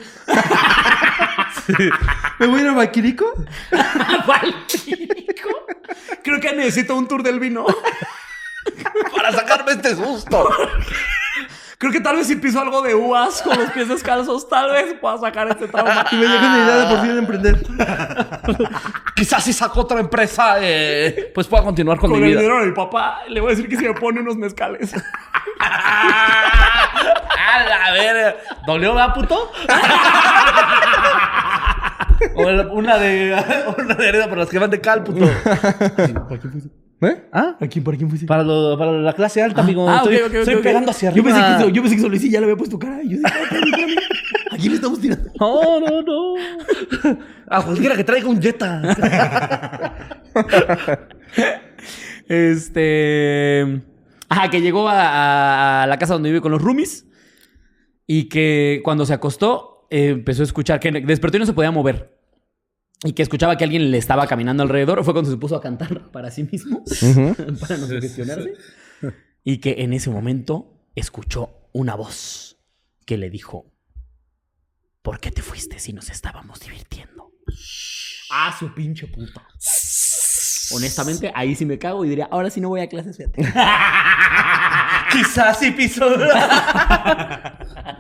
¿Me 2.40 2.48
voy 2.48 2.60
a 2.60 2.64
ir 2.64 2.68
a 2.70 2.74
Maquirico? 2.74 3.26
Valquírico. 4.28 5.50
Creo 6.24 6.40
que 6.40 6.54
necesito 6.54 6.96
un 6.96 7.08
tour 7.08 7.24
del 7.24 7.40
vino. 7.40 7.66
Para 9.16 9.32
sacarme 9.32 9.72
este 9.72 9.96
susto. 9.96 10.50
Creo 11.80 11.92
que 11.92 12.02
tal 12.02 12.16
vez 12.16 12.26
si 12.26 12.36
piso 12.38 12.60
algo 12.60 12.82
de 12.82 12.96
uvas 12.96 13.40
con 13.44 13.56
los 13.56 13.70
pies 13.70 13.88
descalzos, 13.88 14.50
tal 14.50 14.72
vez 14.72 14.96
pueda 15.00 15.20
sacar 15.20 15.48
este 15.50 15.68
trauma. 15.68 16.06
Y 16.12 16.16
me 16.16 16.26
llegó 16.28 16.42
la 16.42 16.58
idea 16.58 16.76
de 16.78 16.96
por 16.96 17.06
fin 17.06 17.18
emprender. 17.20 17.68
Quizás 19.16 19.44
si 19.44 19.54
saco 19.54 19.82
otra 19.82 20.00
empresa, 20.00 20.56
eh, 20.60 21.32
pues 21.36 21.46
pueda 21.46 21.63
continuar 21.63 22.00
con, 22.00 22.10
Con 22.10 22.20
mi 22.20 22.26
el 22.26 22.32
vida. 22.32 22.42
dinero 22.42 22.62
de 22.62 22.66
mi 22.68 22.72
papá, 22.74 23.20
le 23.30 23.40
voy 23.42 23.52
a 23.52 23.56
decir 23.56 23.70
que 23.70 23.78
si 23.78 23.84
me 23.86 23.94
pone 23.94 24.22
unos 24.22 24.38
mezcales. 24.38 24.92
A 25.60 27.63
la 27.68 27.92
verga. 27.92 28.36
¿Dolió, 28.66 28.96
va, 28.96 29.13
puto? 29.13 29.52
O 32.36 32.50
el- 32.50 32.66
una 32.72 32.98
de 32.98 33.36
una 33.78 33.94
de 33.94 34.10
arena 34.10 34.26
para 34.26 34.38
los 34.38 34.50
que 34.50 34.58
van 34.58 34.72
de 34.72 34.82
cal, 34.82 35.04
puto. 35.04 35.30
¿Eh? 37.02 37.24
¿Ah? 37.32 37.56
¿A 37.60 37.68
quién, 37.68 37.84
para 37.84 37.96
quién 37.96 38.10
fuiste? 38.10 38.26
Para, 38.26 38.44
lo- 38.44 38.76
para 38.78 38.92
la 38.94 39.14
clase 39.14 39.42
alta, 39.42 39.62
amigo. 39.62 39.88
Ah, 39.88 40.02
ok, 40.04 40.12
estoy 40.12 40.18
ok, 40.18 40.28
ok, 40.30 40.34
estoy 40.36 40.56
pegando 40.64 40.92
hacia 40.92 41.12
Yo 41.12 41.22
arriba. 41.22 41.48
pensé, 41.48 41.66
que, 41.68 41.72
yo 41.74 41.82
pensé 41.84 41.96
que 41.96 42.02
solo 42.02 42.16
hice 42.16 42.28
y 42.28 42.32
ya 42.32 42.40
le 42.40 42.46
había 42.46 42.58
puesto 42.58 42.80
cara. 42.80 43.04
Y 43.04 43.10
yo 43.10 43.18
dije, 43.18 43.32
"Ah. 43.32 44.52
¿A 44.52 44.58
quién 44.62 44.70
le 44.70 44.76
estamos 44.76 45.00
tirando? 45.00 45.30
No, 45.40 45.80
no, 45.80 46.02
no. 46.02 46.34
A 47.48 47.62
cualquiera 47.64 47.96
que 47.96 48.04
traiga 48.04 48.28
un 48.28 48.42
Jetta. 48.42 48.82
Este. 52.28 53.82
Ajá, 54.30 54.50
que 54.50 54.62
llegó 54.62 54.90
a, 54.90 55.84
a 55.84 55.88
la 55.88 55.98
casa 55.98 56.14
donde 56.14 56.30
vive 56.30 56.42
con 56.42 56.52
los 56.52 56.62
roomies. 56.62 57.06
Y 58.06 58.30
que 58.30 58.82
cuando 58.84 59.06
se 59.06 59.14
acostó, 59.14 59.88
eh, 59.90 60.10
empezó 60.10 60.42
a 60.42 60.46
escuchar 60.46 60.80
que 60.80 60.92
despertó 60.92 61.38
y 61.38 61.40
no 61.42 61.46
se 61.46 61.54
podía 61.54 61.72
mover. 61.72 62.17
Y 63.04 63.14
que 63.14 63.22
escuchaba 63.22 63.58
que 63.58 63.64
alguien 63.64 63.92
le 63.92 63.98
estaba 63.98 64.26
caminando 64.28 64.64
alrededor. 64.64 65.04
Fue 65.04 65.14
cuando 65.14 65.30
se 65.30 65.38
puso 65.38 65.56
a 65.56 65.62
cantar 65.62 66.12
para 66.12 66.32
sí 66.32 66.44
mismo. 66.44 66.84
para 67.62 67.78
no 67.78 67.88
sugestionarse. 67.88 68.54
Y 69.44 69.60
que 69.60 69.76
en 69.80 69.94
ese 69.94 70.10
momento 70.10 70.90
escuchó 70.96 71.70
una 71.74 71.96
voz 71.96 72.58
que 73.06 73.18
le 73.18 73.30
dijo: 73.30 73.72
¿Por 75.02 75.20
qué 75.20 75.32
te 75.32 75.42
fuiste 75.42 75.80
si 75.80 75.94
nos 75.94 76.10
estábamos 76.10 76.60
divirtiendo? 76.60 77.32
Ah, 78.32 78.56
su 78.58 78.74
pinche 78.74 79.08
puta. 79.08 79.48
Honestamente, 80.72 81.32
ahí 81.34 81.56
sí 81.56 81.66
me 81.66 81.80
cago 81.80 82.04
y 82.04 82.10
diría, 82.10 82.28
ahora 82.30 82.50
sí 82.50 82.60
no 82.60 82.68
voy 82.70 82.82
a 82.82 82.90
clases, 82.90 83.16
fíjate. 83.16 83.42
Quizás 85.12 85.60
piso. 85.78 86.10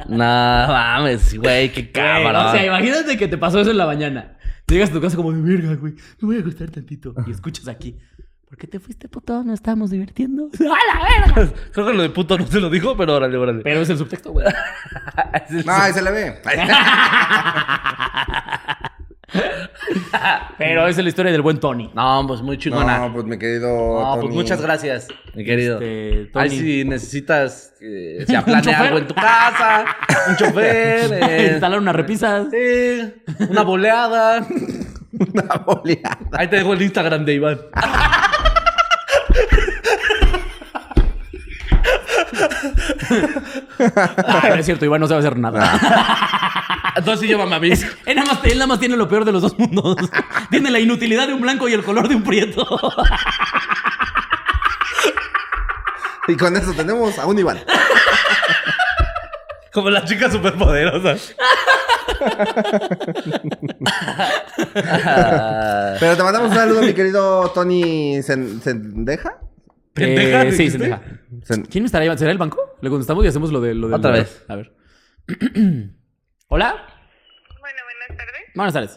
no 0.09 0.17
mames, 0.17 1.33
güey, 1.37 1.71
qué 1.71 1.89
cámara. 1.91 2.47
O 2.47 2.51
sea, 2.51 2.65
imagínate 2.65 3.17
que 3.17 3.29
te 3.29 3.37
pasó 3.37 3.61
eso 3.61 3.71
en 3.71 3.77
la 3.77 3.85
mañana. 3.85 4.36
Llegas 4.67 4.89
a 4.89 4.93
tu 4.93 5.01
casa 5.01 5.15
como 5.15 5.31
de 5.31 5.41
verga, 5.41 5.75
güey. 5.75 5.93
Me 6.19 6.25
voy 6.27 6.37
a 6.37 6.39
acostar 6.41 6.69
tantito. 6.69 7.15
Y 7.25 7.31
escuchas 7.31 7.67
aquí. 7.69 7.97
¿Por 8.47 8.57
qué 8.57 8.67
te 8.67 8.79
fuiste, 8.79 9.09
puto? 9.09 9.43
¿No 9.43 9.53
estábamos 9.53 9.91
divirtiendo? 9.91 10.49
¡A 10.59 10.97
la 10.97 11.35
verga! 11.35 11.53
Creo 11.73 11.87
que 11.87 11.93
lo 11.93 12.01
de 12.01 12.09
puto 12.09 12.37
no 12.37 12.47
se 12.47 12.59
lo 12.59 12.69
dijo, 12.69 12.95
pero 12.95 13.15
órale, 13.15 13.37
órale. 13.37 13.61
Pero 13.61 13.81
es 13.81 13.89
el 13.89 13.97
subtexto, 13.97 14.31
güey. 14.31 14.45
No, 15.65 15.71
ahí 15.73 15.93
se 15.93 16.01
le 16.01 16.11
ve. 16.11 16.41
Pero 20.57 20.87
esa 20.87 20.99
es 20.99 21.03
la 21.03 21.09
historia 21.09 21.31
del 21.31 21.41
buen 21.41 21.59
Tony. 21.59 21.89
No, 21.93 22.23
pues 22.27 22.41
muy 22.41 22.57
chingona. 22.57 22.99
No, 22.99 23.13
pues 23.13 23.25
mi 23.25 23.37
querido. 23.37 24.01
No, 24.01 24.21
pues 24.21 24.33
muchas 24.33 24.61
gracias, 24.61 25.07
mi 25.33 25.43
querido. 25.45 25.79
Este, 25.81 26.31
Ahí 26.39 26.49
Tony. 26.49 26.59
si 26.59 26.85
necesitas 26.85 27.73
que 27.79 28.23
se 28.27 28.35
aplane 28.35 28.73
algo 28.73 28.97
en 28.97 29.07
tu 29.07 29.13
casa, 29.15 29.85
un 30.29 30.35
chofer, 30.35 31.13
eh, 31.29 31.49
Instalar 31.53 31.79
unas 31.79 31.95
repisas. 31.95 32.47
sí, 32.51 33.13
una 33.49 33.63
boleada. 33.63 34.45
Una 35.33 35.55
boleada. 35.65 36.17
Ahí 36.33 36.47
te 36.47 36.57
dejo 36.57 36.73
el 36.73 36.81
Instagram 36.81 37.25
de 37.25 37.33
Iván. 37.33 37.59
Ah, 44.27 44.49
no 44.49 44.55
es 44.55 44.65
cierto, 44.65 44.85
Iván 44.85 45.01
no 45.01 45.07
sabe 45.07 45.19
hacer 45.19 45.37
nada. 45.37 45.79
Entonces 46.97 47.19
sí, 47.21 47.27
llévame 47.27 47.55
a 47.55 47.59
mí. 47.59 47.69
Él 48.05 48.15
nada, 48.15 48.33
más, 48.33 48.43
él 48.45 48.53
nada 48.55 48.67
más 48.67 48.79
tiene 48.79 48.97
lo 48.97 49.07
peor 49.07 49.23
de 49.25 49.31
los 49.31 49.41
dos 49.41 49.57
mundos. 49.57 49.95
tiene 50.51 50.69
la 50.71 50.79
inutilidad 50.79 51.27
de 51.27 51.33
un 51.33 51.41
blanco 51.41 51.67
y 51.69 51.73
el 51.73 51.83
color 51.83 52.07
de 52.07 52.15
un 52.15 52.23
prieto. 52.23 52.65
Y 56.27 56.35
con 56.35 56.55
eso 56.57 56.73
tenemos 56.73 57.17
a 57.19 57.25
un 57.25 57.39
Iván. 57.39 57.59
Como 59.71 59.89
la 59.89 60.03
chica 60.03 60.29
superpoderosa. 60.31 61.15
Pero 64.73 66.17
te 66.17 66.23
mandamos 66.23 66.49
un 66.49 66.55
saludo, 66.55 66.81
mi 66.81 66.93
querido 66.93 67.49
Tony 67.51 68.17
Sen- 68.21 68.59
Sendeja. 68.61 69.39
¿Pendeja, 69.93 70.43
Eh, 70.43 70.51
sí? 70.51 70.69
Sendeja. 70.69 71.01
Sen- 71.47 71.67
¿Quién 71.69 71.85
estará 71.85 72.09
ahí? 72.09 72.17
¿Será 72.17 72.31
el 72.31 72.37
banco? 72.37 72.75
Le 72.81 72.89
contestamos 72.89 73.23
y 73.25 73.27
hacemos 73.27 73.51
lo 73.51 73.61
de 73.61 73.73
lo 73.73 73.87
del- 73.87 73.95
Otra 73.97 74.11
vez. 74.11 74.43
A 74.47 74.55
ver. 74.55 74.73
Hola. 76.49 76.75
Bueno, 77.59 77.77
buenas 77.83 78.17
tardes. 78.17 78.41
Buenas 78.55 78.73
tardes. 78.73 78.91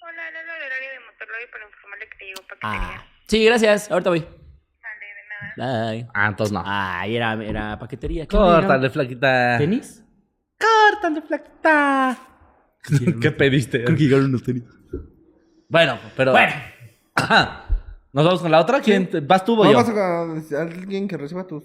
Hola, 0.00 0.24
del 0.30 0.48
horario 0.48 0.88
de 0.88 1.00
Motorlobby 1.04 1.52
para 1.52 1.64
informarle 1.66 2.08
que 2.08 2.16
te 2.18 2.24
llegó 2.24 2.40
paquetería. 2.48 2.96
Ah. 2.98 3.06
Sí, 3.26 3.44
gracias. 3.44 3.90
Ahorita 3.90 4.08
voy. 4.08 4.20
Vale, 4.20 5.06
de 5.58 5.58
nada. 5.58 5.90
Bye. 5.92 6.08
Ah, 6.14 6.28
entonces 6.28 6.52
no. 6.54 6.62
Ay, 6.64 7.16
era, 7.16 7.34
era 7.44 7.78
paquetería. 7.78 8.26
¿Qué 8.26 8.34
Córtale, 8.34 8.88
flaquita. 8.88 9.58
¿Tenis? 9.58 10.02
Córtale, 10.58 11.20
flaquita. 11.20 12.18
¿Qué 13.20 13.30
pediste? 13.32 13.84
Creo 13.84 13.96
que 13.96 14.02
llegaron 14.04 14.26
unos 14.26 14.42
tenis. 14.42 14.64
Bueno, 15.68 15.98
pero. 16.16 16.32
Bueno. 16.32 16.54
Ajá. 17.14 17.66
¿Nos 18.14 18.24
vamos 18.24 18.40
con 18.40 18.50
la 18.50 18.60
otra? 18.60 18.80
¿Quién? 18.80 19.10
¿Vas 19.26 19.44
tú 19.44 19.60
o 19.60 19.64
yo? 19.70 19.74
Vamos 19.74 20.52
a 20.52 20.62
alguien 20.62 21.06
que 21.06 21.18
reciba 21.18 21.46
tus. 21.46 21.64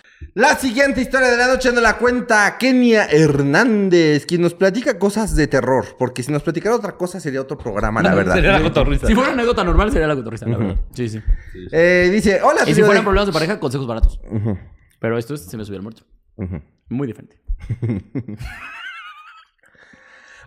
La 0.33 0.55
siguiente 0.55 1.01
historia 1.01 1.29
de 1.29 1.35
la 1.37 1.47
noche 1.47 1.71
nos 1.73 1.81
la 1.81 1.97
cuenta 1.97 2.57
Kenia 2.57 3.05
Hernández, 3.07 4.25
quien 4.25 4.41
nos 4.41 4.53
platica 4.53 4.97
cosas 4.97 5.35
de 5.35 5.47
terror, 5.47 5.85
porque 5.99 6.23
si 6.23 6.31
nos 6.31 6.41
platicara 6.41 6.75
otra 6.75 6.93
cosa 6.95 7.19
sería 7.19 7.41
otro 7.41 7.57
programa, 7.57 8.01
la 8.01 8.15
verdad. 8.15 8.35
Sería 8.35 8.53
la 8.53 8.61
cotorrisa. 8.61 9.07
si 9.07 9.13
fuera 9.13 9.29
una 9.31 9.41
anécdota 9.41 9.63
normal, 9.63 9.91
sería 9.91 10.07
la 10.07 10.15
verdad. 10.15 10.75
Sí, 10.93 11.09
sí. 11.09 11.21
Eh, 11.71 12.09
dice, 12.13 12.39
hola, 12.41 12.61
Y 12.65 12.73
si 12.73 12.81
fueran 12.81 12.97
de- 12.97 13.03
problemas 13.03 13.27
de 13.27 13.33
pareja, 13.33 13.59
consejos 13.59 13.87
baratos. 13.87 14.21
Pero 14.99 15.17
esto 15.17 15.33
es, 15.33 15.41
se 15.41 15.57
me 15.57 15.65
subió 15.65 15.77
el 15.77 15.83
muerto. 15.83 16.03
Muy 16.87 17.07
diferente. 17.07 17.41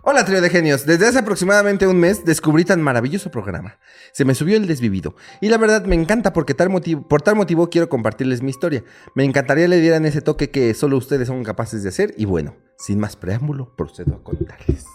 Hola, 0.07 0.23
trío 0.23 0.39
de 0.39 0.51
genios. 0.51 0.85
Desde 0.85 1.07
hace 1.07 1.17
aproximadamente 1.17 1.87
un 1.87 1.99
mes 1.99 2.23
descubrí 2.23 2.63
tan 2.63 2.79
maravilloso 2.79 3.31
programa. 3.31 3.79
Se 4.11 4.23
me 4.23 4.35
subió 4.35 4.55
el 4.55 4.67
desvivido. 4.67 5.15
Y 5.41 5.49
la 5.49 5.57
verdad 5.57 5.83
me 5.85 5.95
encanta 5.95 6.31
porque 6.31 6.53
por 6.53 7.23
tal 7.23 7.35
motivo 7.35 7.69
quiero 7.71 7.89
compartirles 7.89 8.43
mi 8.43 8.51
historia. 8.51 8.83
Me 9.15 9.23
encantaría 9.23 9.67
le 9.67 9.79
dieran 9.79 10.05
ese 10.05 10.21
toque 10.21 10.51
que 10.51 10.75
solo 10.75 10.97
ustedes 10.97 11.27
son 11.27 11.43
capaces 11.43 11.81
de 11.81 11.89
hacer. 11.89 12.13
Y 12.17 12.25
bueno, 12.25 12.55
sin 12.77 12.99
más 12.99 13.15
preámbulo, 13.15 13.75
procedo 13.75 14.13
a 14.13 14.23
contarles. 14.23 14.85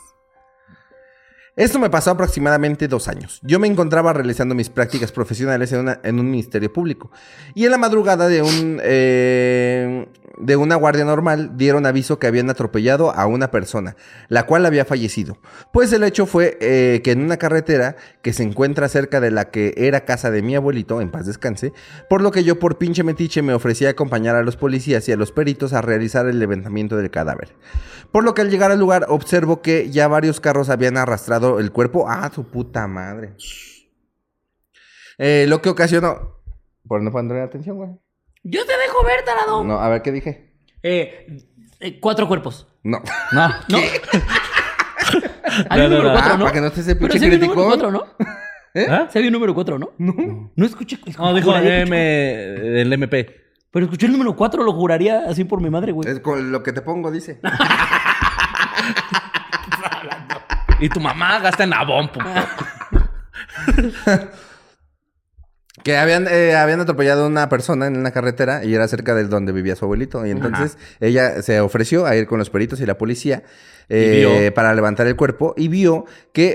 Esto 1.57 1.81
me 1.81 1.91
pasó 1.91 2.13
aproximadamente 2.13 2.87
dos 2.87 3.09
años. 3.09 3.41
Yo 3.43 3.59
me 3.59 3.67
encontraba 3.67 4.13
realizando 4.13 4.55
mis 4.55 4.71
prácticas 4.71 5.11
profesionales 5.11 5.73
en, 5.73 5.89
en 6.05 6.21
un 6.21 6.31
ministerio 6.31 6.73
público. 6.73 7.11
Y 7.57 7.65
en 7.65 7.73
la 7.73 7.79
madrugada 7.79 8.29
de 8.29 8.43
un 8.43 8.81
eh, 8.81 10.07
de 10.41 10.57
una 10.57 10.77
guardia 10.77 11.05
normal 11.05 11.57
dieron 11.57 11.87
aviso 11.87 12.19
que 12.19 12.27
habían 12.27 12.51
atropellado 12.51 13.15
a 13.15 13.27
una 13.27 13.51
persona, 13.51 13.97
la 14.29 14.47
cual 14.47 14.67
había 14.67 14.85
fallecido. 14.85 15.39
Pues 15.73 15.93
el 15.93 16.03
hecho 16.03 16.27
fue 16.27 16.59
eh, 16.61 17.01
que 17.05 17.13
en 17.13 17.23
una 17.23 17.37
carretera 17.37 17.97
que 18.23 18.33
se 18.33 18.43
encuentra 18.43 18.89
cerca 18.89 19.21
de 19.21 19.31
la 19.31 19.51
que 19.51 19.75
era 19.77 20.05
casa 20.05 20.31
de 20.31 20.43
mi 20.43 20.57
abuelito, 20.57 21.01
en 21.01 21.11
paz 21.11 21.27
descanse, 21.27 21.73
por 22.09 22.23
lo 22.23 22.31
que 22.31 22.45
yo 22.45 22.59
por 22.59 22.79
pinche 22.79 23.03
metiche 23.03 23.43
me 23.43 23.55
ofrecí 23.55 23.87
a 23.87 23.91
acompañar 23.91 24.37
a 24.37 24.43
los 24.43 24.57
policías 24.57 25.09
y 25.09 25.13
a 25.13 25.17
los 25.17 25.33
peritos 25.33 25.73
a 25.73 25.83
realizar 25.83 26.27
el 26.27 26.39
levantamiento 26.39 26.97
del 26.97 27.11
cadáver. 27.11 27.55
Por 28.13 28.25
lo 28.25 28.35
que 28.35 28.43
al 28.43 28.51
llegar 28.51 28.71
al 28.71 28.79
lugar 28.79 29.07
observo 29.09 29.63
que 29.63 29.91
ya 29.91 30.09
varios 30.09 30.41
carros 30.41 30.69
habían 30.69 30.97
arrastrado 30.97 31.61
el 31.61 31.71
cuerpo 31.71 32.09
a 32.09 32.31
su 32.33 32.45
puta 32.45 32.87
madre. 32.87 33.35
Eh, 35.19 35.47
lo 35.49 35.61
que 35.61 35.69
ocasionó... 35.69 36.41
Por 36.89 37.03
no 37.03 37.13
poner 37.13 37.43
atención, 37.43 37.77
güey. 37.77 37.91
Yo 38.43 38.65
te 38.67 38.77
dejo 38.79 39.05
ver, 39.05 39.25
tarado. 39.25 39.65
No, 39.65 39.79
a 39.81 39.89
ver 39.89 40.03
qué 40.03 40.13
dije. 40.13 40.55
Eh, 40.83 41.43
eh, 41.81 42.01
cuatro 42.01 42.27
cuerpos. 42.29 42.67
No. 42.83 43.03
No. 43.33 43.49
¿No? 43.69 43.79
Hay 45.69 45.81
un 45.83 45.91
número 45.91 46.13
cuatro, 46.13 46.33
Ah, 46.35 46.37
¿no? 46.37 46.45
para 46.45 46.53
que 46.55 46.61
no 46.61 46.67
estés 46.69 46.87
ese 46.87 46.95
Pero 46.97 47.09
pinche 47.13 47.19
sí 47.19 47.25
había 47.27 47.39
un 47.39 47.43
número 47.55 47.69
criticón. 47.71 47.91
cuatro, 47.91 47.91
¿no? 47.91 48.27
¿Eh? 48.75 48.87
Sí 49.11 49.19
había 49.19 49.29
un 49.29 49.33
número 49.35 49.55
cuatro, 49.55 49.79
¿no? 49.79 49.91
No. 49.99 50.53
No 50.55 50.67
escuché. 50.67 50.99
No, 51.19 51.35
dijo 51.35 51.49
juraría 51.51 51.71
que 51.71 51.81
M, 51.83 52.81
el 52.81 52.93
MP. 52.93 53.37
Pero 53.73 53.85
escuché 53.87 54.07
el 54.07 54.13
número 54.13 54.35
cuatro, 54.37 54.63
lo 54.63 54.73
juraría 54.73 55.25
así 55.29 55.45
por 55.45 55.61
mi 55.61 55.71
madre, 55.71 55.93
güey. 55.93 56.09
Es 56.09 56.21
con 56.21 56.51
lo 56.53 56.63
que 56.63 56.73
te 56.73 56.83
pongo, 56.83 57.11
dice. 57.11 57.41
Y 60.83 60.89
tu 60.89 60.99
mamá 60.99 61.39
gasta 61.41 61.65
en 61.65 61.73
puto. 62.11 62.21
Que 65.83 65.97
habían, 65.97 66.27
eh, 66.29 66.55
habían 66.57 66.81
atropellado 66.81 67.25
a 67.25 67.27
una 67.27 67.49
persona 67.49 67.87
en 67.87 67.97
una 67.97 68.11
carretera 68.11 68.65
y 68.65 68.75
era 68.75 68.87
cerca 68.89 69.15
de 69.15 69.25
donde 69.25 69.53
vivía 69.53 69.77
su 69.77 69.85
abuelito. 69.87 70.27
Y 70.27 70.31
entonces 70.31 70.77
ella 71.01 71.43
se 71.43 71.61
ofreció 71.61 72.07
a 72.07 72.17
ir 72.17 72.27
con 72.27 72.39
los 72.39 72.51
peritos 72.51 72.81
y 72.81 72.87
la 72.87 72.99
policía 72.99 73.43
eh, 73.89 74.53
para 74.55 74.75
levantar 74.75 75.07
el 75.07 75.17
cuerpo 75.17 75.55
y 75.57 75.69
vio 75.69 76.05
que 76.33 76.55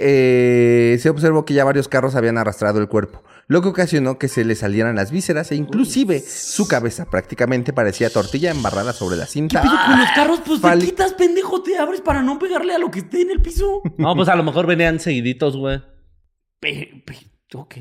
eh, 0.94 0.98
se 1.00 1.10
observó 1.10 1.44
que 1.44 1.54
ya 1.54 1.66
varios 1.66 1.88
carros 1.88 2.16
habían 2.16 2.38
arrastrado 2.38 2.80
el 2.80 2.88
cuerpo, 2.88 3.24
lo 3.48 3.62
que 3.62 3.68
ocasionó 3.68 4.18
que 4.18 4.28
se 4.30 4.46
le 4.46 4.56
salieran 4.56 4.96
las 4.96 5.12
vísceras 5.12 5.52
e 5.52 5.56
inclusive 5.56 6.22
su 6.22 6.68
cabeza 6.68 7.06
prácticamente 7.10 7.74
parecía 7.74 8.10
tortilla 8.10 8.52
embarrada 8.52 8.94
sobre 8.94 9.18
la 9.18 9.26
¿Qué 9.26 9.32
cinta. 9.32 9.62
pedo 9.62 9.74
con 9.86 10.00
los 10.00 10.10
carros? 10.12 10.40
Pues 10.46 10.62
te 10.62 10.68
Fali- 10.68 10.86
quitas, 10.86 11.14
pendejo, 11.14 11.62
te 11.62 11.78
abres 11.78 12.00
para 12.00 12.22
no 12.22 12.40
pegarle 12.40 12.74
a 12.74 12.78
lo 12.78 12.90
que 12.90 13.00
esté 13.00 13.22
en 13.24 13.32
el 13.32 13.42
piso. 13.42 13.82
No, 13.98 14.16
pues 14.16 14.30
a 14.30 14.36
lo 14.36 14.44
mejor 14.44 14.66
venían 14.66 15.00
seguiditos, 15.02 15.58
güey. 15.58 15.82
Ok. 17.54 17.76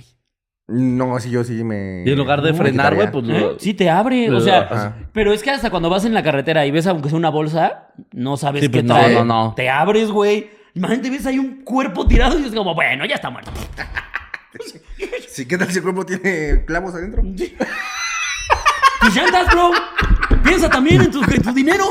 No, 0.66 1.20
si 1.20 1.28
yo 1.30 1.44
sí 1.44 1.62
me... 1.62 2.04
Y 2.06 2.10
en 2.12 2.16
lugar 2.18 2.40
de 2.40 2.54
frenar, 2.54 2.94
güey, 2.94 3.10
pues 3.10 3.24
¿Eh? 3.28 3.38
lo... 3.38 3.58
Sí, 3.58 3.74
te 3.74 3.90
abre. 3.90 4.30
O 4.30 4.40
sea, 4.40 4.60
Ajá. 4.60 4.96
pero 5.12 5.32
es 5.34 5.42
que 5.42 5.50
hasta 5.50 5.68
cuando 5.70 5.90
vas 5.90 6.06
en 6.06 6.14
la 6.14 6.22
carretera 6.22 6.64
y 6.64 6.70
ves 6.70 6.86
aunque 6.86 7.10
sea 7.10 7.18
una 7.18 7.28
bolsa, 7.28 7.88
no 8.12 8.36
sabes 8.38 8.62
Sí, 8.62 8.68
qué 8.68 8.78
pues 8.78 8.84
no, 8.84 8.94
trae. 8.94 9.12
no, 9.14 9.24
no. 9.26 9.52
Te 9.54 9.68
abres, 9.68 10.10
güey. 10.10 10.50
Imagínate, 10.74 11.10
ves 11.10 11.26
ahí 11.26 11.38
un 11.38 11.62
cuerpo 11.64 12.06
tirado 12.06 12.38
y 12.38 12.44
es 12.46 12.52
como, 12.54 12.74
bueno, 12.74 13.04
ya 13.04 13.16
está 13.16 13.28
muerto. 13.30 13.50
Sí, 15.28 15.46
¿qué 15.46 15.58
tal 15.58 15.68
si 15.68 15.78
el 15.78 15.82
cuerpo 15.82 16.06
tiene 16.06 16.64
clavos 16.64 16.94
adentro? 16.94 17.20
Tus 19.00 19.14
llantas, 19.16 19.48
bro. 19.52 19.72
Piensa 20.44 20.70
también 20.70 21.02
en 21.02 21.10
tu, 21.10 21.20
en 21.24 21.42
tu 21.42 21.52
dinero. 21.52 21.84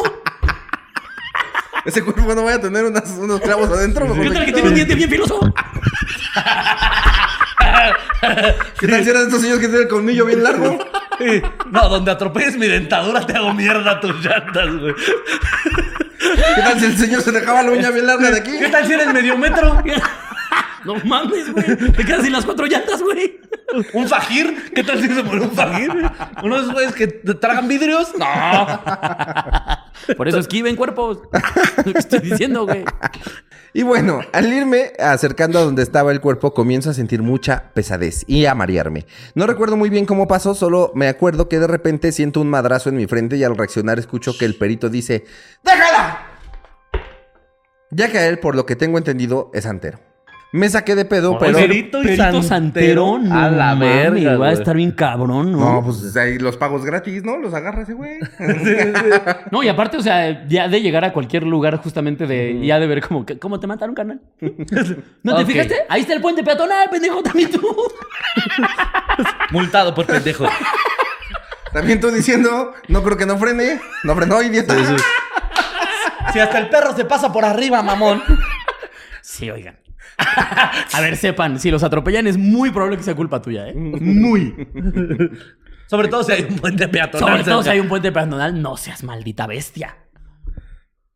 Ese 1.83 2.01
cuerpo 2.01 2.33
no 2.33 2.45
vaya 2.45 2.55
a 2.55 2.61
tener 2.61 2.85
unas- 2.85 3.17
unos 3.19 3.41
clavos 3.41 3.69
adentro. 3.69 4.05
¿Qué 4.13 4.29
tal 4.31 4.45
que 4.45 4.53
tiene 4.53 4.69
un 4.69 4.75
diente 4.75 4.95
bien 4.95 5.09
filoso? 5.09 5.41
¿Qué 8.79 8.87
tal 8.87 9.03
si 9.03 9.09
eran 9.09 9.23
estos 9.23 9.41
señores 9.41 9.61
que 9.61 9.67
tienen 9.67 9.83
el 9.83 9.87
colmillo 9.87 10.25
bien 10.25 10.43
largo? 10.43 10.77
No, 11.71 11.89
donde 11.89 12.11
atropelles 12.11 12.57
mi 12.57 12.67
dentadura 12.67 13.25
te 13.25 13.33
hago 13.33 13.53
mierda 13.53 13.99
tus 13.99 14.23
llantas, 14.23 14.75
güey. 14.75 14.93
¿Qué 16.55 16.61
tal 16.61 16.79
si 16.79 16.85
el 16.85 16.97
señor 16.97 17.21
se 17.21 17.31
dejaba 17.31 17.63
la 17.63 17.71
uña 17.71 17.89
bien 17.91 18.07
larga 18.07 18.31
de 18.31 18.39
aquí? 18.39 18.51
¿Qué 18.57 18.69
tal 18.69 18.85
si 18.85 18.93
eres 18.93 19.13
medio 19.13 19.37
metro? 19.37 19.83
No 20.85 20.95
mames, 21.05 21.51
güey. 21.51 21.75
Te 21.93 22.05
quedas 22.05 22.23
sin 22.23 22.33
las 22.33 22.45
cuatro 22.45 22.65
llantas, 22.65 23.01
güey. 23.01 23.39
¿Un 23.93 24.07
fajir? 24.07 24.71
¿Qué 24.75 24.83
tal 24.83 25.01
si 25.01 25.07
se 25.07 25.23
muere 25.23 25.41
un 25.41 25.51
fajir? 25.51 25.89
¿Uno 26.43 26.55
de 26.55 26.61
esos 26.61 26.73
güeyes 26.73 26.93
que 26.93 27.07
te 27.07 27.33
tragan 27.35 27.67
vidrios? 27.67 28.13
No. 28.17 28.81
Por 30.17 30.27
eso 30.27 30.39
esquiven 30.39 30.75
cuerpos. 30.75 31.19
Lo 31.85 31.93
que 31.93 31.99
estoy 31.99 32.19
diciendo, 32.19 32.65
güey. 32.65 32.83
Y 33.75 33.81
bueno, 33.81 34.21
al 34.33 34.53
irme 34.53 34.93
acercando 34.99 35.57
a 35.57 35.63
donde 35.63 35.81
estaba 35.81 36.11
el 36.11 36.21
cuerpo, 36.21 36.53
comienzo 36.53 36.91
a 36.91 36.93
sentir 36.93 37.23
mucha 37.23 37.71
pesadez 37.73 38.23
y 38.27 38.45
a 38.45 38.53
marearme. 38.53 39.07
No 39.33 39.47
recuerdo 39.47 39.77
muy 39.77 39.89
bien 39.89 40.05
cómo 40.05 40.27
pasó, 40.27 40.53
solo 40.53 40.91
me 40.93 41.07
acuerdo 41.07 41.49
que 41.49 41.59
de 41.59 41.65
repente 41.65 42.11
siento 42.11 42.39
un 42.39 42.51
madrazo 42.51 42.89
en 42.89 42.97
mi 42.97 43.07
frente 43.07 43.35
y 43.35 43.43
al 43.43 43.57
reaccionar 43.57 43.97
escucho 43.97 44.37
que 44.37 44.45
el 44.45 44.55
perito 44.55 44.89
dice 44.89 45.25
¡Déjala! 45.63 46.27
Ya 47.89 48.11
que 48.11 48.19
a 48.19 48.27
él, 48.27 48.39
por 48.39 48.55
lo 48.55 48.67
que 48.67 48.75
tengo 48.75 48.99
entendido, 48.99 49.49
es 49.53 49.63
santero. 49.63 49.99
Me 50.53 50.69
saqué 50.69 50.93
de 50.93 51.03
pedo, 51.03 51.39
pero... 51.39 51.57
Perito 51.57 51.99
y 52.03 52.05
Perito 52.15 52.43
santero, 52.43 53.17
no 53.17 53.35
a 53.35 53.49
la 53.49 53.73
verga, 53.73 54.37
Va 54.37 54.49
a 54.49 54.51
estar 54.53 54.75
bien 54.75 54.91
cabrón, 54.91 55.51
¿no? 55.51 55.57
No, 55.57 55.83
pues 55.83 56.15
ahí 56.15 56.37
los 56.37 56.57
pagos 56.57 56.85
gratis, 56.85 57.23
¿no? 57.23 57.37
Los 57.37 57.55
agarra 57.55 57.81
ese 57.81 57.93
güey. 57.93 58.19
No, 59.51 59.63
y 59.63 59.67
aparte, 59.67 59.97
o 59.97 60.01
sea, 60.01 60.45
ya 60.47 60.67
de 60.67 60.79
llegar 60.79 61.05
a 61.05 61.11
cualquier 61.11 61.41
lugar 61.41 61.77
justamente 61.77 62.27
de... 62.27 62.63
Ya 62.63 62.79
de 62.79 62.85
ver 62.85 63.01
como 63.01 63.25
que- 63.25 63.39
cómo 63.39 63.59
te 63.59 63.65
mataron, 63.65 63.95
carnal. 63.95 64.21
¿No 65.23 65.35
te 65.37 65.45
fijaste? 65.45 65.75
Ahí 65.89 66.01
está 66.01 66.13
el 66.13 66.21
puente 66.21 66.43
peatonal, 66.43 66.87
pendejo, 66.91 67.23
también 67.23 67.49
tú. 67.49 67.61
Multado 69.49 69.95
por 69.95 70.05
pendejo. 70.05 70.45
También 71.71 71.99
tú 71.99 72.11
diciendo, 72.11 72.73
no 72.89 73.01
creo 73.01 73.17
que 73.17 73.25
no 73.25 73.37
frene. 73.39 73.81
No 74.03 74.15
frenó, 74.15 74.39
idiota. 74.43 74.75
Si 76.31 76.37
hasta 76.39 76.59
el 76.59 76.69
perro 76.69 76.95
se 76.95 77.05
pasa 77.05 77.33
por 77.33 77.43
arriba, 77.43 77.81
mamón. 77.81 78.21
Sí, 79.21 79.49
oigan. 79.49 79.77
A 80.93 81.01
ver, 81.01 81.17
sepan, 81.17 81.59
si 81.59 81.71
los 81.71 81.83
atropellan 81.83 82.27
es 82.27 82.37
muy 82.37 82.71
probable 82.71 82.97
que 82.97 83.03
sea 83.03 83.15
culpa 83.15 83.41
tuya, 83.41 83.67
¿eh? 83.69 83.73
Muy. 83.75 84.67
Sobre 85.87 86.07
todo 86.07 86.23
si 86.23 86.31
hay 86.31 86.43
un 86.49 86.57
puente 86.57 86.87
peatonal. 86.87 87.29
Sobre 87.29 87.43
todo 87.43 87.63
si 87.63 87.69
hay 87.69 87.79
un 87.79 87.87
puente 87.89 88.11
peatonal, 88.11 88.61
no 88.61 88.77
seas 88.77 89.03
maldita 89.03 89.47
bestia. 89.47 89.97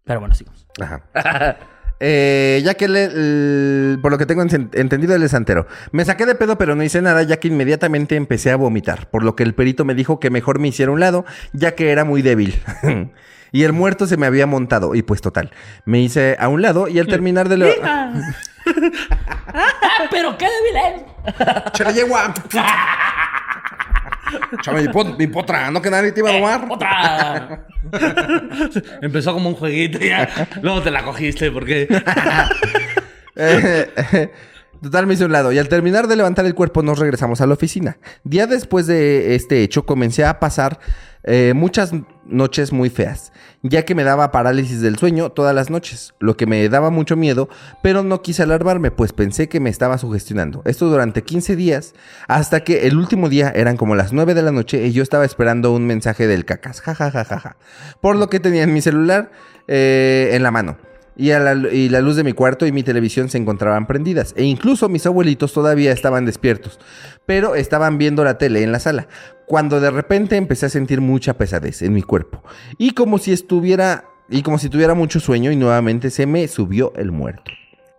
Pero 0.04 0.20
bueno, 0.20 0.36
sigamos. 0.36 0.68
Ajá. 0.80 1.04
Eh, 2.00 2.62
ya 2.64 2.76
que 2.76 2.86
él, 2.86 2.96
el- 2.96 3.98
por 4.04 4.12
lo 4.12 4.20
que 4.20 4.28
tengo 4.28 4.44
enten- 4.44 4.70
entendido, 4.74 5.16
él 5.16 5.24
es 5.24 5.32
santero. 5.32 5.66
Me 5.92 6.06
saqué 6.06 6.28
de 6.28 6.36
pedo, 6.36 6.56
pero 6.56 6.76
no 6.76 6.84
hice 6.84 7.02
nada, 7.02 7.24
ya 7.24 7.38
que 7.40 7.48
inmediatamente 7.48 8.16
empecé 8.16 8.52
a 8.52 8.56
vomitar. 8.56 9.10
Por 9.10 9.24
lo 9.24 9.36
que 9.36 9.42
el 9.42 9.56
perito 9.56 9.84
me 9.84 9.96
dijo 9.96 10.20
que 10.20 10.30
mejor 10.30 10.60
me 10.60 10.68
hiciera 10.68 10.92
a 10.92 10.94
un 10.94 11.00
lado, 11.00 11.26
ya 11.54 11.74
que 11.74 11.90
era 11.90 12.04
muy 12.06 12.22
débil. 12.22 12.54
y 13.52 13.64
el 13.64 13.74
muerto 13.74 14.06
se 14.06 14.16
me 14.16 14.28
había 14.28 14.46
montado. 14.46 14.94
Y 14.94 15.02
pues 15.02 15.22
total. 15.22 15.50
Me 15.86 16.00
hice 16.00 16.38
a 16.40 16.50
un 16.50 16.62
lado 16.62 16.88
y 16.88 17.00
al 17.00 17.08
terminar 17.08 17.50
de 17.50 17.58
lo. 17.58 17.68
¡Ah, 19.54 20.04
pero 20.12 20.38
qué 20.38 20.46
débil 20.46 21.06
es! 21.36 21.72
¡Chale, 21.74 21.94
yegua! 21.94 22.34
Chame, 24.62 24.82
mi, 24.82 24.88
pot- 24.90 25.18
mi 25.18 25.28
potra, 25.28 25.72
no 25.72 25.82
que 25.82 25.90
nadie 25.90 26.12
te 26.12 26.20
iba 26.20 26.30
a 26.30 26.34
domar. 26.34 26.66
¡Otra! 26.70 27.66
Empezó 29.02 29.34
como 29.34 29.50
un 29.50 29.56
jueguito 29.56 29.98
y 30.04 30.10
ya. 30.10 30.28
Luego 30.62 30.82
te 30.82 30.92
la 30.92 31.04
cogiste 31.04 31.50
porque. 31.52 31.88
Total, 34.82 35.08
me 35.08 35.14
hice 35.14 35.26
un 35.26 35.32
lado. 35.32 35.52
Y 35.52 35.60
al 35.60 35.70
terminar 35.70 36.08
de 36.08 36.16
levantar 36.16 36.46
el 36.46 36.56
cuerpo, 36.56 36.84
nos 36.84 37.00
regresamos 37.00 37.42
a 37.42 37.48
la 37.48 37.54
oficina. 37.54 37.98
Día 38.24 38.48
después 38.48 38.88
de 38.88 39.36
este 39.36 39.64
hecho, 39.64 39.86
comencé 39.86 40.26
a 40.26 40.40
pasar 40.40 40.80
eh, 41.30 41.54
muchas 41.54 41.92
noches 42.26 42.72
muy 42.72 42.90
feas, 42.90 43.34
ya 43.62 43.84
que 43.84 43.96
me 43.96 44.06
daba 44.06 44.32
parálisis 44.32 44.80
del 44.80 44.98
sueño 44.98 45.30
todas 45.30 45.54
las 45.54 45.70
noches, 45.70 46.14
lo 46.20 46.38
que 46.38 46.46
me 46.46 46.70
daba 46.70 46.90
mucho 46.90 47.18
miedo, 47.18 47.50
pero 47.84 48.02
no 48.02 48.22
quise 48.22 48.44
alarmarme, 48.44 48.92
pues 48.92 49.12
pensé 49.12 49.50
que 49.50 49.60
me 49.60 49.70
estaba 49.70 49.98
sugestionando. 49.98 50.62
Esto 50.64 50.88
durante 50.88 51.24
15 51.24 51.58
días, 51.58 51.96
hasta 52.30 52.62
que 52.62 52.88
el 52.88 52.98
último 52.98 53.28
día 53.28 53.52
eran 53.54 53.76
como 53.76 53.96
las 53.96 54.14
9 54.14 54.36
de 54.36 54.42
la 54.42 54.52
noche 54.54 54.88
y 54.88 54.94
yo 54.94 55.04
estaba 55.04 55.26
esperando 55.26 55.74
un 55.74 55.86
mensaje 55.86 56.28
del 56.28 56.46
cacas, 56.46 56.80
jajajaja, 56.80 57.58
por 58.00 58.16
lo 58.16 58.30
que 58.30 58.40
tenía 58.40 58.64
en 58.64 58.74
mi 58.74 58.82
celular 58.82 59.32
eh, 59.68 60.30
en 60.32 60.44
la 60.44 60.52
mano. 60.52 60.78
Y, 61.18 61.30
la, 61.30 61.56
la 61.56 62.02
luz 62.02 62.16
de 62.16 62.24
mi 62.24 62.34
cuarto 62.34 62.68
y 62.68 62.72
mi 62.72 62.84
televisión 62.84 63.28
se 63.28 63.40
encontraban 63.40 63.88
prendidas. 63.88 64.34
E 64.38 64.44
incluso 64.44 64.88
mis 64.88 65.06
abuelitos 65.08 65.52
todavía 65.52 65.92
estaban 65.92 66.26
despiertos. 66.26 66.80
Pero 67.26 67.56
estaban 67.56 67.98
viendo 67.98 68.24
la 68.24 68.38
tele 68.38 68.62
en 68.62 68.72
la 68.72 68.80
sala. 68.80 69.08
Cuando 69.48 69.80
de 69.80 69.90
repente 69.90 70.36
empecé 70.36 70.68
a 70.68 70.70
sentir 70.70 71.02
mucha 71.02 71.34
pesadez 71.34 71.82
en 71.82 71.94
mi 71.94 72.04
cuerpo. 72.04 72.44
Y 72.78 72.92
como 72.92 73.18
si 73.18 73.34
estuviera. 73.34 74.06
Y 74.30 74.44
como 74.44 74.60
si 74.60 74.70
tuviera 74.70 74.94
mucho 74.94 75.20
sueño. 75.20 75.52
Y 75.52 75.56
nuevamente 75.56 76.12
se 76.12 76.28
me 76.28 76.48
subió 76.48 76.94
el 76.96 77.12
muerto. 77.12 77.52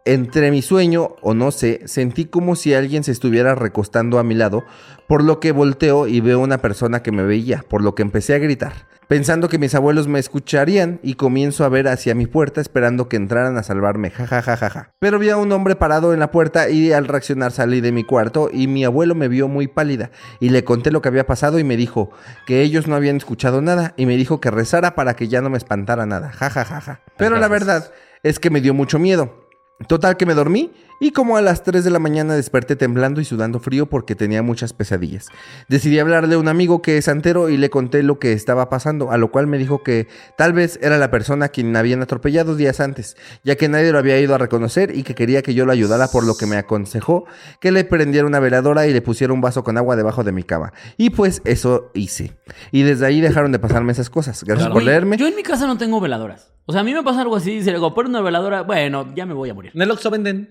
Entre 0.04 0.50
mi 0.50 0.62
sueño, 0.62 1.16
o 1.20 1.34
no 1.34 1.50
sé, 1.50 1.82
sentí 1.84 2.24
como 2.24 2.56
si 2.56 2.72
alguien 2.72 3.04
se 3.04 3.12
estuviera 3.12 3.54
recostando 3.54 4.18
a 4.18 4.24
mi 4.24 4.34
lado, 4.34 4.64
por 5.06 5.22
lo 5.22 5.38
que 5.38 5.52
volteo 5.52 6.06
y 6.06 6.20
veo 6.20 6.40
una 6.40 6.62
persona 6.62 7.02
que 7.02 7.12
me 7.12 7.24
veía, 7.24 7.62
por 7.68 7.82
lo 7.82 7.94
que 7.94 8.00
empecé 8.00 8.32
a 8.32 8.38
gritar, 8.38 8.72
pensando 9.08 9.48
que 9.48 9.58
mis 9.58 9.74
abuelos 9.74 10.06
me 10.06 10.18
escucharían 10.18 11.00
y 11.02 11.14
comienzo 11.14 11.64
a 11.64 11.68
ver 11.68 11.88
hacia 11.88 12.14
mi 12.14 12.26
puerta 12.26 12.60
esperando 12.60 13.08
que 13.08 13.16
entraran 13.16 13.56
a 13.56 13.62
salvarme, 13.62 14.10
jajajajaja. 14.10 14.92
Pero 14.98 15.18
vi 15.18 15.30
a 15.30 15.38
un 15.38 15.50
hombre 15.50 15.76
parado 15.76 16.12
en 16.12 16.20
la 16.20 16.30
puerta 16.30 16.68
y 16.68 16.92
al 16.92 17.08
reaccionar 17.08 17.50
salí 17.50 17.80
de 17.80 17.90
mi 17.90 18.04
cuarto 18.04 18.50
y 18.52 18.68
mi 18.68 18.84
abuelo 18.84 19.14
me 19.14 19.28
vio 19.28 19.48
muy 19.48 19.66
pálida 19.66 20.10
y 20.40 20.50
le 20.50 20.62
conté 20.62 20.90
lo 20.90 21.02
que 21.02 21.08
había 21.08 21.26
pasado 21.26 21.58
y 21.58 21.64
me 21.64 21.76
dijo 21.76 22.10
que 22.46 22.60
ellos 22.60 22.86
no 22.86 22.94
habían 22.94 23.16
escuchado 23.16 23.62
nada 23.62 23.94
y 23.96 24.06
me 24.06 24.16
dijo 24.16 24.40
que 24.40 24.50
rezara 24.50 24.94
para 24.94 25.16
que 25.16 25.28
ya 25.28 25.40
no 25.40 25.50
me 25.50 25.58
espantara 25.58 26.06
nada, 26.06 26.30
jajajaja. 26.30 27.00
Pero 27.16 27.38
la 27.38 27.48
verdad 27.48 27.90
es 28.22 28.38
que 28.38 28.50
me 28.50 28.60
dio 28.60 28.74
mucho 28.74 28.98
miedo. 28.98 29.47
Total 29.86 30.16
que 30.16 30.26
me 30.26 30.34
dormí 30.34 30.72
y 31.00 31.12
como 31.12 31.36
a 31.36 31.42
las 31.42 31.62
3 31.62 31.84
de 31.84 31.90
la 31.90 32.00
mañana 32.00 32.34
desperté 32.34 32.74
temblando 32.74 33.20
y 33.20 33.24
sudando 33.24 33.60
frío 33.60 33.86
porque 33.86 34.16
tenía 34.16 34.42
muchas 34.42 34.72
pesadillas. 34.72 35.28
Decidí 35.68 36.00
hablarle 36.00 36.34
a 36.34 36.38
un 36.38 36.48
amigo 36.48 36.82
que 36.82 36.98
es 36.98 37.04
santero 37.04 37.48
y 37.48 37.56
le 37.56 37.70
conté 37.70 38.02
lo 38.02 38.18
que 38.18 38.32
estaba 38.32 38.68
pasando, 38.68 39.12
a 39.12 39.18
lo 39.18 39.30
cual 39.30 39.46
me 39.46 39.56
dijo 39.56 39.84
que 39.84 40.08
tal 40.36 40.52
vez 40.52 40.80
era 40.82 40.98
la 40.98 41.12
persona 41.12 41.46
a 41.46 41.48
quien 41.50 41.76
habían 41.76 42.02
atropellado 42.02 42.56
días 42.56 42.80
antes, 42.80 43.16
ya 43.44 43.54
que 43.54 43.68
nadie 43.68 43.92
lo 43.92 43.98
había 43.98 44.18
ido 44.18 44.34
a 44.34 44.38
reconocer 44.38 44.96
y 44.96 45.04
que 45.04 45.14
quería 45.14 45.42
que 45.42 45.54
yo 45.54 45.64
lo 45.64 45.70
ayudara 45.70 46.08
por 46.08 46.26
lo 46.26 46.36
que 46.36 46.46
me 46.46 46.56
aconsejó 46.56 47.26
que 47.60 47.70
le 47.70 47.84
prendiera 47.84 48.26
una 48.26 48.40
veladora 48.40 48.88
y 48.88 48.92
le 48.92 49.00
pusiera 49.00 49.32
un 49.32 49.40
vaso 49.40 49.62
con 49.62 49.78
agua 49.78 49.94
debajo 49.94 50.24
de 50.24 50.32
mi 50.32 50.42
cama. 50.42 50.72
Y 50.96 51.10
pues 51.10 51.40
eso 51.44 51.92
hice. 51.94 52.36
Y 52.72 52.82
desde 52.82 53.06
ahí 53.06 53.20
dejaron 53.20 53.52
de 53.52 53.60
pasarme 53.60 53.92
esas 53.92 54.10
cosas. 54.10 54.42
Gracias 54.42 54.70
por 54.70 54.82
leerme. 54.82 55.16
Yo 55.16 55.28
en 55.28 55.36
mi 55.36 55.44
casa 55.44 55.68
no 55.68 55.78
tengo 55.78 56.00
veladoras. 56.00 56.57
O 56.70 56.72
sea, 56.72 56.82
a 56.82 56.84
mí 56.84 56.92
me 56.92 57.02
pasa 57.02 57.22
algo 57.22 57.34
así, 57.34 57.52
y 57.54 57.60
si 57.60 57.66
le 57.70 57.76
digo, 57.76 57.94
pon 57.94 58.08
una 58.08 58.20
veladora, 58.20 58.60
bueno, 58.62 59.06
ya 59.14 59.24
me 59.24 59.32
voy 59.32 59.48
a 59.48 59.54
morir. 59.54 59.72
En 59.74 59.80
el 59.80 59.90
Oxxo 59.90 60.10
venden 60.10 60.50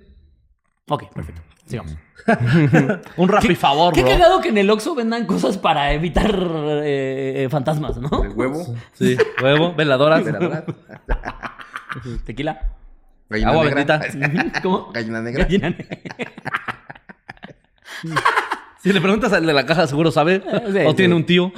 Ok, 0.89 1.03
perfecto. 1.13 1.41
Sigamos. 1.67 1.95
un 3.17 3.29
rapi 3.29 3.53
favor, 3.55 3.93
Qué 3.93 4.01
bro. 4.01 4.11
cagado 4.13 4.41
que 4.41 4.49
en 4.49 4.57
el 4.57 4.69
Oxxo 4.71 4.95
vendan 4.95 5.27
cosas 5.27 5.57
para 5.59 5.91
evitar 5.93 6.33
eh, 6.83 7.43
eh, 7.43 7.47
fantasmas, 7.51 7.97
¿no? 7.97 8.23
El 8.23 8.31
huevo. 8.31 8.65
Sí, 8.93 9.15
huevo, 9.43 9.75
veladoras. 9.75 10.23
veladora, 10.23 10.65
Tequila. 12.25 12.61
Gallina 13.29 13.51
Agua 13.51 13.65
negra. 13.65 13.99
bendita. 13.99 14.61
¿Cómo? 14.63 14.91
Gallina 14.93 15.21
negra. 15.21 15.43
Gallina 15.43 15.69
negra. 15.77 15.97
Si 18.81 18.91
le 18.93 19.01
preguntas 19.01 19.33
al 19.33 19.45
de 19.45 19.53
la 19.53 19.65
caja, 19.65 19.85
seguro 19.87 20.11
sabe. 20.11 20.41
sí, 20.71 20.77
o 20.85 20.89
sí. 20.91 20.95
tiene 20.95 21.13
un 21.15 21.25
tío. 21.25 21.51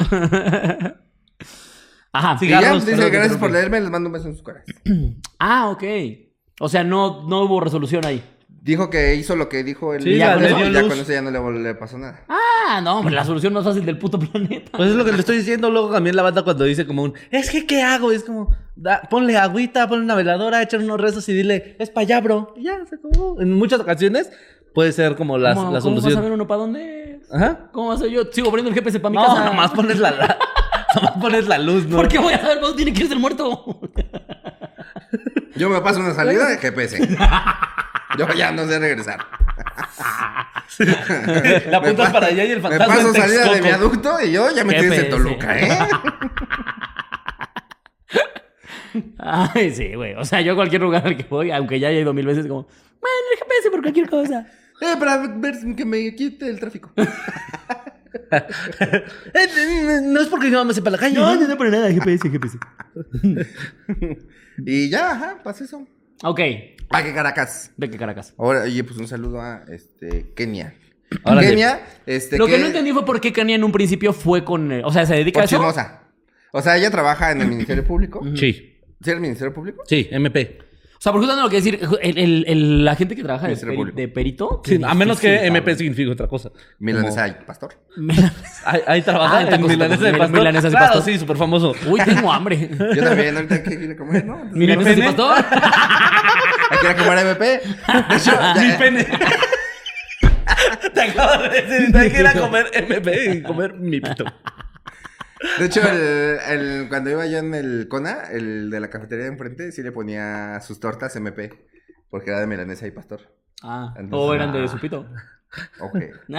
Ajá. 2.12 2.38
Sí, 2.40 2.46
Cigarros, 2.46 2.86
dice, 2.86 2.98
perdón, 2.98 3.12
gracias 3.14 3.38
por 3.38 3.52
leerme, 3.52 3.80
les 3.82 3.90
mando 3.90 4.08
un 4.10 4.14
beso 4.14 4.28
en 4.28 4.34
sus 4.34 4.44
caras. 4.44 4.64
Ah, 5.40 5.70
ok. 5.70 5.84
O 6.60 6.68
sea, 6.68 6.84
no, 6.84 7.26
no 7.28 7.44
hubo 7.44 7.62
resolución 7.62 8.06
ahí. 8.06 8.22
Dijo 8.62 8.90
que 8.90 9.16
hizo 9.16 9.38
lo 9.38 9.48
que 9.48 9.64
dijo 9.64 9.94
el 9.94 10.04
Sí, 10.04 10.18
ya 10.18 10.34
con 10.34 10.42
le 10.44 10.50
eso, 10.50 10.58
dio 10.58 10.66
ya 10.70 10.82
luz. 10.82 10.90
con 10.90 11.00
eso 11.00 11.12
ya 11.14 11.22
no 11.22 11.32
le, 11.32 11.60
le 11.60 11.76
pasó 11.76 11.98
nada. 11.98 12.26
Ah, 12.28 12.82
no, 12.82 13.00
hombre, 13.00 13.16
la 13.16 13.24
solución 13.24 13.54
más 13.54 13.64
fácil 13.64 13.86
del 13.86 13.98
puto 13.98 14.20
planeta. 14.20 14.78
Pues 14.78 14.90
es 14.90 14.96
lo 14.96 15.06
que 15.06 15.14
le 15.14 15.20
estoy 15.20 15.38
diciendo. 15.38 15.70
Luego 15.72 15.92
también 15.92 16.16
la 16.18 16.24
banda 16.24 16.44
cuando 16.44 16.66
dice 16.66 16.86
como 16.86 17.04
un... 17.04 17.14
Es 17.32 17.50
que, 17.50 17.66
¿qué 17.66 17.82
hago? 17.84 18.12
Es 18.12 18.24
como... 18.26 18.54
da- 18.76 19.02
ponle 19.10 19.38
agüita, 19.38 19.88
ponle 19.88 20.04
una 20.04 20.16
veladora, 20.16 20.62
échale 20.62 20.84
unos 20.84 21.00
rezos 21.00 21.28
y 21.30 21.34
dile... 21.34 21.78
Es 21.80 21.90
para 21.90 22.02
allá, 22.04 22.20
bro. 22.22 22.54
Y 22.58 22.64
ya, 22.64 22.86
se 22.86 22.96
acabó. 22.96 23.40
En 23.40 23.54
muchas 23.54 23.80
ocasiones 23.80 24.30
puede 24.76 24.92
ser 24.92 25.16
como 25.16 25.38
la, 25.38 25.56
¿Cómo, 25.56 25.72
la 25.72 25.80
¿Cómo 25.80 26.02
vas 26.02 26.16
a 26.16 26.22
ver 26.22 26.32
uno 26.34 26.46
para 26.48 26.60
dónde 26.60 27.14
es? 27.22 27.34
Ajá. 27.34 27.70
¿Cómo 27.72 27.88
vas 27.90 28.02
a 28.02 28.08
yo? 28.08 28.24
Sigo 28.32 28.50
poniendo 28.50 28.70
el 28.70 28.76
GPS 28.76 29.00
para 29.00 29.10
mi 29.12 29.16
No, 29.18 29.26
casa. 29.26 29.46
nomás 29.46 29.72
pones 29.72 29.98
la... 30.00 30.12
la- 30.12 30.38
nomás 30.96 31.12
pones 31.22 31.48
la 31.48 31.58
luz, 31.58 31.86
¿no? 31.88 31.98
¿Por 31.98 32.08
qué 32.08 32.18
voy 32.20 32.34
a 32.34 32.40
saber 32.42 32.60
dónde 32.62 32.78
tiene 32.78 32.94
que 32.94 33.02
irse 33.04 33.14
el 33.14 33.20
muerto? 33.20 33.80
Yo 35.56 35.70
me 35.70 35.82
paso 35.82 36.00
una 36.00 36.14
salida 36.14 36.48
de 36.50 36.58
GPS. 36.58 37.08
Yo 38.18 38.28
ya 38.34 38.52
no 38.52 38.68
sé 38.68 38.80
regresar. 38.80 39.20
La 41.70 41.78
apuntas 41.78 42.08
pa- 42.08 42.14
para 42.14 42.28
allá 42.28 42.44
y 42.46 42.52
el 42.52 42.58
Me 42.58 42.64
fantasma 42.70 42.96
paso 42.96 43.08
en 43.10 43.14
salida 43.16 43.54
de 43.54 43.62
viaducto 43.62 44.22
y 44.24 44.32
yo 44.32 44.50
ya 44.56 44.64
me 44.64 44.74
tienes 44.80 45.00
en. 45.00 45.10
Toluca, 45.10 45.60
¿eh? 45.60 45.70
Ay, 49.20 49.72
sí, 49.76 49.94
güey. 49.94 50.16
O 50.16 50.26
sea, 50.26 50.42
yo 50.42 50.54
a 50.54 50.56
cualquier 50.56 50.82
lugar 50.82 51.06
al 51.06 51.16
que 51.18 51.24
voy, 51.30 51.52
aunque 51.52 51.80
ya 51.80 51.90
haya 51.90 52.00
ido 52.00 52.14
mil 52.14 52.26
veces, 52.26 52.48
como, 52.48 52.64
bueno, 52.64 53.18
el 53.34 53.40
GPS 53.40 53.70
por 53.72 53.82
cualquier 53.82 54.10
cosa. 54.10 54.48
Eh, 54.82 54.96
para 54.98 55.18
ver 55.28 55.56
que 55.76 55.86
me 55.86 56.16
quite 56.16 56.50
el 56.50 56.60
tráfico. 56.60 56.92
No 60.04 60.22
es 60.22 60.28
porque 60.28 60.50
yo 60.52 60.64
me 60.66 60.74
sepa 60.74 60.90
la 60.90 60.98
calle. 60.98 61.16
No, 61.16 61.36
no, 61.36 61.48
no, 61.48 61.58
para 61.58 61.70
nada, 61.70 61.92
GPS, 61.92 62.30
GPS. 62.30 62.58
Y 64.66 64.90
ya, 64.90 65.12
ajá, 65.12 65.40
pasa 65.44 65.64
eso. 65.64 65.88
Ok, 66.24 66.40
Ah, 66.92 67.04
que 67.04 67.14
Caracas. 67.14 67.72
de 67.78 67.90
qué 67.90 67.98
Caracas. 67.98 68.34
Ahora, 68.38 68.64
oye, 68.64 68.84
pues 68.84 68.98
un 68.98 69.08
saludo 69.08 69.40
a 69.42 69.64
este 69.70 70.34
Kenia. 70.36 70.74
Kenia, 71.24 71.82
este 72.06 72.38
Lo 72.38 72.46
que 72.48 72.58
no 72.58 72.66
entendí 72.68 72.92
fue 72.92 73.06
por 73.06 73.22
qué 73.22 73.32
Kanye 73.32 73.56
en 73.56 73.64
un 73.64 73.72
principio 73.72 74.12
fue 74.12 74.44
con. 74.44 74.72
eh, 74.72 74.82
O 74.84 74.92
sea, 74.92 75.06
se 75.06 75.14
dedica 75.16 75.36
Por 75.36 75.44
a 75.44 75.46
eso. 75.46 75.56
chismosa. 75.58 76.02
O 76.52 76.62
sea, 76.62 76.78
ella 76.78 76.90
trabaja 76.92 77.32
en 77.32 77.42
el 77.42 77.48
Ministerio 77.48 77.86
Público. 77.86 78.22
Sí. 78.36 78.76
¿Sí, 79.02 79.12
el 79.12 79.20
Ministerio 79.22 79.54
Público? 79.54 79.84
Sí, 79.88 80.08
MP. 80.12 80.58
O 81.00 81.02
sea, 81.02 81.14
porque 81.14 81.28
justamente 81.28 81.44
lo 81.46 81.50
que 81.50 81.56
decir, 81.56 81.80
el, 82.02 82.18
el- 82.18 82.46
el- 82.46 82.84
la 82.84 82.94
gente 82.94 83.16
que 83.16 83.24
trabaja 83.24 83.44
de, 83.44 83.52
Ministerio 83.52 83.74
peri- 83.74 83.78
Público. 83.78 83.96
de 83.98 84.08
perito. 84.10 84.62
Sí, 84.66 84.82
a 84.86 84.94
menos 84.94 85.18
que 85.22 85.28
difícil, 85.30 85.48
MP 85.48 85.60
cabrón. 85.62 85.78
significa 85.78 86.12
otra 86.12 86.28
cosa. 86.28 86.50
Milanesa 86.80 87.28
y 87.30 87.32
pastor. 87.46 87.70
Ahí, 88.66 88.82
ahí 88.86 89.02
trabaja 89.02 89.38
Ah, 89.38 89.42
en 89.44 89.50
tacos, 89.50 89.70
Milanesa 89.70 90.04
de 90.04 90.12
tacos, 90.12 90.20
Pastor. 90.26 90.40
milanesas 90.40 90.74
y 90.74 90.76
claro, 90.76 90.94
pastor. 90.96 91.14
sí, 91.14 91.18
súper 91.20 91.38
famoso. 91.38 91.74
Uy, 91.88 92.02
tengo 92.04 92.34
hambre. 92.34 92.70
Yo 92.96 93.02
también, 93.04 93.34
ahorita 93.34 93.64
que 93.64 93.78
quiere 93.78 93.96
comer, 93.96 94.26
¿no? 94.26 94.42
Entonces, 94.54 94.98
y 94.98 95.02
pene? 95.02 95.06
pastor. 95.06 95.46
¿hay 96.70 96.78
que 96.80 96.86
ir 96.86 96.92
a 96.92 96.96
comer 96.98 97.18
MP? 97.20 97.46
De 97.46 98.16
hecho, 98.18 98.32
ya- 98.32 98.56
Mi 98.60 98.72
pene. 98.78 99.08
Te 100.94 101.02
acabo 101.02 101.44
de 101.44 101.62
decir, 101.62 101.96
hay 101.98 102.12
que 102.12 102.20
ir 102.20 102.28
a 102.28 102.34
comer 102.34 102.66
MP 102.74 103.36
y 103.36 103.42
comer 103.42 103.74
mi 103.76 104.02
pito. 104.02 104.26
De 105.60 105.66
hecho, 105.66 105.82
el, 105.82 106.38
el- 106.50 106.90
cuando 106.90 107.10
iba 107.10 107.26
yo 107.26 107.38
en 107.38 107.54
el 107.54 107.88
CONA, 107.90 108.24
el 108.32 108.70
de 108.70 108.80
la 108.80 108.90
cafetería 108.90 109.26
de 109.26 109.32
enfrente, 109.32 109.72
sí 109.72 109.82
le 109.84 109.92
ponía 109.92 110.60
sus 110.62 110.80
tortas 110.80 111.16
MP. 111.16 111.52
Porque 112.10 112.32
era 112.32 112.40
de 112.40 112.48
milanesa 112.48 112.88
y 112.88 112.92
pastor. 112.92 113.22
Ah, 113.62 113.94
Entonces, 113.98 114.28
o 114.30 114.34
eran 114.34 114.52
de 114.52 114.68
supito. 114.68 115.06
Ok. 115.80 115.98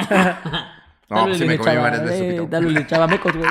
No, 1.10 1.24
pues 1.24 1.38
sí 1.38 1.44
me 1.44 1.58
comí 1.58 1.74
varias 1.76 2.04
veces 2.04 2.18
su 2.20 2.26
pito. 2.28 2.46
Dale, 2.46 2.70
le 2.70 2.80
echaba 2.82 3.08
mecos, 3.08 3.36
güey. 3.36 3.50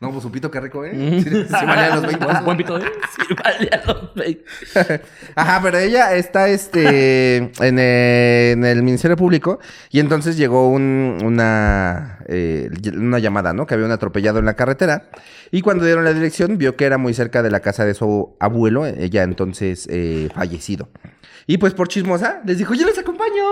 No, 0.00 0.10
pues 0.12 0.22
su 0.22 0.32
pito, 0.32 0.50
qué 0.50 0.60
rico, 0.60 0.82
¿eh? 0.82 0.92
Sí, 1.22 1.28
sí 1.30 1.66
valía 1.66 1.94
los 1.94 2.06
20 2.06 2.24
Buen, 2.24 2.44
buen 2.46 2.56
pito, 2.56 2.78
¿eh? 2.78 2.84
Sí, 3.28 3.34
vale, 3.34 3.68
a 3.70 3.86
los 3.86 4.14
veinte. 4.14 4.44
Ajá, 5.34 5.60
pero 5.62 5.76
ella 5.78 6.14
está 6.14 6.48
este 6.48 7.36
en, 7.36 7.52
eh, 7.78 8.52
en 8.52 8.64
el 8.64 8.82
Ministerio 8.82 9.14
Público 9.18 9.60
y 9.90 10.00
entonces 10.00 10.38
llegó 10.38 10.70
un- 10.70 11.18
una, 11.22 12.20
eh, 12.28 12.70
una 12.96 13.18
llamada, 13.18 13.52
¿no? 13.52 13.66
Que 13.66 13.74
había 13.74 13.84
un 13.84 13.92
atropellado 13.92 14.38
en 14.38 14.46
la 14.46 14.54
carretera 14.54 15.10
y 15.50 15.60
cuando 15.60 15.84
dieron 15.84 16.04
la 16.04 16.14
dirección 16.14 16.56
vio 16.56 16.76
que 16.76 16.86
era 16.86 16.96
muy 16.96 17.12
cerca 17.12 17.42
de 17.42 17.50
la 17.50 17.60
casa 17.60 17.84
de 17.84 17.92
su 17.92 18.36
abuelo, 18.40 18.86
ella 18.86 19.22
entonces 19.22 19.86
eh, 19.90 20.30
fallecido. 20.34 20.88
Y 21.46 21.58
pues 21.58 21.74
por 21.74 21.88
chismosa 21.88 22.40
les 22.46 22.56
dijo, 22.56 22.72
yo 22.72 22.86
les 22.86 22.98
acompaño. 22.98 23.44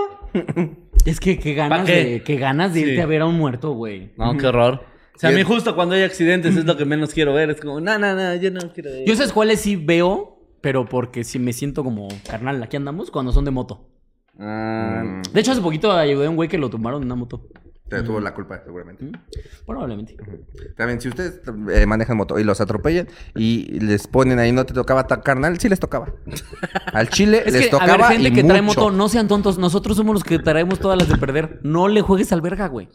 Es 1.04 1.20
que 1.20 1.38
qué 1.38 1.52
ganas 1.52 1.80
¿Pa' 1.80 1.84
qué? 1.84 2.04
de, 2.04 2.22
qué 2.22 2.36
ganas 2.36 2.72
de 2.72 2.80
irte 2.80 2.94
Sí. 2.94 3.00
a 3.00 3.06
ver 3.06 3.20
a 3.20 3.26
un 3.26 3.36
muerto, 3.36 3.72
güey. 3.72 4.12
No, 4.16 4.34
qué 4.38 4.46
horror. 4.46 4.87
O 5.18 5.20
sea, 5.20 5.30
a 5.30 5.32
mí 5.32 5.42
justo 5.42 5.74
cuando 5.74 5.96
hay 5.96 6.02
accidentes 6.02 6.54
es 6.56 6.64
lo 6.64 6.76
que 6.76 6.84
menos 6.84 7.12
quiero 7.12 7.34
ver. 7.34 7.50
Es 7.50 7.60
como, 7.60 7.80
no, 7.80 7.98
no, 7.98 8.14
no, 8.14 8.34
yo 8.36 8.52
no 8.52 8.72
quiero 8.72 8.90
ver. 8.92 9.04
Yo 9.04 9.16
sabes 9.16 9.32
cuáles 9.32 9.60
sí 9.60 9.74
veo, 9.74 10.38
pero 10.60 10.84
porque 10.86 11.24
sí 11.24 11.40
me 11.40 11.52
siento 11.52 11.82
como 11.82 12.06
carnal, 12.24 12.62
aquí 12.62 12.76
andamos, 12.76 13.10
cuando 13.10 13.32
son 13.32 13.44
de 13.44 13.50
moto. 13.50 13.88
Ah, 14.38 15.02
Mm, 15.04 15.22
De 15.32 15.40
hecho, 15.40 15.50
hace 15.52 15.60
poquito 15.60 15.90
ayudé 15.90 16.26
a 16.26 16.30
un 16.30 16.36
güey 16.36 16.48
que 16.48 16.56
lo 16.58 16.70
tumbaron 16.70 17.02
en 17.02 17.06
una 17.06 17.16
moto. 17.16 17.48
te 17.88 18.02
tuvo 18.02 18.20
la 18.20 18.32
culpa, 18.34 18.60
seguramente. 18.64 19.10
Probablemente. 19.66 20.16
También, 20.76 21.00
si 21.00 21.08
ustedes 21.08 21.40
eh, 21.72 21.86
manejan 21.86 22.16
moto 22.16 22.38
y 22.38 22.44
los 22.44 22.60
atropellan 22.60 23.08
y 23.34 23.80
les 23.80 24.06
ponen 24.06 24.38
ahí, 24.38 24.52
no 24.52 24.64
te 24.66 24.74
tocaba 24.74 25.06
tan 25.08 25.22
carnal, 25.22 25.58
sí 25.58 25.68
les 25.68 25.80
tocaba. 25.80 26.12
Al 26.92 27.08
chile 27.08 27.42
Es 27.46 27.52
les 27.54 27.62
que, 27.62 27.68
a 27.68 27.78
tocaba. 27.80 27.96
ver, 28.08 28.18
gente 28.18 28.28
y 28.28 28.32
que 28.34 28.44
trae 28.44 28.62
moto, 28.62 28.90
no 28.92 29.08
sean 29.08 29.26
tontos. 29.26 29.58
Nosotros 29.58 29.96
somos 29.96 30.14
los 30.14 30.22
que 30.22 30.38
traemos 30.38 30.78
todas 30.78 30.96
las 30.98 31.08
de 31.08 31.16
perder. 31.16 31.58
No 31.64 31.88
le 31.88 32.02
juegues 32.02 32.30
al 32.32 32.40
verga, 32.42 32.68
güey. 32.68 32.88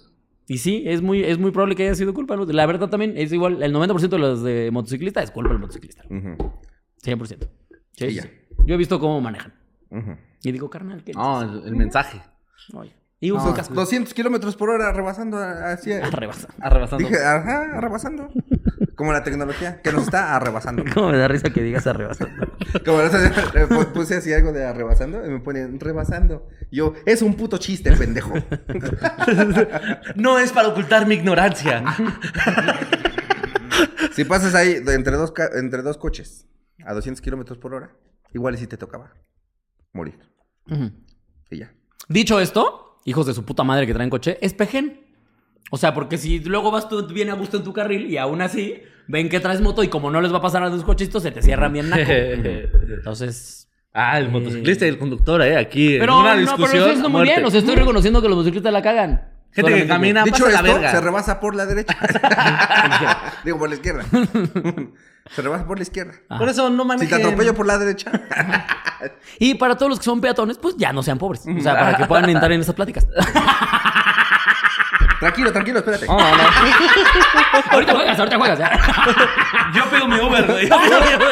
Y 0.48 0.58
sí, 0.58 0.84
es 0.86 1.02
muy, 1.02 1.24
es 1.24 1.38
muy 1.38 1.52
probable 1.52 1.76
que 1.76 1.84
haya 1.84 1.96
sido 1.96 2.14
culpa. 2.14 2.36
La 2.36 2.66
verdad 2.66 2.90
también 2.90 3.14
es 3.16 3.32
igual. 3.32 3.64
El 3.64 3.74
90% 3.74 4.10
de 4.10 4.18
los 4.20 4.44
de 4.44 4.70
motociclistas 4.72 5.24
es 5.26 5.32
culpa 5.32 5.52
del 5.52 5.60
motociclista. 5.60 6.04
100%. 6.04 6.38
Sí, 7.28 7.38
sí, 7.94 8.14
ya. 8.14 8.24
sí. 8.24 8.30
Yo 8.66 8.76
he 8.76 8.78
visto 8.78 9.00
cómo 9.00 9.20
manejan. 9.22 9.54
Y 10.44 10.52
digo, 10.52 10.70
carnal, 10.70 11.04
¿qué 11.04 11.14
no, 11.14 11.44
dices? 11.44 11.62
el, 11.64 11.68
el 11.70 11.76
mensaje. 11.76 12.22
Oye. 12.74 12.94
Y 13.20 13.32
usa 13.32 13.46
No, 13.46 13.54
casco. 13.54 13.74
200 13.74 14.14
kilómetros 14.14 14.58
por 14.58 14.70
hora 14.70 14.92
rebasando 14.92 15.38
hacia. 15.38 16.06
Arrebasa. 16.06 16.50
Arrebasando. 16.60 17.08
Dije, 17.08 17.24
ajá, 17.24 17.78
arrebasando. 17.78 18.30
Como 18.96 19.12
la 19.14 19.24
tecnología 19.24 19.82
que 19.82 19.92
nos 19.92 20.04
está 20.04 20.36
arrebasando. 20.36 20.84
¿Cómo 20.94 21.10
me 21.10 21.18
da 21.18 21.28
risa 21.28 21.50
que 21.52 21.62
digas 21.64 21.86
arrebasa? 21.88 22.28
Como 22.86 23.02
eh, 23.02 23.08
pu- 23.70 23.92
puse 23.94 24.16
así 24.16 24.34
algo 24.34 24.52
de 24.52 24.66
arrebasando 24.66 25.26
y 25.26 25.30
me 25.30 25.40
ponen 25.40 25.80
rebasando. 25.80 26.48
Yo, 26.72 26.94
es 27.06 27.22
un 27.22 27.36
puto 27.36 27.58
chiste, 27.58 27.92
pendejo. 27.94 28.34
No 30.16 30.38
es 30.40 30.52
para 30.52 30.68
ocultar 30.70 31.08
mi 31.08 31.16
ignorancia. 31.16 31.84
Si 34.14 34.26
pasas 34.26 34.54
ahí 34.56 34.78
entre 34.88 35.16
dos, 35.18 35.32
ca- 35.32 35.50
entre 35.56 35.82
dos 35.82 35.98
coches 35.98 36.48
a 36.86 36.94
200 36.94 37.22
kilómetros 37.22 37.58
por 37.58 37.74
hora, 37.74 37.96
igual 38.34 38.56
y 38.56 38.58
si 38.58 38.68
te 38.68 38.78
tocaba 38.78 39.14
morir. 39.94 40.20
Ujú. 40.70 40.92
Y 41.50 41.60
ya. 41.60 41.74
Dicho 42.10 42.40
esto, 42.40 43.00
hijos 43.06 43.26
de 43.26 43.34
su 43.34 43.44
puta 43.46 43.64
madre 43.64 43.88
que 43.88 43.94
traen 43.94 44.10
coche, 44.10 44.38
espejen. 44.42 45.03
O 45.72 45.78
sea, 45.78 45.94
porque 45.94 46.18
si 46.18 46.40
luego 46.40 46.70
vas 46.72 46.88
tú 46.88 47.06
bien 47.08 47.30
a 47.30 47.34
gusto 47.34 47.58
en 47.58 47.64
tu 47.64 47.74
carril 47.74 48.10
y 48.10 48.18
aún 48.18 48.42
así 48.42 48.82
ven 49.08 49.28
que 49.30 49.40
traes 49.40 49.60
moto 49.62 49.84
y 49.84 49.88
como 49.88 50.12
no 50.12 50.22
les 50.22 50.32
va 50.32 50.38
a 50.38 50.42
pasar 50.42 50.64
a 50.64 50.70
tus 50.70 50.84
cochitos, 50.84 51.24
se 51.24 51.32
te 51.32 51.42
cierran 51.42 51.74
bien 51.74 51.90
naco. 51.90 52.04
Entonces. 52.12 53.68
ah, 53.94 54.20
el 54.20 54.30
motociclista 54.30 54.86
y 54.86 54.90
el 54.90 54.98
conductor, 55.00 55.42
eh, 55.42 55.58
aquí 55.58 55.98
Pero 56.00 56.14
en 56.14 56.20
una 56.20 56.34
no, 56.36 56.42
discusión. 56.42 56.70
pero 56.72 56.86
eso 56.86 56.94
está 56.94 57.06
a 57.06 57.10
muy 57.10 57.24
bien. 57.24 57.44
O 57.46 57.50
sea, 57.50 57.60
estoy 57.60 57.76
reconociendo 57.76 58.22
que 58.22 58.28
los 58.28 58.38
motociclistas 58.38 58.72
la 58.74 58.82
cagan. 58.82 59.30
Gente 59.52 59.74
que 59.74 59.88
camina. 59.88 60.24
Dicho 60.24 60.46
pasa 60.46 60.62
la 60.62 60.68
esto, 60.68 60.74
verga. 60.80 60.92
se 60.92 61.02
rebasa 61.02 61.40
por 61.40 61.56
la 61.56 61.66
derecha. 61.68 61.96
Digo, 63.46 63.60
por 63.60 63.70
la 63.70 63.76
izquierda. 63.76 64.04
se 65.36 65.42
rebasa 65.44 65.66
por 65.68 65.78
la 65.78 65.84
izquierda. 65.84 66.14
Por 66.38 66.50
eso 66.50 66.70
no 66.72 66.82
Si 66.84 66.88
manejen. 66.88 67.10
te 67.10 67.16
atropello 67.24 67.54
por 67.54 67.66
la 67.68 67.78
derecha. 67.78 68.12
Y 69.40 69.54
para 69.56 69.76
todos 69.78 69.90
los 69.92 70.00
que 70.00 70.06
son 70.06 70.22
peatones, 70.22 70.58
pues 70.58 70.76
ya 70.78 70.92
no 70.94 71.04
sean 71.04 71.18
pobres. 71.20 71.42
O 71.48 71.62
sea, 71.62 71.74
para 71.78 71.98
que 71.98 72.06
puedan 72.06 72.30
entrar 72.30 72.52
en 72.52 72.62
esas 72.62 72.74
pláticas. 72.76 73.08
Tranquilo, 75.24 75.52
tranquilo, 75.52 75.80
espérate. 75.80 76.06
No, 76.06 76.18
no. 76.18 76.24
ahorita 77.72 77.94
juegas, 77.94 78.20
ahorita 78.20 78.38
juegas. 78.38 78.60
ya. 78.60 78.72
Yo 79.76 79.86
pido 79.90 80.08
mi 80.08 80.20
Uber, 80.20 80.46
güey. 80.46 80.70
Tú 80.70 80.76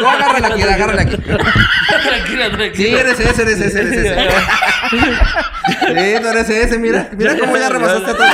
agárrala 0.08 0.48
aquí, 0.48 0.62
agárrala 0.64 1.02
aquí. 1.04 1.18
tranquila, 1.18 2.46
Sí, 2.46 2.52
tranquila. 2.52 3.00
eres 3.02 3.20
ese, 3.20 3.42
eres 3.44 3.62
ese, 3.62 3.82
eres 3.82 3.94
ese. 3.98 4.30
Sí, 4.89 6.22
tú 6.22 6.28
eres 6.28 6.50
ese, 6.50 6.78
mira. 6.80 7.10
Mira 7.12 7.38
cómo 7.38 7.58
ya 7.58 7.70
rebasaste 7.70 8.12
a 8.12 8.16
todos. 8.18 8.32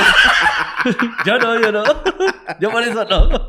Yo 1.24 1.38
no, 1.38 1.60
yo 1.60 1.72
no. 1.72 1.84
Yo 2.60 2.70
por 2.70 2.82
eso 2.82 3.04
no. 3.04 3.28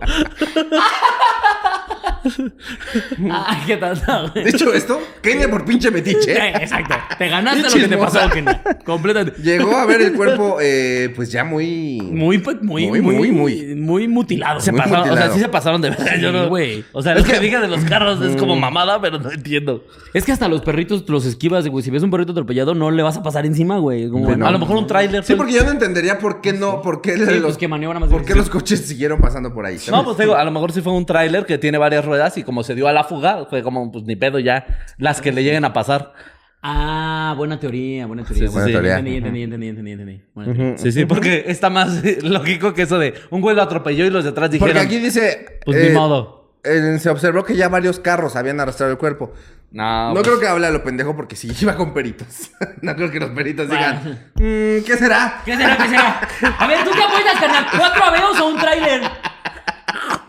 Ay, 3.31 3.57
qué 3.67 3.77
güey. 3.77 4.45
Dicho 4.45 4.73
esto, 4.73 4.99
Kenia 5.21 5.49
por 5.49 5.65
pinche 5.65 5.91
metiche. 5.91 6.33
Exacto. 6.61 6.95
Te 7.17 7.27
ganaste 7.27 7.63
lo 7.63 7.69
que 7.83 7.87
te 7.87 7.97
pasó, 7.97 8.29
Kenia. 8.29 8.61
Completamente. 8.85 9.41
Llegó 9.41 9.75
a 9.77 9.85
ver 9.85 10.01
el 10.01 10.13
cuerpo, 10.13 10.57
eh, 10.61 11.11
pues 11.15 11.31
ya 11.31 11.43
muy. 11.43 11.99
Muy, 12.01 12.37
pues, 12.39 12.61
muy, 12.61 12.87
Muy, 12.87 13.01
muy, 13.01 13.15
muy, 13.15 13.31
muy, 13.31 13.75
muy. 13.75 14.07
mutilado. 14.07 14.59
Se 14.59 14.71
Muy 14.71 14.81
pasaron, 14.81 15.09
o 15.09 15.15
sea, 15.17 15.29
sí 15.31 15.39
se 15.39 15.49
pasaron 15.49 15.81
de 15.81 15.89
verdad. 15.91 16.15
Yo 16.19 16.29
Sí, 16.31 16.35
no, 16.37 16.47
güey. 16.49 16.83
O 16.91 17.01
sea, 17.01 17.15
lo 17.15 17.23
que 17.23 17.39
diga 17.39 17.61
de 17.61 17.67
los 17.67 17.83
carros 17.85 18.21
es 18.21 18.35
como 18.35 18.55
mamada, 18.55 18.99
pero 19.01 19.19
no 19.19 19.31
entiendo. 19.31 19.83
Es 20.13 20.25
que 20.25 20.31
hasta 20.31 20.47
los 20.47 20.61
perritos 20.61 21.03
los 21.07 21.25
esquivas, 21.25 21.67
güey. 21.67 21.83
Si 21.83 21.91
ves 21.91 22.03
un 22.03 22.11
perrito 22.11 22.31
atropellado, 22.31 22.73
no 22.75 22.91
le 22.91 23.03
vas 23.03 23.17
a 23.17 23.23
pasar 23.23 23.45
encima, 23.45 23.77
güey. 23.77 24.09
Como- 24.09 24.25
Bueno. 24.25 24.47
A 24.47 24.51
lo 24.51 24.59
mejor 24.59 24.77
un 24.77 24.87
tráiler. 24.87 25.23
Sí, 25.23 25.27
fue- 25.33 25.37
porque 25.37 25.53
yo 25.53 25.63
no 25.63 25.71
entendería 25.71 26.19
por 26.19 26.41
qué 26.41 26.53
no, 26.53 26.81
por 26.81 27.01
qué, 27.01 27.13
Sí, 27.13 27.25
los, 27.25 27.41
pues 27.41 27.57
que 27.57 27.67
maniobra 27.67 27.99
más 27.99 28.09
por 28.09 28.23
qué 28.25 28.35
los 28.35 28.49
coches 28.49 28.81
siguieron 28.81 29.19
pasando 29.19 29.53
por 29.53 29.65
ahí. 29.65 29.77
No, 29.89 30.03
pues 30.03 30.17
digo, 30.17 30.35
a 30.35 30.43
lo 30.43 30.51
mejor 30.51 30.71
sí 30.71 30.81
fue 30.81 30.93
un 30.93 31.05
tráiler 31.05 31.45
que 31.45 31.57
tiene 31.57 31.77
varias 31.77 32.05
ruedas 32.09 32.37
y 32.37 32.43
como 32.43 32.63
se 32.63 32.75
dio 32.75 32.87
a 32.89 32.91
la 32.93 33.05
fuga, 33.05 33.45
fue 33.49 33.63
como, 33.63 33.89
pues 33.91 34.03
ni 34.03 34.15
pedo 34.17 34.39
ya, 34.39 34.65
las 34.97 35.21
que 35.21 35.31
le 35.31 35.43
lleguen 35.43 35.63
a 35.63 35.71
pasar. 35.71 36.13
Ah, 36.61 37.33
buena 37.37 37.57
teoría, 37.57 38.05
buena 38.05 38.23
teoría. 38.25 38.47
Sí, 38.47 38.51
buena 38.53 38.67
teoría. 38.67 38.97
Entendí, 38.97 39.15
entendí, 39.17 39.43
entendí, 39.43 39.67
entendí, 39.69 39.91
entendí. 39.93 40.21
Buena 40.35 40.53
teoría. 40.53 40.77
Sí, 40.77 40.91
sí, 40.91 41.05
porque 41.05 41.45
está 41.47 41.69
más 41.69 42.01
lógico 42.23 42.73
que 42.73 42.81
eso 42.81 42.99
de 42.99 43.13
un 43.29 43.39
güey 43.39 43.55
lo 43.55 43.61
atropelló 43.61 44.05
y 44.05 44.09
los 44.09 44.25
de 44.25 44.31
atrás 44.31 44.51
dijeron. 44.51 44.73
Porque 44.73 44.85
aquí 44.85 44.99
dice. 44.99 45.59
Pues 45.63 45.77
eh, 45.77 45.87
ni 45.87 45.95
modo. 45.95 46.51
eh, 46.65 46.97
se 46.99 47.09
observó 47.09 47.45
que 47.45 47.55
ya 47.55 47.69
varios 47.69 47.99
carros 48.01 48.35
habían 48.35 48.59
arrastrado 48.59 48.91
el 48.91 48.97
cuerpo. 48.97 49.31
No, 49.71 50.07
No 50.09 50.13
pues, 50.15 50.27
creo 50.27 50.39
que 50.39 50.47
hable 50.47 50.65
a 50.67 50.71
lo 50.71 50.83
pendejo 50.83 51.15
porque 51.15 51.37
sí 51.37 51.49
iba 51.61 51.75
con 51.77 51.93
peritos. 51.93 52.51
no 52.81 52.93
creo 52.95 53.09
que 53.09 53.19
los 53.21 53.29
peritos 53.29 53.69
digan. 53.69 54.01
"Mm, 54.35 54.83
¿Qué 54.85 54.95
será? 54.99 55.41
¿Qué 55.45 55.55
será? 55.55 55.77
¿Qué 55.77 55.87
será? 55.87 56.27
A 56.57 56.67
ver, 56.67 56.83
¿tú 56.83 56.89
qué 56.91 57.03
apuestas, 57.03 57.39
carnal? 57.39 57.65
¿Cuatro 57.77 58.03
aveos 58.03 58.37
o 58.37 58.47
un 58.49 58.57
tráiler? 58.57 59.01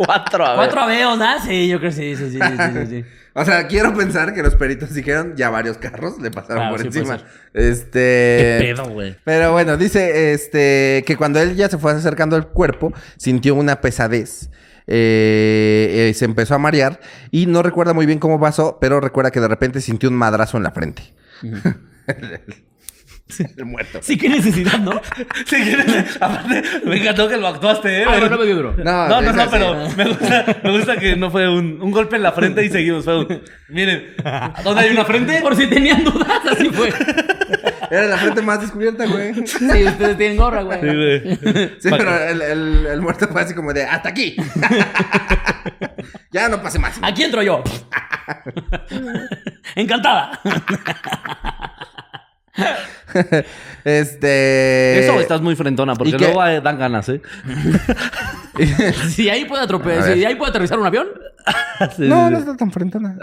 Cuatro, 0.06 0.44
a 0.44 0.50
ver. 0.50 0.56
Cuatro 0.56 0.80
aveos, 0.80 1.18
¿ah? 1.20 1.38
Sí, 1.44 1.68
yo 1.68 1.78
creo 1.78 1.90
que 1.90 1.96
sí, 1.96 2.16
sí, 2.16 2.30
sí, 2.30 2.38
sí, 2.38 2.72
sí, 2.72 2.86
sí. 2.86 3.04
O 3.32 3.44
sea, 3.44 3.68
quiero 3.68 3.94
pensar 3.94 4.34
que 4.34 4.42
los 4.42 4.56
peritos 4.56 4.92
dijeron 4.92 5.34
ya 5.36 5.50
varios 5.50 5.78
carros 5.78 6.18
le 6.20 6.32
pasaron 6.32 6.62
Claro, 6.62 6.70
por 6.72 6.80
sí 6.80 6.86
encima. 6.88 7.20
Este. 7.54 8.58
Qué 8.60 8.74
pedo, 8.74 8.90
güey. 8.90 9.16
Pero 9.22 9.52
bueno, 9.52 9.76
dice 9.76 10.32
este 10.32 11.04
que 11.06 11.16
cuando 11.16 11.40
él 11.40 11.54
ya 11.54 11.68
se 11.68 11.78
fue 11.78 11.92
acercando 11.92 12.34
al 12.34 12.48
cuerpo, 12.48 12.92
sintió 13.18 13.54
una 13.54 13.80
pesadez. 13.80 14.50
Eh, 14.88 16.08
eh, 16.10 16.14
se 16.14 16.24
empezó 16.24 16.56
a 16.56 16.58
marear 16.58 16.98
y 17.30 17.46
no 17.46 17.62
recuerda 17.62 17.92
muy 17.92 18.06
bien 18.06 18.18
cómo 18.18 18.40
pasó, 18.40 18.78
pero 18.80 18.98
recuerda 19.00 19.30
que 19.30 19.40
de 19.40 19.46
repente 19.46 19.80
sintió 19.80 20.08
un 20.08 20.16
madrazo 20.16 20.56
en 20.56 20.64
la 20.64 20.72
frente. 20.72 21.14
el 23.56 23.64
muerto. 23.64 23.98
Sí, 24.02 24.16
qué 24.18 24.28
necesidad, 24.28 24.78
¿no? 24.78 25.00
Sí, 25.46 25.56
aparte, 26.20 26.62
me 26.84 26.96
encantó 26.98 27.28
que 27.28 27.36
lo 27.36 27.48
actuaste, 27.48 28.02
¿eh? 28.02 28.04
Ah, 28.08 28.16
no, 28.20 28.28
no 28.28 28.38
me 28.38 28.46
dio 28.46 28.56
duro. 28.56 28.74
No, 28.78 29.08
No, 29.08 29.20
no, 29.20 29.50
pero 29.50 29.88
me 29.96 30.04
gusta, 30.04 30.56
me 30.62 30.70
gusta 30.72 30.96
que 30.98 31.16
no 31.16 31.30
fue 31.30 31.48
un, 31.48 31.80
un 31.80 31.90
golpe 31.90 32.16
en 32.16 32.22
la 32.22 32.32
frente 32.32 32.64
y 32.64 32.68
seguimos. 32.70 33.04
Fue 33.04 33.18
un, 33.20 33.42
miren, 33.68 34.14
¿dónde 34.64 34.82
hay 34.82 34.90
una 34.90 35.04
frente? 35.04 35.40
Por 35.40 35.56
si 35.56 35.66
tenían 35.66 36.04
dudas, 36.04 36.40
así 36.50 36.68
fue. 36.70 36.92
Era 37.90 38.06
la 38.06 38.16
frente 38.18 38.40
más 38.42 38.60
descubierta, 38.60 39.04
güey. 39.06 39.34
Sí, 39.46 39.84
ustedes 39.84 40.16
tienen 40.16 40.36
gorra, 40.36 40.62
güey. 40.62 40.80
Sí, 40.80 40.86
güey. 40.86 41.38
pero 41.98 42.24
el, 42.24 42.42
el- 42.42 42.86
el 42.86 43.00
muerto 43.00 43.26
fue 43.28 43.42
así 43.42 43.54
como 43.54 43.72
de 43.72 43.84
hasta 43.84 44.08
aquí. 44.08 44.36
ya 46.30 46.48
no 46.48 46.62
pase 46.62 46.78
más. 46.78 46.98
Aquí 47.02 47.24
entro 47.24 47.42
yo. 47.42 47.62
Encantada. 49.74 50.40
Este. 53.84 55.04
Eso 55.04 55.20
estás 55.20 55.40
muy 55.40 55.56
frentona, 55.56 55.94
porque 55.94 56.18
luego 56.18 56.44
eh, 56.46 56.60
dan 56.60 56.78
ganas, 56.78 57.08
¿eh? 57.08 57.20
Si 59.08 59.30
ahí 59.30 59.46
puede 59.46 59.62
atropellar, 59.62 60.12
si 60.14 60.24
ahí 60.24 60.34
puede 60.34 60.50
aterrizar 60.50 60.78
un 60.78 60.86
avión. 60.86 61.06
Sí, 61.96 62.02
No, 62.08 62.26
sí, 62.26 62.32
no 62.32 62.36
sí. 62.36 62.42
está 62.42 62.56
tan 62.56 62.70
frentona. 62.70 63.16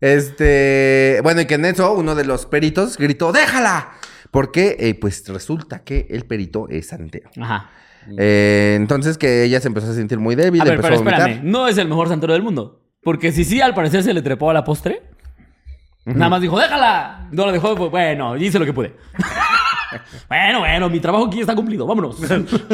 este. 0.00 1.20
Bueno, 1.22 1.40
y 1.42 1.46
que 1.46 1.54
en 1.54 1.64
eso 1.66 1.94
uno 1.94 2.14
de 2.14 2.24
los 2.24 2.46
peritos 2.46 2.96
gritó: 2.98 3.30
¡Déjala! 3.32 3.90
Porque, 4.30 4.76
eh, 4.80 4.94
pues 4.94 5.26
resulta 5.28 5.84
que 5.84 6.06
el 6.10 6.24
perito 6.26 6.68
es 6.68 6.88
santero. 6.88 7.30
Ajá. 7.40 7.70
Eh, 8.18 8.74
entonces 8.76 9.16
que 9.18 9.44
ella 9.44 9.60
se 9.60 9.68
empezó 9.68 9.90
a 9.90 9.94
sentir 9.94 10.18
muy 10.18 10.34
débil, 10.34 10.60
A 10.62 10.64
ver, 10.64 10.74
empezó 10.74 11.04
pero 11.04 11.16
a. 11.16 11.28
No 11.42 11.68
es 11.68 11.78
el 11.78 11.88
mejor 11.88 12.08
santero 12.08 12.32
del 12.32 12.42
mundo. 12.42 12.82
Porque 13.02 13.32
si 13.32 13.44
sí, 13.44 13.60
al 13.60 13.74
parecer 13.74 14.02
se 14.02 14.12
le 14.12 14.22
trepó 14.22 14.50
a 14.50 14.54
la 14.54 14.64
postre. 14.64 15.02
Nada 16.14 16.28
más 16.30 16.40
dijo, 16.40 16.58
déjala. 16.58 17.28
No 17.30 17.46
la 17.46 17.52
dejó. 17.52 17.74
pues, 17.74 17.90
bueno, 17.90 18.36
hice 18.36 18.58
lo 18.58 18.64
que 18.64 18.72
pude. 18.72 18.96
bueno, 20.28 20.60
bueno, 20.60 20.88
mi 20.88 21.00
trabajo 21.00 21.26
aquí 21.26 21.40
está 21.40 21.54
cumplido. 21.54 21.86
Vámonos. 21.86 22.16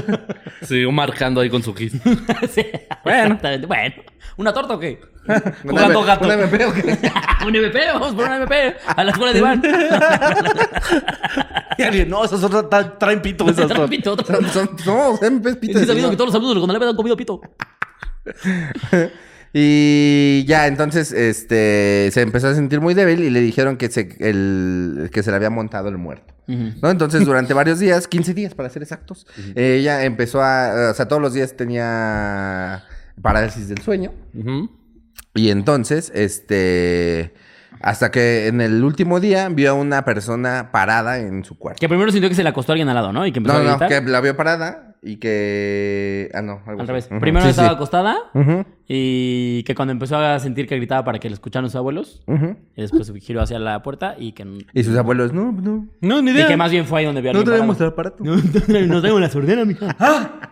Siguió 0.63 0.91
marcando 0.93 1.41
ahí 1.41 1.51
con 1.51 1.63
su 1.63 1.75
kiss. 1.75 1.93
Sí. 2.51 2.65
Bueno. 3.03 3.25
Exactamente. 3.25 3.67
Bueno. 3.67 3.95
¿Una 4.37 4.53
torta 4.53 4.75
o 4.75 4.79
qué? 4.79 5.01
Jugando 5.63 6.01
¿Una- 6.01 6.07
gato. 6.07 6.25
¿Una 6.25 6.35
MP 6.35 6.65
o 6.65 6.73
qué? 6.73 6.99
un 7.47 7.55
MP, 7.57 7.81
vamos 7.93 8.15
por 8.15 8.27
un 8.27 8.33
MP. 8.35 8.77
A 8.87 9.05
la 9.05 9.11
escuela 9.13 9.33
de 9.33 9.39
Iván. 9.39 9.63
Y 11.79 11.83
alguien, 11.83 12.09
no, 12.11 12.25
esas 12.25 12.41
tra- 12.43 12.99
traen 12.99 13.23
pito 13.23 13.49
esas 13.49 13.69
son. 13.71 13.89
pito, 13.89 14.17
Son, 14.25 14.49
son, 14.51 14.71
no, 14.87 15.13
MPs 15.15 15.57
pito 15.57 15.79
Sí, 15.79 15.87
sabido 15.87 16.11
que 16.11 16.17
todos 16.17 16.29
los 16.33 16.35
alumnos 16.35 16.61
con 16.67 16.71
el 16.77 16.89
han 16.89 16.97
comido 16.97 17.17
pito. 17.17 17.41
Y 19.57 20.45
ya, 20.49 20.67
entonces, 20.67 21.13
este, 21.13 22.11
se 22.13 22.23
empezó 22.23 22.49
a 22.49 22.55
sentir 22.57 22.81
muy 22.81 22.93
débil 22.93 23.23
y 23.23 23.31
le 23.31 23.41
dijeron 23.41 23.77
que 23.77 23.89
se, 23.89 24.09
el, 24.19 25.11
que 25.13 25.23
se 25.23 25.31
le 25.31 25.37
había 25.37 25.49
montado 25.49 25.89
el 25.89 25.97
muerto. 25.97 26.35
¿No? 26.49 26.91
Entonces, 26.91 27.25
durante 27.25 27.55
varios 27.55 27.79
días, 27.79 28.09
15 28.09 28.35
días 28.35 28.55
para 28.55 28.69
ser 28.69 28.83
exactos, 28.83 29.29
ella 29.55 30.05
empezó 30.05 30.43
a, 30.43 30.91
o 30.91 30.95
sea, 30.95 31.07
todos 31.07 31.23
los 31.23 31.35
días 31.35 31.57
tenía 31.57 32.83
parálisis 33.23 33.69
del 33.69 33.79
sueño. 33.79 34.13
Y 35.35 35.51
entonces, 35.51 36.11
este, 36.17 37.33
hasta 37.81 38.11
que 38.11 38.49
en 38.49 38.61
el 38.61 38.83
último 38.83 39.21
día 39.21 39.49
vio 39.51 39.71
a 39.71 39.75
una 39.75 40.05
persona 40.05 40.71
parada 40.73 41.19
en 41.21 41.45
su 41.45 41.57
cuarto. 41.57 41.79
Que 41.79 41.89
primero 41.89 42.11
sintió 42.11 42.29
que 42.29 42.35
se 42.35 42.43
le 42.43 42.49
acostó 42.49 42.73
alguien 42.73 42.89
al 42.89 42.97
lado, 42.97 43.13
¿no? 43.13 43.25
Y 43.25 43.31
que 43.31 43.39
empezó 43.39 43.63
No, 43.63 43.71
a 43.71 43.79
no, 43.79 43.89
que 43.89 44.01
la 44.03 44.21
vio 44.21 44.37
parada 44.37 44.94
y 45.07 45.17
que... 45.17 46.31
Ah, 46.35 46.41
no, 46.43 46.61
algo 46.67 46.81
Al 46.81 46.89
revés. 46.89 47.09
Primero 47.21 47.45
Sí, 47.45 47.51
estaba 47.51 47.69
sí. 47.69 47.75
acostada 47.75 48.17
y 48.89 49.63
que 49.65 49.75
cuando 49.75 49.93
empezó 49.93 50.17
a 50.17 50.39
sentir 50.39 50.67
que 50.67 50.77
gritaba 50.77 51.05
para 51.05 51.19
que 51.19 51.29
le 51.29 51.35
escucharan 51.35 51.69
sus 51.69 51.77
abuelos, 51.77 52.23
y 52.77 52.81
después 52.81 53.13
giró 53.21 53.43
hacia 53.43 53.59
la 53.59 53.83
puerta 53.83 54.17
y 54.19 54.33
que... 54.33 54.47
Y 54.73 54.83
sus 54.83 54.97
abuelos, 54.97 55.33
no, 55.33 55.53
no. 55.53 55.87
No, 56.01 56.23
ni 56.23 56.31
Y 56.31 56.35
idea. 56.35 56.49
que 56.49 56.57
más 56.57 56.71
bien 56.71 56.87
fue 56.87 57.01
ahí 57.01 57.07
donde 57.07 57.21
vio 57.21 57.31
a 57.31 57.35
No 57.35 57.41
alguien 57.41 57.57
traemos 57.57 57.81
el 57.81 57.87
aparato. 57.89 58.25
No, 58.25 58.37
no, 58.37 58.87
no 58.87 59.03
tengo 59.03 59.21
la 59.21 59.29
sordera, 59.31 59.65
mija. 59.65 59.97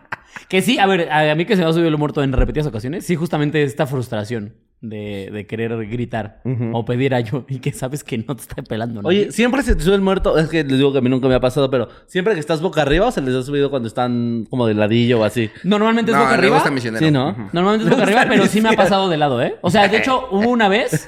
Que 0.49 0.61
sí, 0.63 0.79
a 0.79 0.87
ver, 0.87 1.11
a 1.11 1.31
a 1.31 1.35
mí 1.35 1.45
que 1.47 1.57
se 1.57 1.63
me 1.63 1.69
ha 1.69 1.73
subido 1.73 1.89
el 1.89 1.97
muerto 1.99 2.23
en 2.23 2.33
repetidas 2.33 2.67
ocasiones, 2.67 3.05
sí, 3.07 3.17
justamente 3.17 3.63
esta 3.63 3.87
frustración 3.87 4.55
de, 4.83 5.31
de 5.33 5.47
querer 5.47 5.75
gritar 5.87 6.41
o 6.73 6.85
pedir 6.85 7.15
ayuda 7.15 7.45
y 7.49 7.61
que 7.61 7.73
sabes 7.73 8.05
que 8.05 8.19
no 8.19 8.35
te 8.37 8.43
está 8.43 8.63
pelando. 8.63 9.01
¿no? 9.01 9.09
Oye, 9.09 9.33
siempre 9.33 9.63
se 9.63 9.75
te 9.77 9.83
sube 9.83 9.95
el 9.95 10.01
muerto. 10.01 10.37
Es 10.37 10.49
que 10.49 10.65
les 10.65 10.77
digo 10.77 10.93
que 10.93 10.99
a 10.99 11.01
mí 11.01 11.09
nunca 11.09 11.29
me 11.29 11.35
ha 11.35 11.41
pasado, 11.41 11.71
pero 11.71 11.89
siempre 12.07 12.35
que 12.35 12.41
estás 12.41 12.61
boca 12.61 12.83
arriba 12.83 13.07
o 13.07 13.11
se 13.13 13.21
les 13.23 13.35
ha 13.35 13.43
subido 13.43 13.71
cuando 13.71 13.89
están 13.89 14.47
como 14.51 14.67
de 14.67 14.75
ladillo 14.75 15.21
o 15.21 15.25
así. 15.25 15.51
Normalmente 15.65 16.11
es 16.11 16.17
No, 16.17 16.25
boca 16.25 16.35
arriba. 16.35 16.63
gusta. 16.63 16.99
Sí, 16.99 17.11
¿no? 17.11 17.49
Normalmente 17.53 17.85
es 17.85 17.91
boca 17.91 18.03
arriba, 18.07 18.25
pero 18.29 18.47
sí 18.47 18.61
me 18.61 18.69
ha 18.71 18.73
pasado 18.73 19.09
de 19.09 19.17
lado, 19.17 19.41
¿eh? 19.43 19.57
O 19.63 19.71
sea, 19.71 19.89
de 19.89 19.97
hecho, 20.03 20.29
hubo 20.31 20.51
una 20.51 20.69
vez 20.69 21.07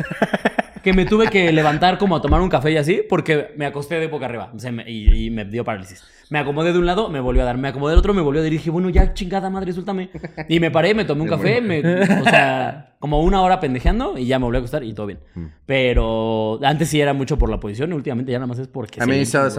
que 0.84 0.92
me 0.92 1.04
tuve 1.06 1.26
que 1.28 1.50
levantar 1.52 1.98
como 1.98 2.14
a 2.14 2.20
tomar 2.22 2.40
un 2.40 2.48
café 2.48 2.70
y 2.70 2.76
así, 2.76 3.00
porque 3.08 3.52
me 3.56 3.66
acosté 3.66 3.96
de 3.98 4.06
boca 4.06 4.26
arriba 4.26 4.52
o 4.54 4.58
sea, 4.60 4.70
me- 4.70 4.88
y, 4.88 5.26
y 5.26 5.30
me 5.30 5.44
dio 5.44 5.64
parálisis. 5.64 6.04
Me 6.30 6.38
acomodé 6.38 6.72
de 6.72 6.78
un 6.78 6.86
lado, 6.86 7.08
me 7.10 7.20
volvió 7.20 7.42
a 7.42 7.44
dar. 7.44 7.58
Me 7.58 7.68
acomodé 7.68 7.92
del 7.92 7.98
otro, 7.98 8.14
me 8.14 8.22
volvió 8.22 8.40
a 8.40 8.44
dar. 8.44 8.52
Y 8.52 8.56
dije, 8.56 8.70
bueno, 8.70 8.88
ya 8.88 9.12
chingada 9.12 9.50
madre, 9.50 9.72
suéltame. 9.72 10.10
Y 10.48 10.58
me 10.58 10.70
paré, 10.70 10.94
me 10.94 11.04
tomé 11.04 11.22
un 11.22 11.28
café, 11.28 11.60
me, 11.60 11.80
o 11.80 12.24
sea, 12.24 12.94
como 12.98 13.20
una 13.22 13.42
hora 13.42 13.60
pendejeando 13.60 14.16
y 14.16 14.26
ya 14.26 14.38
me 14.38 14.46
volví 14.46 14.56
a 14.56 14.60
acostar 14.60 14.82
y 14.84 14.94
todo 14.94 15.06
bien. 15.06 15.20
Pero 15.66 16.58
antes 16.64 16.88
sí 16.88 17.00
era 17.00 17.12
mucho 17.12 17.36
por 17.38 17.50
la 17.50 17.60
posición 17.60 17.90
y 17.90 17.94
últimamente 17.94 18.32
ya 18.32 18.38
nada 18.38 18.46
más 18.46 18.58
es 18.58 18.68
porque... 18.68 19.00
A 19.00 19.04
sí, 19.04 19.10
mí 19.10 19.18
me- 19.18 19.26
solo, 19.26 19.50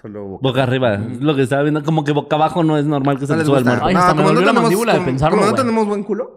solo, 0.00 0.24
boca. 0.24 0.42
Boca 0.48 0.62
arriba. 0.62 0.94
Es 0.94 1.20
lo 1.20 1.34
que 1.34 1.42
estaba 1.42 1.62
viendo. 1.62 1.82
Como 1.82 2.04
que 2.04 2.12
boca 2.12 2.36
abajo 2.36 2.62
no 2.62 2.78
es 2.78 2.84
normal 2.86 3.18
que 3.18 3.26
se 3.26 3.34
No 3.36 3.44
suba 3.44 3.58
el 3.58 3.64
muerto. 3.64 3.84
Ay, 3.86 3.94
hasta 3.96 4.14
me 4.14 4.22
como 4.22 4.34
la 4.34 4.40
tenemos- 4.40 4.62
mandíbula 4.62 4.92
de 4.92 4.98
como- 4.98 5.06
pensarlo, 5.10 5.36
Como 5.38 5.50
no 5.50 5.56
tenemos 5.56 5.86
buen 5.86 6.02
culo. 6.04 6.36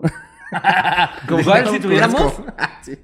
Como 1.28 1.44
cuál, 1.44 1.70
si 1.70 1.80
tuviéramos. 1.80 2.34
Sí. 2.82 2.98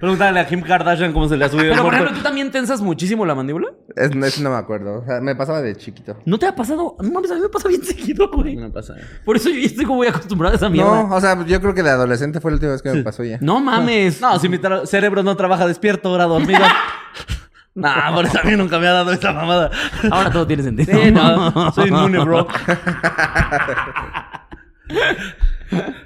Pregúntale 0.00 0.40
a 0.40 0.46
Kim 0.46 0.62
Kardashian 0.62 1.12
cómo 1.12 1.28
se 1.28 1.36
le 1.36 1.44
ha 1.44 1.50
subido 1.50 1.66
el 1.66 1.72
Pero, 1.72 1.82
por 1.82 1.92
ejemplo, 1.92 2.16
¿tú 2.16 2.22
también 2.22 2.50
tensas 2.50 2.80
muchísimo 2.80 3.26
la 3.26 3.34
mandíbula? 3.34 3.68
Es, 3.94 4.10
eso 4.10 4.42
no 4.42 4.48
me 4.48 4.56
acuerdo. 4.56 5.02
O 5.02 5.04
sea, 5.04 5.20
me 5.20 5.36
pasaba 5.36 5.60
de 5.60 5.76
chiquito. 5.76 6.16
¿No 6.24 6.38
te 6.38 6.46
ha 6.46 6.54
pasado? 6.56 6.96
No 7.02 7.10
mames, 7.10 7.30
a 7.30 7.34
mí 7.34 7.42
me 7.42 7.50
pasa 7.50 7.68
bien 7.68 7.84
seguido, 7.84 8.30
güey. 8.30 8.56
No 8.56 8.72
pasa. 8.72 8.94
Por 9.22 9.36
eso 9.36 9.50
yo 9.50 9.58
ya 9.58 9.66
estoy 9.66 9.84
como 9.84 9.98
muy 9.98 10.06
acostumbrado 10.06 10.54
a 10.54 10.56
esa 10.56 10.70
mierda. 10.70 11.02
No, 11.02 11.14
o 11.14 11.20
sea, 11.20 11.44
yo 11.44 11.60
creo 11.60 11.74
que 11.74 11.82
de 11.82 11.90
adolescente 11.90 12.40
fue 12.40 12.52
la 12.52 12.54
última 12.54 12.72
vez 12.72 12.80
que 12.80 12.90
me 12.90 13.02
pasó 13.02 13.22
ya. 13.22 13.36
No 13.42 13.60
mames. 13.60 14.18
No, 14.22 14.38
si 14.38 14.48
mi 14.48 14.58
cerebro 14.86 15.22
no 15.22 15.36
trabaja 15.36 15.66
despierto, 15.66 16.08
ahora 16.08 16.24
dormido. 16.24 16.64
nah, 17.74 18.14
por 18.14 18.24
eso 18.24 18.40
a 18.42 18.44
mí 18.44 18.56
nunca 18.56 18.78
me 18.78 18.86
ha 18.88 18.92
dado 18.92 19.12
esa 19.12 19.30
mamada. 19.30 19.70
Ahora 20.10 20.30
todo 20.30 20.46
tiene 20.46 20.62
sentido. 20.62 20.98
Sí, 21.02 21.10
no, 21.10 21.70
soy 21.72 21.88
inmune, 21.88 22.18
bro. 22.24 22.46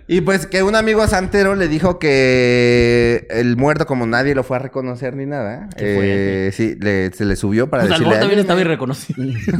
Y 0.08 0.22
pues 0.22 0.46
que 0.46 0.62
un 0.62 0.74
amigo 0.74 1.06
santero 1.06 1.54
le 1.54 1.68
dijo 1.68 1.98
que 1.98 3.26
el 3.30 3.56
muerto, 3.56 3.86
como 3.86 4.06
nadie 4.06 4.34
lo 4.34 4.42
fue 4.42 4.56
a 4.56 4.60
reconocer 4.60 5.14
ni 5.14 5.26
nada, 5.26 5.68
Qué 5.76 6.48
eh, 6.48 6.52
sí, 6.52 6.76
le- 6.80 7.12
se 7.12 7.24
le 7.24 7.36
subió 7.36 7.68
para 7.70 7.84
Pues 7.84 7.98
decirle. 7.98 8.18
También 8.18 8.40
estaba 8.40 8.60
irreconocible. 8.60 9.38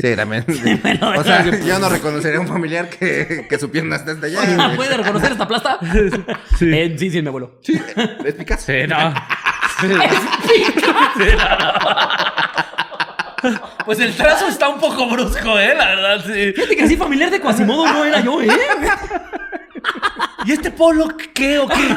Sí, 0.00 0.16
también. 0.16 0.44
bueno, 0.82 1.12
o 1.18 1.24
sea, 1.24 1.44
yo 1.44 1.78
no 1.78 1.88
reconocería 1.90 2.38
a 2.38 2.40
un 2.40 2.48
familiar 2.48 2.88
que, 2.88 3.46
que 3.48 3.58
su 3.58 3.70
pierna 3.70 3.96
está 3.96 4.12
hasta 4.12 4.26
allá. 4.26 4.72
¿Puede 4.76 4.96
reconocer 4.96 5.32
esta 5.32 5.46
plasta? 5.46 5.78
Sí. 6.58 6.70
Eh, 6.72 6.96
sí, 6.98 7.10
sí, 7.10 7.20
mi 7.20 7.28
abuelo. 7.28 7.60
Es 8.24 8.34
Picasso. 8.34 8.64
Sí, 8.66 8.86
no. 8.88 8.96
Pues 13.84 13.98
el 14.00 14.14
trazo 14.16 14.46
está 14.48 14.68
un 14.68 14.78
poco 14.80 15.06
brusco, 15.08 15.58
¿eh? 15.58 15.74
La 15.74 15.86
verdad, 15.86 16.24
sí. 16.26 16.52
Fíjate 16.52 16.76
que 16.76 16.82
así 16.84 16.96
familiar 16.96 17.30
de 17.30 17.40
Quasimodo 17.40 17.86
no 17.92 18.04
era 18.04 18.20
yo, 18.20 18.40
¿eh? 18.42 18.48
¿Y 20.44 20.52
este 20.52 20.70
polo 20.70 21.08
qué 21.34 21.58
o 21.58 21.68
qué? 21.68 21.96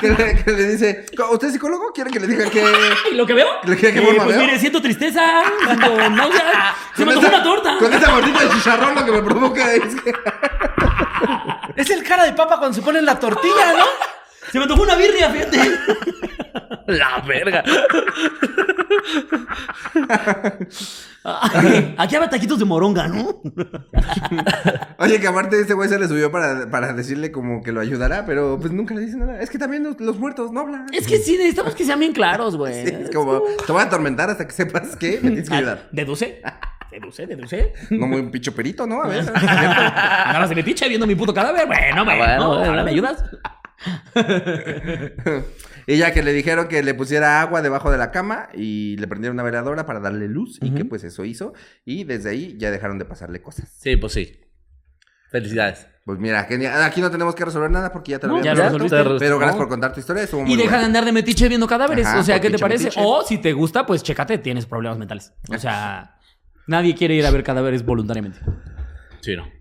Que 0.00 0.10
le, 0.10 0.44
que 0.44 0.50
le 0.50 0.66
dice, 0.68 1.06
¿usted 1.30 1.46
es 1.48 1.52
psicólogo? 1.54 1.90
¿Quiere 1.92 2.10
que 2.10 2.20
le 2.20 2.26
diga 2.26 2.48
que...? 2.50 2.62
¿Y 3.10 3.14
lo 3.14 3.26
que 3.26 3.32
veo? 3.32 3.48
¿Le 3.64 3.76
queda 3.76 3.92
que 3.92 3.98
Eh, 4.00 4.04
forma 4.06 4.24
Pues 4.24 4.36
veo? 4.36 4.46
mire, 4.46 4.58
siento 4.58 4.82
tristeza, 4.82 5.42
siento 5.64 5.96
náusea. 6.10 6.74
Se 6.94 7.04
me 7.06 7.12
antojó 7.12 7.28
una 7.28 7.42
torta. 7.42 7.76
Con 7.78 7.92
esa 7.92 8.10
gordita 8.12 8.40
de 8.44 8.50
chicharrón 8.50 8.94
lo 8.94 9.04
que 9.04 9.12
me 9.12 9.22
provoca 9.22 9.72
es 9.72 9.82
que... 10.02 10.12
Es 11.74 11.90
el 11.90 12.02
cara 12.04 12.24
de 12.24 12.32
papa 12.34 12.58
cuando 12.58 12.74
se 12.74 12.82
pone 12.82 12.98
en 12.98 13.06
la 13.06 13.18
tortilla, 13.18 13.72
¿no? 13.78 13.84
Se 14.52 14.58
me 14.58 14.64
antojó 14.64 14.82
una 14.82 14.96
birria, 14.96 15.30
fíjate. 15.30 15.58
La 16.86 17.20
verga. 17.26 17.64
Ay, 21.24 21.94
Aquí 21.98 22.14
había 22.14 22.30
taquitos 22.30 22.58
de 22.58 22.64
moronga, 22.64 23.08
¿no? 23.08 23.42
Oye, 24.98 25.20
que 25.20 25.26
aparte 25.26 25.60
este 25.60 25.74
güey 25.74 25.88
se 25.88 25.98
le 25.98 26.06
subió 26.06 26.30
para, 26.30 26.70
para 26.70 26.92
decirle 26.92 27.32
como 27.32 27.62
que 27.62 27.72
lo 27.72 27.80
ayudará, 27.80 28.24
pero 28.24 28.58
pues 28.60 28.72
nunca 28.72 28.94
le 28.94 29.00
dice 29.00 29.16
nada. 29.16 29.40
Es 29.40 29.50
que 29.50 29.58
también 29.58 29.82
los, 29.82 30.00
los 30.00 30.18
muertos 30.18 30.52
no 30.52 30.60
hablan. 30.60 30.86
Es 30.92 31.06
que 31.06 31.18
sí, 31.18 31.32
necesitamos 31.36 31.74
que 31.74 31.84
sean 31.84 31.98
bien 31.98 32.12
claros, 32.12 32.56
güey. 32.56 32.86
Sí, 32.86 32.94
es 33.00 33.10
como, 33.10 33.42
te 33.66 33.72
voy 33.72 33.82
a 33.82 33.86
atormentar 33.86 34.30
hasta 34.30 34.46
que 34.46 34.52
sepas 34.52 34.94
que 34.96 35.18
me 35.22 35.30
tienes 35.30 35.48
que 35.48 35.56
ayudar. 35.56 35.82
Ah, 35.82 35.88
Deduce. 35.90 36.40
Deduce, 36.90 37.26
deduce. 37.26 37.72
No 37.90 38.06
muy 38.06 38.20
un 38.20 38.30
picho 38.30 38.54
perito, 38.54 38.86
¿no? 38.86 39.02
A 39.02 39.08
ver. 39.08 39.28
Agarras 39.28 40.50
el 40.50 40.58
etiche 40.58 40.88
viendo 40.88 41.06
mi 41.06 41.14
puto 41.14 41.34
cadáver. 41.34 41.66
Bueno, 41.66 42.04
bueno, 42.04 42.24
bueno, 42.24 42.48
bueno. 42.48 42.64
ahora 42.70 42.84
me 42.84 42.90
ayudas. 42.92 43.22
y 45.86 45.96
ya 45.96 46.12
que 46.12 46.22
le 46.22 46.32
dijeron 46.32 46.68
que 46.68 46.82
le 46.82 46.94
pusiera 46.94 47.40
agua 47.40 47.62
debajo 47.62 47.90
de 47.90 47.98
la 47.98 48.10
cama 48.10 48.48
y 48.54 48.96
le 48.96 49.06
prendieron 49.06 49.36
una 49.36 49.42
veladora 49.42 49.86
para 49.86 50.00
darle 50.00 50.28
luz 50.28 50.58
y 50.62 50.70
que 50.70 50.84
pues 50.84 51.04
eso 51.04 51.24
hizo. 51.24 51.52
Y 51.84 52.04
desde 52.04 52.30
ahí 52.30 52.56
ya 52.58 52.70
dejaron 52.70 52.98
de 52.98 53.04
pasarle 53.04 53.42
cosas. 53.42 53.70
Sí, 53.78 53.96
pues 53.96 54.12
sí. 54.12 54.40
Felicidades. 55.30 55.88
Pues 56.04 56.20
mira, 56.20 56.44
genial. 56.44 56.82
aquí 56.84 57.00
no 57.00 57.10
tenemos 57.10 57.34
que 57.34 57.44
resolver 57.44 57.68
nada 57.68 57.92
porque 57.92 58.12
ya 58.12 58.20
te 58.20 58.28
lo 58.28 58.34
No, 58.34 58.38
había 58.38 58.54
resuelto. 58.54 59.16
Pero 59.18 59.38
gracias 59.38 59.56
por 59.56 59.68
contar 59.68 59.92
tu 59.92 59.98
historia. 59.98 60.24
Y 60.46 60.56
deja 60.56 60.78
de 60.78 60.84
andar 60.84 61.04
de 61.04 61.12
metiche 61.12 61.48
viendo 61.48 61.66
cadáveres. 61.66 62.06
Ajá, 62.06 62.20
o 62.20 62.22
sea, 62.22 62.40
¿qué 62.40 62.48
te 62.48 62.58
parece? 62.58 62.84
metiche. 62.84 63.00
O 63.04 63.24
si 63.24 63.38
te 63.38 63.52
gusta, 63.52 63.84
pues 63.84 64.04
chécate, 64.04 64.38
tienes 64.38 64.66
problemas 64.66 64.98
mentales. 64.98 65.32
O 65.52 65.58
sea, 65.58 66.16
nadie 66.68 66.94
quiere 66.94 67.14
ir 67.14 67.26
a 67.26 67.32
ver 67.32 67.42
cadáveres 67.42 67.84
voluntariamente. 67.84 68.38
Sí, 69.20 69.34
no. 69.34 69.55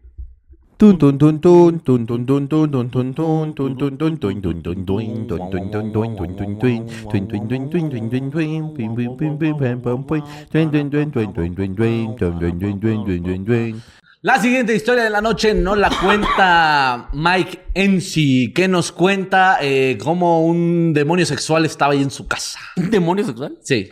La 14.22 14.42
siguiente 14.42 14.76
historia 14.76 15.06
de 15.06 15.10
la 15.10 15.22
noche 15.22 15.54
no 15.54 15.78
la 15.78 15.90
cuenta 15.90 17.08
Mike 17.14 17.68
Ensi, 17.74 18.52
que 18.54 18.68
nos 18.68 18.92
cuenta 18.92 19.60
eh, 19.62 19.98
cómo 20.04 20.46
un 20.46 20.94
demonio 20.94 21.26
sexual 21.26 21.64
estaba 21.66 21.94
ahí 21.94 22.02
en 22.02 22.12
su 22.12 22.28
casa. 22.28 22.60
¿Un 22.76 22.92
demonio 22.92 23.24
sexual? 23.24 23.58
Sí. 23.62 23.88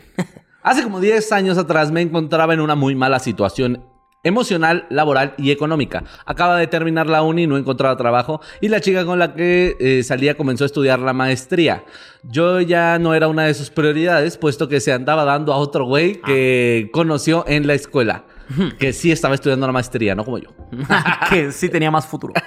Hace 0.63 0.83
como 0.83 0.99
10 0.99 1.31
años 1.31 1.57
atrás 1.57 1.91
me 1.91 2.01
encontraba 2.01 2.53
en 2.53 2.59
una 2.59 2.75
muy 2.75 2.93
mala 2.93 3.19
situación 3.19 3.92
emocional, 4.23 4.85
laboral 4.89 5.33
y 5.37 5.51
económica. 5.51 6.03
Acaba 6.25 6.57
de 6.57 6.67
terminar 6.67 7.07
la 7.07 7.21
uni, 7.21 7.45
no 7.45 7.57
encontraba 7.57 7.95
trabajo 7.97 8.41
y 8.61 8.69
la 8.69 8.81
chica 8.81 9.05
con 9.05 9.19
la 9.19 9.33
que 9.33 9.75
eh, 9.79 10.03
salía 10.03 10.35
comenzó 10.35 10.63
a 10.63 10.67
estudiar 10.67 10.99
la 10.99 11.13
maestría. 11.13 11.83
Yo 12.23 12.61
ya 12.61 12.97
no 12.99 13.13
era 13.13 13.27
una 13.27 13.43
de 13.43 13.53
sus 13.53 13.69
prioridades, 13.69 14.37
puesto 14.37 14.69
que 14.69 14.79
se 14.79 14.93
andaba 14.93 15.25
dando 15.25 15.53
a 15.53 15.57
otro 15.57 15.85
güey 15.85 16.21
que 16.21 16.89
conoció 16.93 17.43
en 17.47 17.67
la 17.67 17.73
escuela, 17.73 18.23
que 18.79 18.93
sí 18.93 19.11
estaba 19.11 19.35
estudiando 19.35 19.67
la 19.67 19.73
maestría, 19.73 20.15
no 20.15 20.23
como 20.23 20.37
yo. 20.37 20.49
que 21.29 21.51
sí 21.51 21.69
tenía 21.69 21.91
más 21.91 22.07
futuro. 22.07 22.33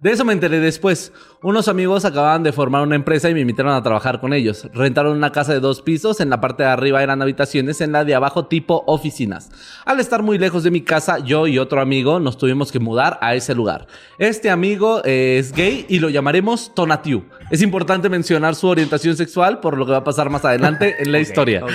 De 0.00 0.12
eso 0.12 0.24
me 0.24 0.32
enteré 0.32 0.60
después. 0.60 1.12
Unos 1.42 1.66
amigos 1.66 2.04
acababan 2.04 2.44
de 2.44 2.52
formar 2.52 2.82
una 2.82 2.94
empresa 2.94 3.30
y 3.30 3.34
me 3.34 3.40
invitaron 3.40 3.72
a 3.72 3.82
trabajar 3.82 4.20
con 4.20 4.32
ellos. 4.32 4.68
Rentaron 4.72 5.16
una 5.16 5.32
casa 5.32 5.52
de 5.52 5.58
dos 5.58 5.82
pisos, 5.82 6.20
en 6.20 6.30
la 6.30 6.40
parte 6.40 6.62
de 6.62 6.68
arriba 6.68 7.02
eran 7.02 7.20
habitaciones, 7.20 7.80
en 7.80 7.90
la 7.90 8.04
de 8.04 8.14
abajo 8.14 8.46
tipo 8.46 8.84
oficinas. 8.86 9.50
Al 9.84 9.98
estar 9.98 10.22
muy 10.22 10.38
lejos 10.38 10.62
de 10.62 10.70
mi 10.70 10.82
casa, 10.82 11.18
yo 11.18 11.48
y 11.48 11.58
otro 11.58 11.80
amigo 11.80 12.20
nos 12.20 12.38
tuvimos 12.38 12.70
que 12.70 12.78
mudar 12.78 13.18
a 13.20 13.34
ese 13.34 13.56
lugar. 13.56 13.88
Este 14.18 14.50
amigo 14.50 15.02
eh, 15.04 15.38
es 15.40 15.52
gay 15.52 15.84
y 15.88 15.98
lo 15.98 16.10
llamaremos 16.10 16.72
Tonatiu. 16.76 17.24
Es 17.50 17.60
importante 17.60 18.08
mencionar 18.08 18.54
su 18.54 18.68
orientación 18.68 19.16
sexual 19.16 19.58
por 19.58 19.76
lo 19.76 19.84
que 19.84 19.92
va 19.92 19.98
a 19.98 20.04
pasar 20.04 20.30
más 20.30 20.44
adelante 20.44 20.94
en 21.00 21.10
la 21.10 21.18
historia. 21.18 21.64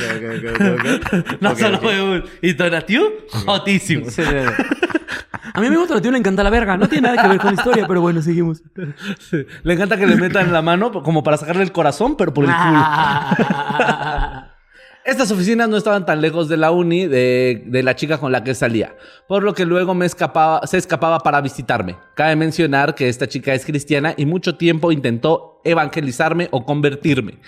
No 1.41 1.55
solo 1.55 1.79
fue 1.79 2.01
un... 2.01 2.23
¿Y 2.41 2.53
Tonatiu? 2.53 3.03
Jotísimo. 3.45 4.05
A 5.53 5.59
mi 5.59 5.67
amigo 5.67 5.85
Tonatiu 5.87 6.11
le 6.11 6.17
encanta 6.17 6.43
la 6.43 6.49
verga. 6.49 6.77
No 6.77 6.87
tiene 6.87 7.09
nada 7.09 7.21
que 7.21 7.27
ver 7.27 7.37
con 7.37 7.55
la 7.55 7.61
historia, 7.61 7.87
pero 7.87 8.01
bueno, 8.01 8.21
seguimos. 8.21 8.63
Sí. 9.19 9.45
Le 9.63 9.73
encanta 9.73 9.97
que 9.97 10.07
le 10.07 10.15
metan 10.15 10.51
la 10.51 10.61
mano 10.61 10.91
como 10.91 11.23
para 11.23 11.37
sacarle 11.37 11.63
el 11.63 11.71
corazón, 11.71 12.15
pero 12.15 12.33
por 12.33 12.45
el 12.45 12.51
culo. 12.51 12.79
Estas 15.05 15.31
oficinas 15.31 15.67
no 15.67 15.75
estaban 15.75 16.05
tan 16.05 16.21
lejos 16.21 16.47
de 16.47 16.55
la 16.55 16.71
uni 16.71 17.07
de, 17.07 17.63
de 17.65 17.83
la 17.83 17.93
chica 17.93 18.19
con 18.19 18.31
la 18.31 18.45
que 18.45 18.55
salía, 18.55 18.95
por 19.27 19.43
lo 19.43 19.53
que 19.53 19.65
luego 19.65 19.93
me 19.93 20.05
escapaba, 20.05 20.65
se 20.65 20.77
escapaba 20.77 21.19
para 21.19 21.41
visitarme. 21.41 21.97
Cabe 22.15 22.37
mencionar 22.37 22.95
que 22.95 23.09
esta 23.09 23.27
chica 23.27 23.53
es 23.53 23.65
cristiana 23.65 24.13
y 24.15 24.25
mucho 24.25 24.55
tiempo 24.55 24.93
intentó 24.93 25.59
evangelizarme 25.65 26.47
o 26.51 26.65
convertirme, 26.65 27.39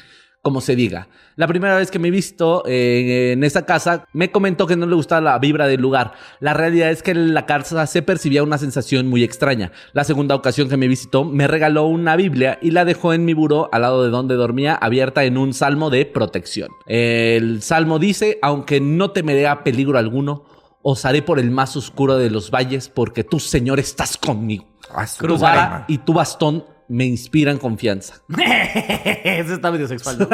como 0.45 0.61
se 0.61 0.75
diga. 0.75 1.07
La 1.37 1.47
primera 1.47 1.75
vez 1.75 1.89
que 1.89 1.97
me 1.97 2.09
he 2.09 2.11
visto 2.11 2.61
eh, 2.67 3.31
en 3.33 3.43
esa 3.43 3.65
casa, 3.65 4.05
me 4.13 4.29
comentó 4.29 4.67
que 4.67 4.75
no 4.75 4.85
le 4.85 4.93
gustaba 4.93 5.19
la 5.19 5.39
vibra 5.39 5.65
del 5.65 5.81
lugar. 5.81 6.13
La 6.39 6.53
realidad 6.53 6.91
es 6.91 7.01
que 7.01 7.09
en 7.09 7.33
la 7.33 7.47
casa 7.47 7.87
se 7.87 8.03
percibía 8.03 8.43
una 8.43 8.59
sensación 8.59 9.07
muy 9.07 9.23
extraña. 9.23 9.71
La 9.93 10.03
segunda 10.03 10.35
ocasión 10.35 10.69
que 10.69 10.77
me 10.77 10.87
visitó, 10.87 11.25
me 11.25 11.47
regaló 11.47 11.87
una 11.87 12.15
Biblia 12.15 12.59
y 12.61 12.69
la 12.69 12.85
dejó 12.85 13.11
en 13.13 13.25
mi 13.25 13.33
buró 13.33 13.69
al 13.71 13.81
lado 13.81 14.03
de 14.03 14.11
donde 14.11 14.35
dormía, 14.35 14.75
abierta 14.75 15.23
en 15.23 15.39
un 15.39 15.55
salmo 15.55 15.89
de 15.89 16.05
protección. 16.05 16.69
El 16.85 17.63
salmo 17.63 17.97
dice, 17.97 18.37
aunque 18.43 18.79
no 18.79 19.09
temeré 19.09 19.47
a 19.47 19.63
peligro 19.63 19.97
alguno, 19.97 20.43
os 20.83 21.05
haré 21.05 21.23
por 21.23 21.39
el 21.39 21.49
más 21.49 21.75
oscuro 21.75 22.19
de 22.19 22.29
los 22.29 22.51
valles, 22.51 22.87
porque 22.87 23.23
tú, 23.23 23.39
Señor, 23.39 23.79
estás 23.79 24.15
conmigo. 24.15 24.67
Ah, 24.91 25.07
madre. 25.39 25.85
y 25.87 25.97
tu 25.97 26.13
bastón 26.13 26.63
me 26.87 27.05
inspiran 27.05 27.57
confianza. 27.57 28.21
Ese 28.29 29.53
está 29.53 29.71
medio 29.71 29.87
sexual. 29.87 30.19
¿no? 30.19 30.27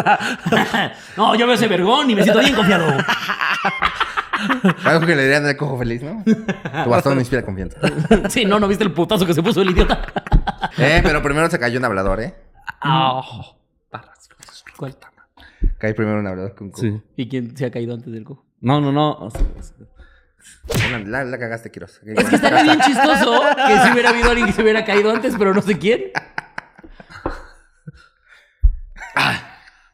no, 1.17 1.35
yo 1.35 1.45
veo 1.45 1.55
ese 1.55 1.67
vergón 1.67 2.09
y 2.09 2.15
me 2.15 2.23
siento 2.23 2.39
bien 2.39 2.55
confiado. 2.55 2.97
Algo 4.83 5.05
que 5.05 5.15
le 5.15 5.23
dirían 5.23 5.45
al 5.45 5.55
cojo 5.55 5.77
feliz, 5.77 6.01
¿no? 6.01 6.23
Tu 6.23 6.89
bastón 6.89 7.15
me 7.15 7.21
inspira 7.21 7.43
confianza. 7.43 7.79
Sí, 8.29 8.45
no, 8.45 8.59
¿no 8.59 8.67
viste 8.67 8.83
el 8.83 8.91
putazo 8.91 9.25
que 9.25 9.33
se 9.33 9.43
puso 9.43 9.61
el 9.61 9.69
idiota? 9.71 10.01
Eh, 10.77 11.01
pero 11.03 11.21
primero 11.21 11.49
se 11.49 11.59
cayó 11.59 11.79
un 11.79 11.85
hablador, 11.85 12.21
¿eh? 12.21 12.35
Ah, 12.81 13.21
barras. 13.91 14.29
¿Cuál? 14.77 14.97
Cae 15.77 15.93
primero 15.93 16.19
un 16.19 16.27
hablador 16.27 16.55
que 16.55 16.63
un 16.63 16.71
cojo. 16.71 16.81
Sí. 16.81 17.01
¿Y 17.15 17.29
quién 17.29 17.55
se 17.55 17.65
ha 17.65 17.71
caído 17.71 17.93
antes 17.93 18.11
del 18.11 18.23
cojo? 18.23 18.45
No, 18.61 18.81
no, 18.81 18.91
no. 18.91 19.29
La 21.05 21.37
cagaste, 21.37 21.71
Quiroz. 21.71 22.01
Es 22.03 22.29
que 22.29 22.35
estaría 22.35 22.63
bien 22.63 22.79
chistoso 22.81 23.41
que 23.67 23.79
si 23.79 23.91
hubiera 23.91 24.09
habido 24.09 24.29
alguien 24.29 24.47
que 24.47 24.53
se 24.53 24.61
hubiera 24.61 24.85
caído 24.85 25.11
antes, 25.11 25.35
pero 25.37 25.53
no 25.53 25.61
sé 25.61 25.77
quién. 25.77 26.11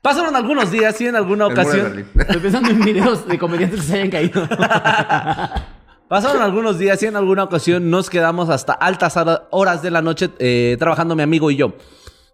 Pasaron 0.01 0.35
algunos 0.35 0.71
días 0.71 0.99
y 1.01 1.07
en 1.07 1.15
alguna 1.15 1.47
ocasión. 1.47 2.05
Estoy 2.15 2.37
pensando 2.37 2.69
en 2.69 2.79
videos 2.79 3.27
de 3.27 3.37
comediantes 3.37 3.81
que 3.81 3.85
se 3.87 3.93
hayan 3.95 4.09
caído. 4.09 4.47
Pasaron 6.07 6.41
algunos 6.41 6.79
días 6.79 7.01
y 7.03 7.07
en 7.07 7.17
alguna 7.17 7.43
ocasión 7.43 7.89
nos 7.89 8.09
quedamos 8.09 8.49
hasta 8.49 8.71
altas 8.73 9.17
hora- 9.17 9.47
horas 9.51 9.81
de 9.81 9.91
la 9.91 10.01
noche 10.01 10.29
eh, 10.39 10.77
trabajando 10.79 11.15
mi 11.15 11.23
amigo 11.23 11.51
y 11.51 11.57
yo. 11.57 11.73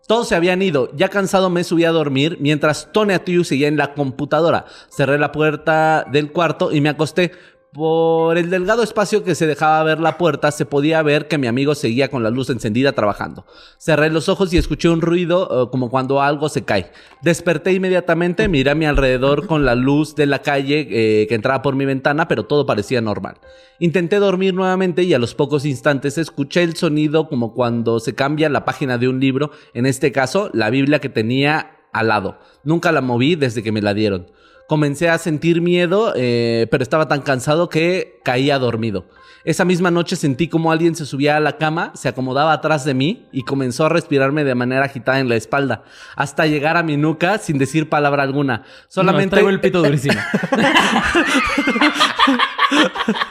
Todos 0.07 0.27
se 0.27 0.35
habían 0.35 0.61
ido. 0.61 0.89
Ya 0.95 1.09
cansado 1.09 1.49
me 1.49 1.63
subí 1.63 1.85
a 1.85 1.91
dormir 1.91 2.37
mientras 2.39 2.91
Tony 2.91 3.13
Atiu 3.13 3.43
seguía 3.43 3.67
en 3.69 3.77
la 3.77 3.93
computadora. 3.93 4.65
Cerré 4.95 5.17
la 5.17 5.31
puerta 5.31 6.05
del 6.11 6.31
cuarto 6.31 6.71
y 6.71 6.81
me 6.81 6.89
acosté. 6.89 7.31
Por 7.73 8.37
el 8.37 8.51
delgado 8.51 8.83
espacio 8.83 9.23
que 9.23 9.33
se 9.33 9.47
dejaba 9.47 9.83
ver 9.83 9.99
la 9.99 10.19
puerta, 10.19 10.51
se 10.51 10.63
podía 10.63 11.01
ver 11.01 11.27
que 11.27 11.39
mi 11.39 11.47
amigo 11.47 11.73
seguía 11.73 12.11
con 12.11 12.21
la 12.21 12.29
luz 12.29 12.51
encendida 12.51 12.91
trabajando. 12.91 13.47
Cerré 13.79 14.11
los 14.11 14.29
ojos 14.29 14.53
y 14.53 14.57
escuché 14.57 14.89
un 14.89 15.01
ruido 15.01 15.49
eh, 15.49 15.69
como 15.71 15.89
cuando 15.89 16.21
algo 16.21 16.49
se 16.49 16.63
cae. 16.65 16.91
Desperté 17.23 17.73
inmediatamente, 17.73 18.47
miré 18.47 18.69
a 18.69 18.75
mi 18.75 18.85
alrededor 18.85 19.47
con 19.47 19.65
la 19.65 19.73
luz 19.73 20.13
de 20.13 20.27
la 20.27 20.43
calle 20.43 20.87
eh, 20.91 21.25
que 21.27 21.33
entraba 21.33 21.63
por 21.63 21.75
mi 21.75 21.85
ventana, 21.85 22.27
pero 22.27 22.45
todo 22.45 22.67
parecía 22.67 23.01
normal. 23.01 23.37
Intenté 23.79 24.17
dormir 24.17 24.53
nuevamente 24.53 25.01
y 25.01 25.15
a 25.15 25.19
los 25.19 25.33
pocos 25.33 25.65
instantes 25.65 26.19
escuché 26.19 26.61
el 26.61 26.75
sonido 26.75 27.27
como 27.27 27.55
cuando 27.55 27.99
se 27.99 28.13
cambia 28.13 28.49
la 28.49 28.65
página 28.65 28.99
de 28.99 29.07
un 29.07 29.19
libro, 29.19 29.49
en 29.73 29.87
este 29.87 30.11
caso 30.11 30.51
la 30.53 30.69
Biblia 30.69 30.99
que 30.99 31.09
tenía 31.09 31.71
al 31.91 32.09
lado. 32.09 32.37
Nunca 32.63 32.91
la 32.91 33.01
moví 33.01 33.35
desde 33.35 33.63
que 33.63 33.71
me 33.71 33.81
la 33.81 33.95
dieron. 33.95 34.27
Comencé 34.73 35.07
a 35.07 35.19
sentir 35.19 35.61
miedo, 35.61 36.13
eh, 36.15 36.65
pero 36.71 36.81
estaba 36.81 37.07
tan 37.07 37.21
cansado 37.21 37.69
que 37.69 38.19
caía 38.23 38.57
dormido. 38.57 39.05
Esa 39.45 39.65
misma 39.65 39.91
noche 39.91 40.15
sentí 40.15 40.47
como 40.47 40.71
alguien 40.71 40.95
se 40.95 41.05
subía 41.05 41.37
a 41.37 41.39
la 41.39 41.57
cama, 41.57 41.91
se 41.93 42.09
acomodaba 42.09 42.53
atrás 42.53 42.83
de 42.83 42.95
mí 42.95 43.27
y 43.31 43.43
comenzó 43.43 43.85
a 43.85 43.89
respirarme 43.89 44.43
de 44.43 44.55
manera 44.55 44.85
agitada 44.85 45.19
en 45.19 45.29
la 45.29 45.35
espalda, 45.35 45.83
hasta 46.15 46.47
llegar 46.47 46.75
a 46.75 46.81
mi 46.81 46.97
nuca 46.97 47.37
sin 47.37 47.59
decir 47.59 47.87
palabra 47.87 48.23
alguna. 48.23 48.63
Solamente 48.87 49.27
No, 49.27 49.29
traigo 49.29 49.49
el 49.49 49.59
pito 49.61 49.83
durísimo. 49.83 50.19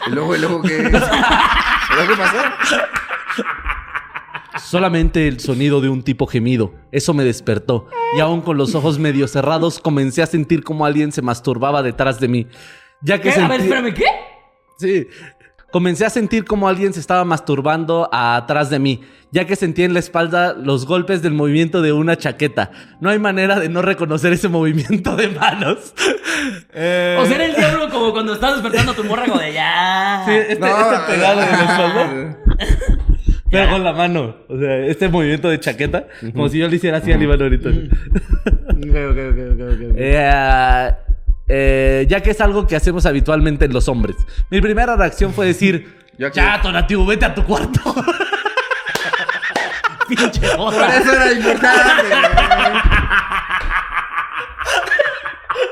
Y 0.06 0.10
luego, 0.10 0.36
y 0.36 0.38
luego, 0.38 0.62
¿qué? 0.62 0.76
¿Y 0.78 0.82
luego 0.82 1.02
qué 2.08 2.16
pasó? 2.16 2.36
Solamente 4.60 5.28
el 5.28 5.40
sonido 5.40 5.80
de 5.80 5.88
un 5.88 6.02
tipo 6.02 6.26
gemido. 6.26 6.74
Eso 6.92 7.14
me 7.14 7.24
despertó. 7.24 7.88
Y 8.16 8.20
aún 8.20 8.40
con 8.42 8.56
los 8.56 8.74
ojos 8.74 8.98
medio 8.98 9.26
cerrados, 9.28 9.78
comencé 9.78 10.22
a 10.22 10.26
sentir 10.26 10.62
como 10.64 10.84
alguien 10.86 11.12
se 11.12 11.22
masturbaba 11.22 11.82
detrás 11.82 12.20
de 12.20 12.28
mí. 12.28 12.46
Ya 13.00 13.20
que 13.20 13.30
¿Qué? 13.32 13.40
A 13.40 13.48
ver, 13.48 13.60
sentí- 13.60 13.64
espérame, 13.64 13.94
¿qué? 13.94 14.04
Sí. 14.78 15.06
Comencé 15.72 16.04
a 16.04 16.10
sentir 16.10 16.44
como 16.44 16.68
alguien 16.68 16.92
se 16.92 17.00
estaba 17.00 17.24
masturbando 17.24 18.06
atrás 18.12 18.68
de 18.68 18.78
mí, 18.78 19.00
ya 19.30 19.46
que 19.46 19.56
sentí 19.56 19.84
en 19.84 19.94
la 19.94 20.00
espalda 20.00 20.52
los 20.52 20.84
golpes 20.84 21.22
del 21.22 21.32
movimiento 21.32 21.80
de 21.80 21.94
una 21.94 22.18
chaqueta. 22.18 22.70
No 23.00 23.08
hay 23.08 23.18
manera 23.18 23.58
de 23.58 23.70
no 23.70 23.80
reconocer 23.80 24.34
ese 24.34 24.48
movimiento 24.48 25.16
de 25.16 25.28
manos. 25.28 25.94
Eh, 26.74 27.16
O 27.20 27.26
sea, 27.26 27.34
era 27.36 27.44
el 27.44 27.54
diablo 27.54 27.88
como 27.90 28.12
cuando 28.12 28.32
estás 28.34 28.54
despertando 28.54 28.92
a 28.92 28.94
tu 28.96 29.04
morra 29.04 29.26
como 29.26 29.38
de 29.38 29.52
ya. 29.52 30.22
sí, 30.26 30.32
este, 30.32 30.58
No, 30.58 30.66
este 30.66 31.12
pegado 31.12 31.40
en 31.42 31.48
la 31.50 31.62
espalda, 31.62 32.38
pero 33.52 33.70
con 33.70 33.84
la 33.84 33.92
mano. 33.92 34.36
O 34.48 34.58
sea, 34.58 34.78
este 34.78 35.08
movimiento 35.08 35.48
de 35.48 35.60
chaqueta, 35.60 36.06
como 36.32 36.48
si 36.48 36.58
yo 36.58 36.66
le 36.68 36.76
hiciera 36.76 36.98
así 36.98 37.12
a 37.12 37.16
Iván 37.16 37.40
ahorita. 37.40 37.68
Eh, 39.96 40.90
eh, 41.48 42.06
ya 42.08 42.20
que 42.20 42.30
es 42.30 42.40
algo 42.40 42.66
que 42.66 42.76
hacemos 42.76 43.04
habitualmente 43.06 43.66
en 43.66 43.72
los 43.72 43.88
hombres. 43.88 44.16
Mi 44.50 44.60
primera 44.60 44.96
reacción 44.96 45.32
fue 45.32 45.46
decir, 45.46 45.96
aquí- 46.24 46.36
ya, 46.40 46.60
Tonatiuh, 46.62 47.04
vete 47.06 47.26
a 47.26 47.34
tu 47.34 47.44
cuarto. 47.44 47.80
Pinche 50.08 50.40
Por 50.56 50.74
eso 50.74 51.12
era 51.14 51.32
importante. 51.32 52.16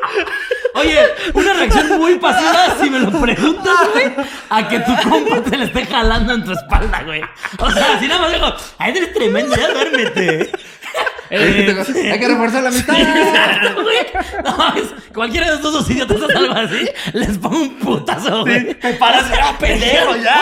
Oye, 0.81 0.99
una 1.35 1.53
reacción 1.55 1.99
muy 1.99 2.15
pasiva, 2.17 2.77
si 2.81 2.91
me 2.91 2.99
lo 3.01 3.11
preguntas, 3.21 3.75
güey, 3.93 4.13
a 4.49 4.69
que 4.69 4.81
tu 4.81 4.97
compa 5.09 5.43
te 5.43 5.57
le 5.57 5.65
esté 5.67 5.87
jalando 5.87 6.35
en 6.35 6.45
tu 6.45 6.53
espalda, 6.53 7.03
güey. 7.05 7.23
O 7.59 7.71
sea, 7.71 7.99
si 8.01 8.07
nada 8.09 8.23
más 8.23 8.33
digo, 8.33 8.53
ay, 8.79 8.93
eres 8.97 9.13
tremendo, 9.13 9.57
ya 9.57 9.69
duérmete. 9.73 10.51
Eh, 11.33 11.65
Hay 12.13 12.19
que 12.19 12.27
reforzar 12.27 12.61
la 12.65 12.71
amistad. 12.71 12.93
No, 14.45 14.75
es- 14.75 15.13
cualquiera 15.15 15.47
de 15.51 15.55
estos 15.55 15.73
dos 15.73 15.89
idiotas 15.89 16.21
hace 16.23 16.37
algo 16.37 16.55
así, 16.55 16.89
les 17.13 17.39
pongo 17.39 17.57
un 17.61 17.79
putazo, 17.79 18.41
güey. 18.41 18.77
Me 18.83 18.93
paras, 18.95 19.31
ya, 19.31 19.57
pendejo, 19.57 20.17
ya. 20.17 20.41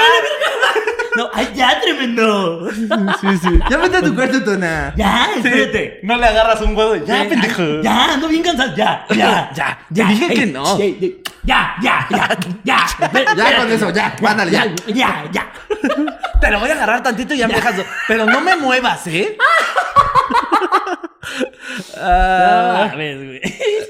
No, 1.18 1.28
ay, 1.34 1.48
ya, 1.52 1.80
tremendo. 1.80 2.68
Ya 3.68 3.76
vete 3.78 3.96
a 3.96 4.02
tu 4.02 4.14
cuarto, 4.14 4.44
Tona. 4.44 4.94
Ya, 4.96 5.30
espérate. 5.36 5.98
No 6.04 6.16
le 6.16 6.26
agarras 6.26 6.60
un 6.60 6.76
huevo 6.76 6.94
y 6.94 7.04
ya, 7.04 7.22
Ay, 7.22 7.28
pendejo. 7.28 7.60
ay, 7.62 7.80
Ya, 7.82 8.14
ando 8.14 8.28
bien 8.28 8.42
cansado. 8.44 8.76
Ya, 8.76 9.04
ya, 9.10 9.50
ya. 9.54 9.78
Te 9.92 10.04
dije 10.04 10.26
Ey, 10.30 10.38
que 10.38 10.46
no. 10.46 10.78
ey, 10.78 10.96
ey, 11.00 11.22
Ya, 11.42 11.74
ya, 11.82 12.06
ya, 12.08 12.38
ya. 12.62 12.86
Ya 13.36 13.56
con 13.56 13.72
eso, 13.72 13.90
ya, 13.92 14.14
mándale, 14.22 14.52
ya. 14.52 14.66
Ya, 14.86 15.24
ya. 15.32 15.52
Te 16.40 16.50
lo 16.52 16.60
voy 16.60 16.70
a 16.70 16.74
agarrar 16.74 17.02
tantito 17.02 17.34
y 17.34 17.38
ya 17.38 17.48
me 17.48 17.54
dejas. 17.54 17.74
Pero 18.06 18.24
no 18.24 18.40
me 18.40 18.54
muevas, 18.54 19.04
¿eh? 19.08 19.36
Ah, 22.00 22.90
A 22.92 22.96
ver, 22.96 23.16
güey. 23.16 23.40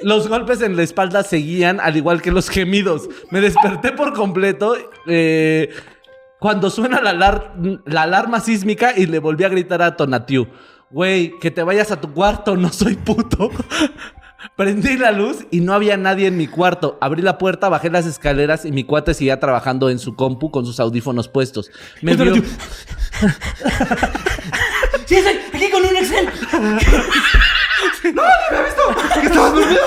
los 0.03 0.29
golpes 0.29 0.63
en 0.63 0.77
la 0.77 0.83
espalda 0.83 1.23
seguían, 1.23 1.79
al 1.81 1.97
igual 1.97 2.23
que 2.23 2.31
los 2.31 2.49
gemidos. 2.49 3.09
Me 3.31 3.41
desperté 3.43 3.93
por 3.93 4.13
completo 4.15 4.77
eh, 5.07 5.71
cuando 6.39 6.71
suena 6.71 7.01
la, 7.01 7.11
alar- 7.11 7.53
la 7.85 8.03
alarma 8.03 8.41
sísmica 8.41 8.93
y 8.97 9.07
le 9.07 9.19
volví 9.19 9.45
a 9.45 9.49
gritar 9.49 9.83
a 9.83 9.97
Tonatiuh. 9.97 10.47
Güey, 10.91 11.39
que 11.41 11.51
te 11.51 11.63
vayas 11.63 11.91
a 11.91 12.01
tu 12.01 12.13
cuarto, 12.13 12.57
no 12.57 12.73
soy 12.73 12.95
puto. 12.97 13.51
Prendí 14.57 14.97
la 14.97 15.11
luz 15.11 15.47
y 15.51 15.61
no 15.61 15.73
había 15.75 15.97
nadie 15.97 16.29
en 16.29 16.37
mi 16.37 16.47
cuarto. 16.47 16.97
Abrí 17.01 17.23
la 17.23 17.39
puerta, 17.39 17.69
bajé 17.69 17.91
las 17.91 18.07
escaleras 18.07 18.65
y 18.65 18.73
mi 18.73 18.85
cuate 18.85 19.13
seguía 19.15 19.41
trabajando 19.41 19.91
en 19.91 19.99
su 19.99 20.15
compu 20.15 20.51
con 20.51 20.65
sus 20.65 20.79
audífonos 20.81 21.29
puestos. 21.29 21.71
Me 22.03 22.15
vio... 22.15 22.35
Sí, 25.07 25.15
estoy 25.17 25.37
aquí 25.55 25.71
con 25.71 25.83
un 25.85 25.97
Excel. 25.97 26.29
¿Qué 28.03 28.09
estabas 28.09 29.55
dormido? 29.55 29.81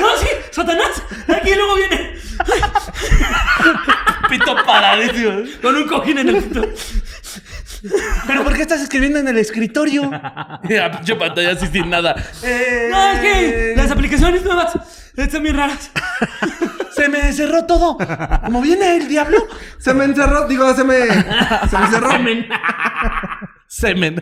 No, 0.00 0.16
sí, 0.18 0.28
Satanás. 0.52 1.02
Aquí 1.28 1.54
luego 1.54 1.74
viene. 1.74 2.14
Pito 4.38 4.56
paradísimo. 4.64 5.42
Con 5.62 5.76
un 5.76 5.86
cojín 5.86 6.18
en 6.18 6.28
el 6.30 6.42
pito. 6.42 6.68
¿Pero 8.26 8.44
por 8.44 8.54
qué 8.54 8.62
estás 8.62 8.80
escribiendo 8.80 9.18
en 9.18 9.28
el 9.28 9.38
escritorio? 9.38 10.10
Ya, 10.68 10.90
pinche 10.90 11.14
pantalla 11.16 11.52
así 11.52 11.66
sin 11.66 11.90
nada. 11.90 12.14
Eh, 12.42 12.88
No, 12.90 13.10
es 13.12 13.20
que 13.20 13.74
las 13.76 13.90
aplicaciones 13.90 14.42
nuevas 14.42 14.72
están 15.16 15.42
bien 15.42 15.56
raras. 15.56 15.90
Se 16.94 17.08
me 17.08 17.32
cerró 17.32 17.64
todo. 17.66 17.98
Como 18.44 18.60
viene 18.62 18.96
el 18.96 19.08
diablo. 19.08 19.38
Se 19.78 19.92
me 19.92 20.04
encerró, 20.04 20.46
digo, 20.46 20.72
se 20.74 20.84
me. 20.84 21.00
Se 21.68 21.78
me 21.78 21.86
cerró. 21.88 22.10
Semen. 22.16 22.46
Semen. 23.66 24.20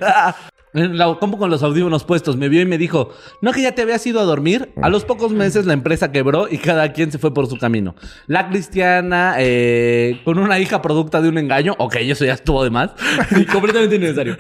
La 0.73 1.15
compu 1.21 1.37
con 1.37 1.51
los 1.51 1.63
audífonos 1.63 2.05
puestos 2.05 2.39
me 2.39 2.49
vio 2.49 2.63
y 2.63 2.65
me 2.65 2.79
dijo, 2.79 3.11
¿no 3.43 3.53
que 3.53 3.61
ya 3.61 3.75
te 3.75 3.83
habías 3.83 4.07
ido 4.07 4.21
a 4.21 4.23
dormir? 4.23 4.73
A 4.81 4.89
los 4.89 5.05
pocos 5.05 5.31
meses 5.33 5.67
la 5.67 5.75
empresa 5.75 6.13
quebró 6.13 6.49
y 6.51 6.57
cada 6.57 6.93
quien 6.95 7.13
se 7.13 7.19
fue 7.19 7.35
por 7.35 7.47
su 7.47 7.59
camino. 7.59 7.95
La 8.27 8.49
cristiana, 8.49 9.35
eh, 9.39 10.23
con 10.25 10.39
una 10.39 10.59
hija 10.59 10.81
producta 10.81 11.21
de 11.21 11.29
un 11.29 11.37
engaño, 11.37 11.75
ok, 11.79 11.97
eso 12.01 12.25
ya 12.25 12.33
estuvo 12.33 12.65
de 12.65 12.71
más. 12.71 12.93
Completamente 13.53 13.97
innecesario. 13.97 14.39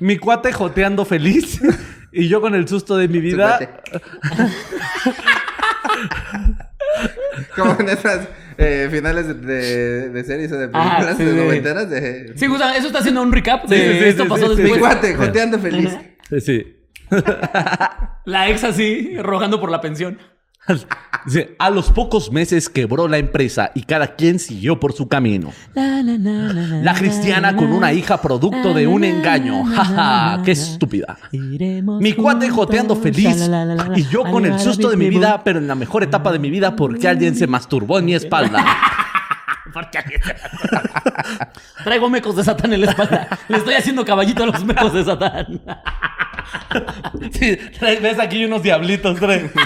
Mi 0.00 0.18
cuate 0.18 0.52
joteando 0.52 1.04
feliz 1.04 1.60
y 2.10 2.26
yo 2.26 2.40
con 2.40 2.56
el 2.56 2.66
susto 2.66 2.96
de 2.96 3.06
mi 3.06 3.20
vida. 3.20 3.60
Como 7.54 7.76
en 7.78 7.88
esas 7.88 8.26
eh, 8.64 8.88
finales 8.90 9.28
de, 9.28 9.34
de, 9.34 10.08
de 10.10 10.24
series 10.24 10.52
o 10.52 10.58
de 10.58 10.68
películas 10.68 11.16
sí, 11.16 11.24
de 11.24 11.30
sí. 11.32 11.36
noventeras 11.36 11.88
de. 11.90 12.32
Sí, 12.36 12.46
Gusta, 12.46 12.76
eso 12.76 12.88
está 12.88 12.98
haciendo 12.98 13.22
un 13.22 13.32
recap 13.32 13.64
de 13.66 13.76
Sí, 13.76 13.98
sí, 14.00 14.04
esto 14.08 14.24
sí, 14.24 14.28
pasó 14.28 14.48
sí, 14.50 14.56
sí. 14.56 14.62
Mi 14.62 14.70
después. 14.70 14.80
cuate, 14.80 15.14
joteando 15.14 15.58
feliz. 15.58 15.96
Sí, 16.30 16.40
sí. 16.40 16.74
La 18.24 18.50
ex 18.50 18.64
así, 18.64 19.16
rogando 19.18 19.60
por 19.60 19.70
la 19.70 19.80
pensión. 19.80 20.18
A 21.58 21.70
los 21.70 21.90
pocos 21.90 22.32
meses 22.32 22.68
quebró 22.68 23.08
la 23.08 23.18
empresa 23.18 23.70
y 23.74 23.82
cada 23.82 24.14
quien 24.14 24.38
siguió 24.38 24.80
por 24.80 24.92
su 24.92 25.08
camino. 25.08 25.52
La 25.74 26.94
cristiana 26.94 27.54
con 27.56 27.72
una 27.72 27.92
hija 27.92 28.20
producto 28.20 28.72
de 28.72 28.86
un 28.86 29.04
engaño. 29.04 29.64
Jaja, 29.64 30.42
qué 30.44 30.52
estúpida. 30.52 31.18
Mi 31.32 32.12
cuate 32.12 32.48
joteando 32.48 32.96
feliz 32.96 33.50
y 33.96 34.04
yo 34.04 34.22
con 34.24 34.46
el 34.46 34.58
susto 34.58 34.90
de 34.90 34.96
mi 34.96 35.08
vida, 35.08 35.42
pero 35.44 35.58
en 35.58 35.68
la 35.68 35.74
mejor 35.74 36.02
etapa 36.02 36.32
de 36.32 36.38
mi 36.38 36.50
vida 36.50 36.76
porque 36.76 37.08
alguien 37.08 37.34
se 37.34 37.46
masturbó 37.46 37.98
en 37.98 38.04
mi 38.06 38.14
espalda. 38.14 38.64
Traigo 41.84 42.10
mecos 42.10 42.36
de 42.36 42.44
Satán 42.44 42.72
en 42.72 42.80
la 42.82 42.90
espalda. 42.90 43.28
Le 43.48 43.58
estoy 43.58 43.74
haciendo 43.74 44.04
caballito 44.04 44.42
a 44.42 44.46
los 44.46 44.64
mecos 44.64 44.92
de 44.92 45.04
Satán. 45.04 45.60
Sí, 47.32 47.58
ves 48.00 48.18
aquí 48.18 48.44
unos 48.46 48.62
diablitos, 48.62 49.18
trae. 49.18 49.50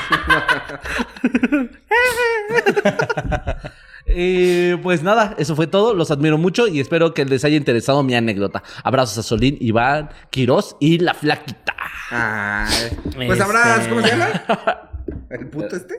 Eh, 4.14 4.76
pues 4.82 5.02
nada, 5.02 5.34
eso 5.38 5.54
fue 5.56 5.66
todo. 5.68 5.94
Los 5.94 6.10
admiro 6.10 6.36
mucho 6.36 6.66
y 6.66 6.80
espero 6.80 7.14
que 7.14 7.24
les 7.24 7.44
haya 7.44 7.56
interesado 7.56 8.02
mi 8.02 8.14
anécdota. 8.14 8.62
Abrazos 8.82 9.16
a 9.18 9.22
Solín, 9.22 9.56
Iván, 9.60 10.10
Quirós 10.30 10.76
y 10.80 10.98
la 10.98 11.14
flaquita. 11.14 11.74
Ay. 12.10 12.88
Pues 13.14 13.30
Este- 13.30 13.36
sabrás, 13.38 13.88
¿cómo 13.88 14.02
se 14.02 14.08
llama? 14.08 14.28
¿El 15.30 15.46
puto 15.48 15.76
este? 15.76 15.94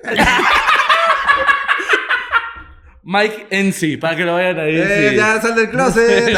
Mike 3.06 3.48
NC, 3.52 4.00
para 4.00 4.16
que 4.16 4.24
lo 4.24 4.34
vayan 4.36 4.58
a 4.60 4.70
ir. 4.70 4.80
Eh, 4.80 5.10
sí. 5.10 5.16
ya 5.18 5.42
sal 5.42 5.56
del 5.56 5.70
closet. 5.70 6.38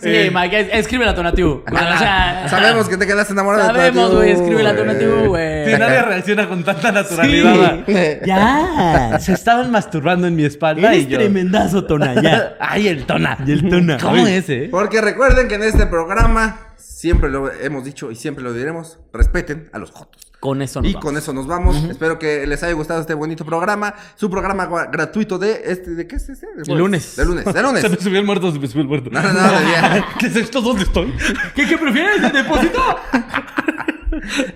Sí, 0.00 0.28
Mike, 0.32 0.60
es- 0.60 0.68
escríbele 0.72 1.10
a 1.10 1.14
Tonatiuh. 1.14 1.64
O 1.66 1.98
sea, 1.98 2.46
Sabemos 2.50 2.88
que 2.90 2.96
te 2.98 3.06
quedaste 3.06 3.32
enamorado 3.32 3.62
de 3.72 3.74
Sabemos, 3.74 4.14
güey. 4.14 4.30
Escríbele 4.30 4.68
a 4.68 4.72
güey. 4.74 4.84
Tonatiuh, 4.86 5.28
güey. 5.28 5.64
Si 5.72 5.78
nadie 5.78 6.02
reacciona 6.08 6.48
con 6.48 6.62
tanta 6.62 6.92
naturalidad. 6.92 7.78
Sí. 7.86 7.94
Ya, 8.26 9.18
se 9.18 9.32
estaban 9.32 9.70
masturbando 9.70 10.26
en 10.26 10.36
mi 10.36 10.44
espalda 10.44 10.94
y 10.94 11.06
yo. 11.06 11.18
tremendazo, 11.18 11.84
Tona, 11.86 12.20
ya. 12.20 12.54
Ay, 12.60 12.88
el 12.88 13.06
tona. 13.06 13.38
Y 13.46 13.52
el 13.52 13.68
Tona. 13.68 13.96
¿Cómo 13.98 14.26
es, 14.26 14.48
eh? 14.50 14.68
Porque 14.70 15.00
recuerden 15.00 15.48
que 15.48 15.54
en 15.54 15.62
este 15.62 15.86
programa 15.86 16.74
siempre 16.76 17.30
lo 17.30 17.50
hemos 17.50 17.84
dicho 17.84 18.10
y 18.10 18.14
siempre 18.14 18.44
lo 18.44 18.52
diremos, 18.52 18.98
respeten 19.12 19.70
a 19.72 19.78
los 19.78 19.90
jotos. 19.90 20.31
Con 20.42 20.60
eso 20.60 20.82
nos 20.82 20.90
Y 20.90 20.94
vamos. 20.94 21.04
con 21.04 21.16
eso 21.16 21.32
nos 21.32 21.46
vamos. 21.46 21.76
Espero 21.88 22.18
que 22.18 22.44
les 22.48 22.60
haya 22.64 22.72
gustado 22.72 23.00
este 23.00 23.14
bonito 23.14 23.44
programa. 23.44 23.94
Su 24.16 24.28
programa 24.28 24.66
gratuito 24.90 25.38
de 25.38 25.62
este, 25.66 25.92
¿de 25.92 26.08
qué 26.08 26.16
es 26.16 26.28
este? 26.30 26.48
De 26.56 26.64
El 26.66 26.78
lunes. 26.78 27.14
De 27.14 27.24
lunes, 27.24 27.44
de 27.44 27.62
lunes. 27.62 27.80
Se 27.82 27.88
me 27.88 27.96
subió 27.96 28.18
el 28.18 28.26
muerto, 28.26 28.50
se 28.50 28.58
me 28.58 28.66
subió 28.66 28.82
el 28.82 28.88
muerto. 28.88 29.08
No, 29.08 29.22
no, 29.22 29.32
no, 29.32 29.40
de 29.40 29.64
día. 29.66 30.04
¿Qué 30.18 30.26
es 30.26 30.34
esto? 30.34 30.60
¿Dónde 30.60 30.82
estoy? 30.82 31.14
¿Qué, 31.54 31.68
qué 31.68 31.78
prefieres? 31.78 32.22
¿De 32.22 32.30
depósito? 32.30 32.80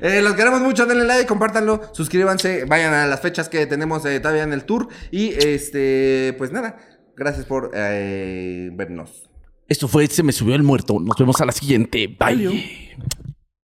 Eh, 0.02 0.20
los 0.22 0.34
queremos 0.34 0.60
mucho, 0.60 0.84
denle 0.84 1.04
like, 1.04 1.26
compártanlo, 1.26 1.80
suscríbanse, 1.92 2.66
vayan 2.66 2.92
a 2.92 3.06
las 3.06 3.20
fechas 3.20 3.48
que 3.48 3.64
tenemos 3.66 4.04
eh, 4.04 4.20
todavía 4.20 4.42
en 4.42 4.52
el 4.52 4.64
tour. 4.64 4.88
Y 5.10 5.30
este, 5.30 6.34
pues 6.36 6.52
nada, 6.52 6.76
gracias 7.16 7.46
por 7.46 7.70
eh, 7.74 8.70
vernos. 8.74 9.30
Esto 9.66 9.88
fue 9.88 10.06
Se 10.08 10.22
me 10.22 10.32
subió 10.32 10.54
el 10.56 10.62
muerto. 10.62 11.00
Nos 11.00 11.16
vemos 11.16 11.40
a 11.40 11.46
la 11.46 11.52
siguiente. 11.52 12.06
Bye. 12.06 12.94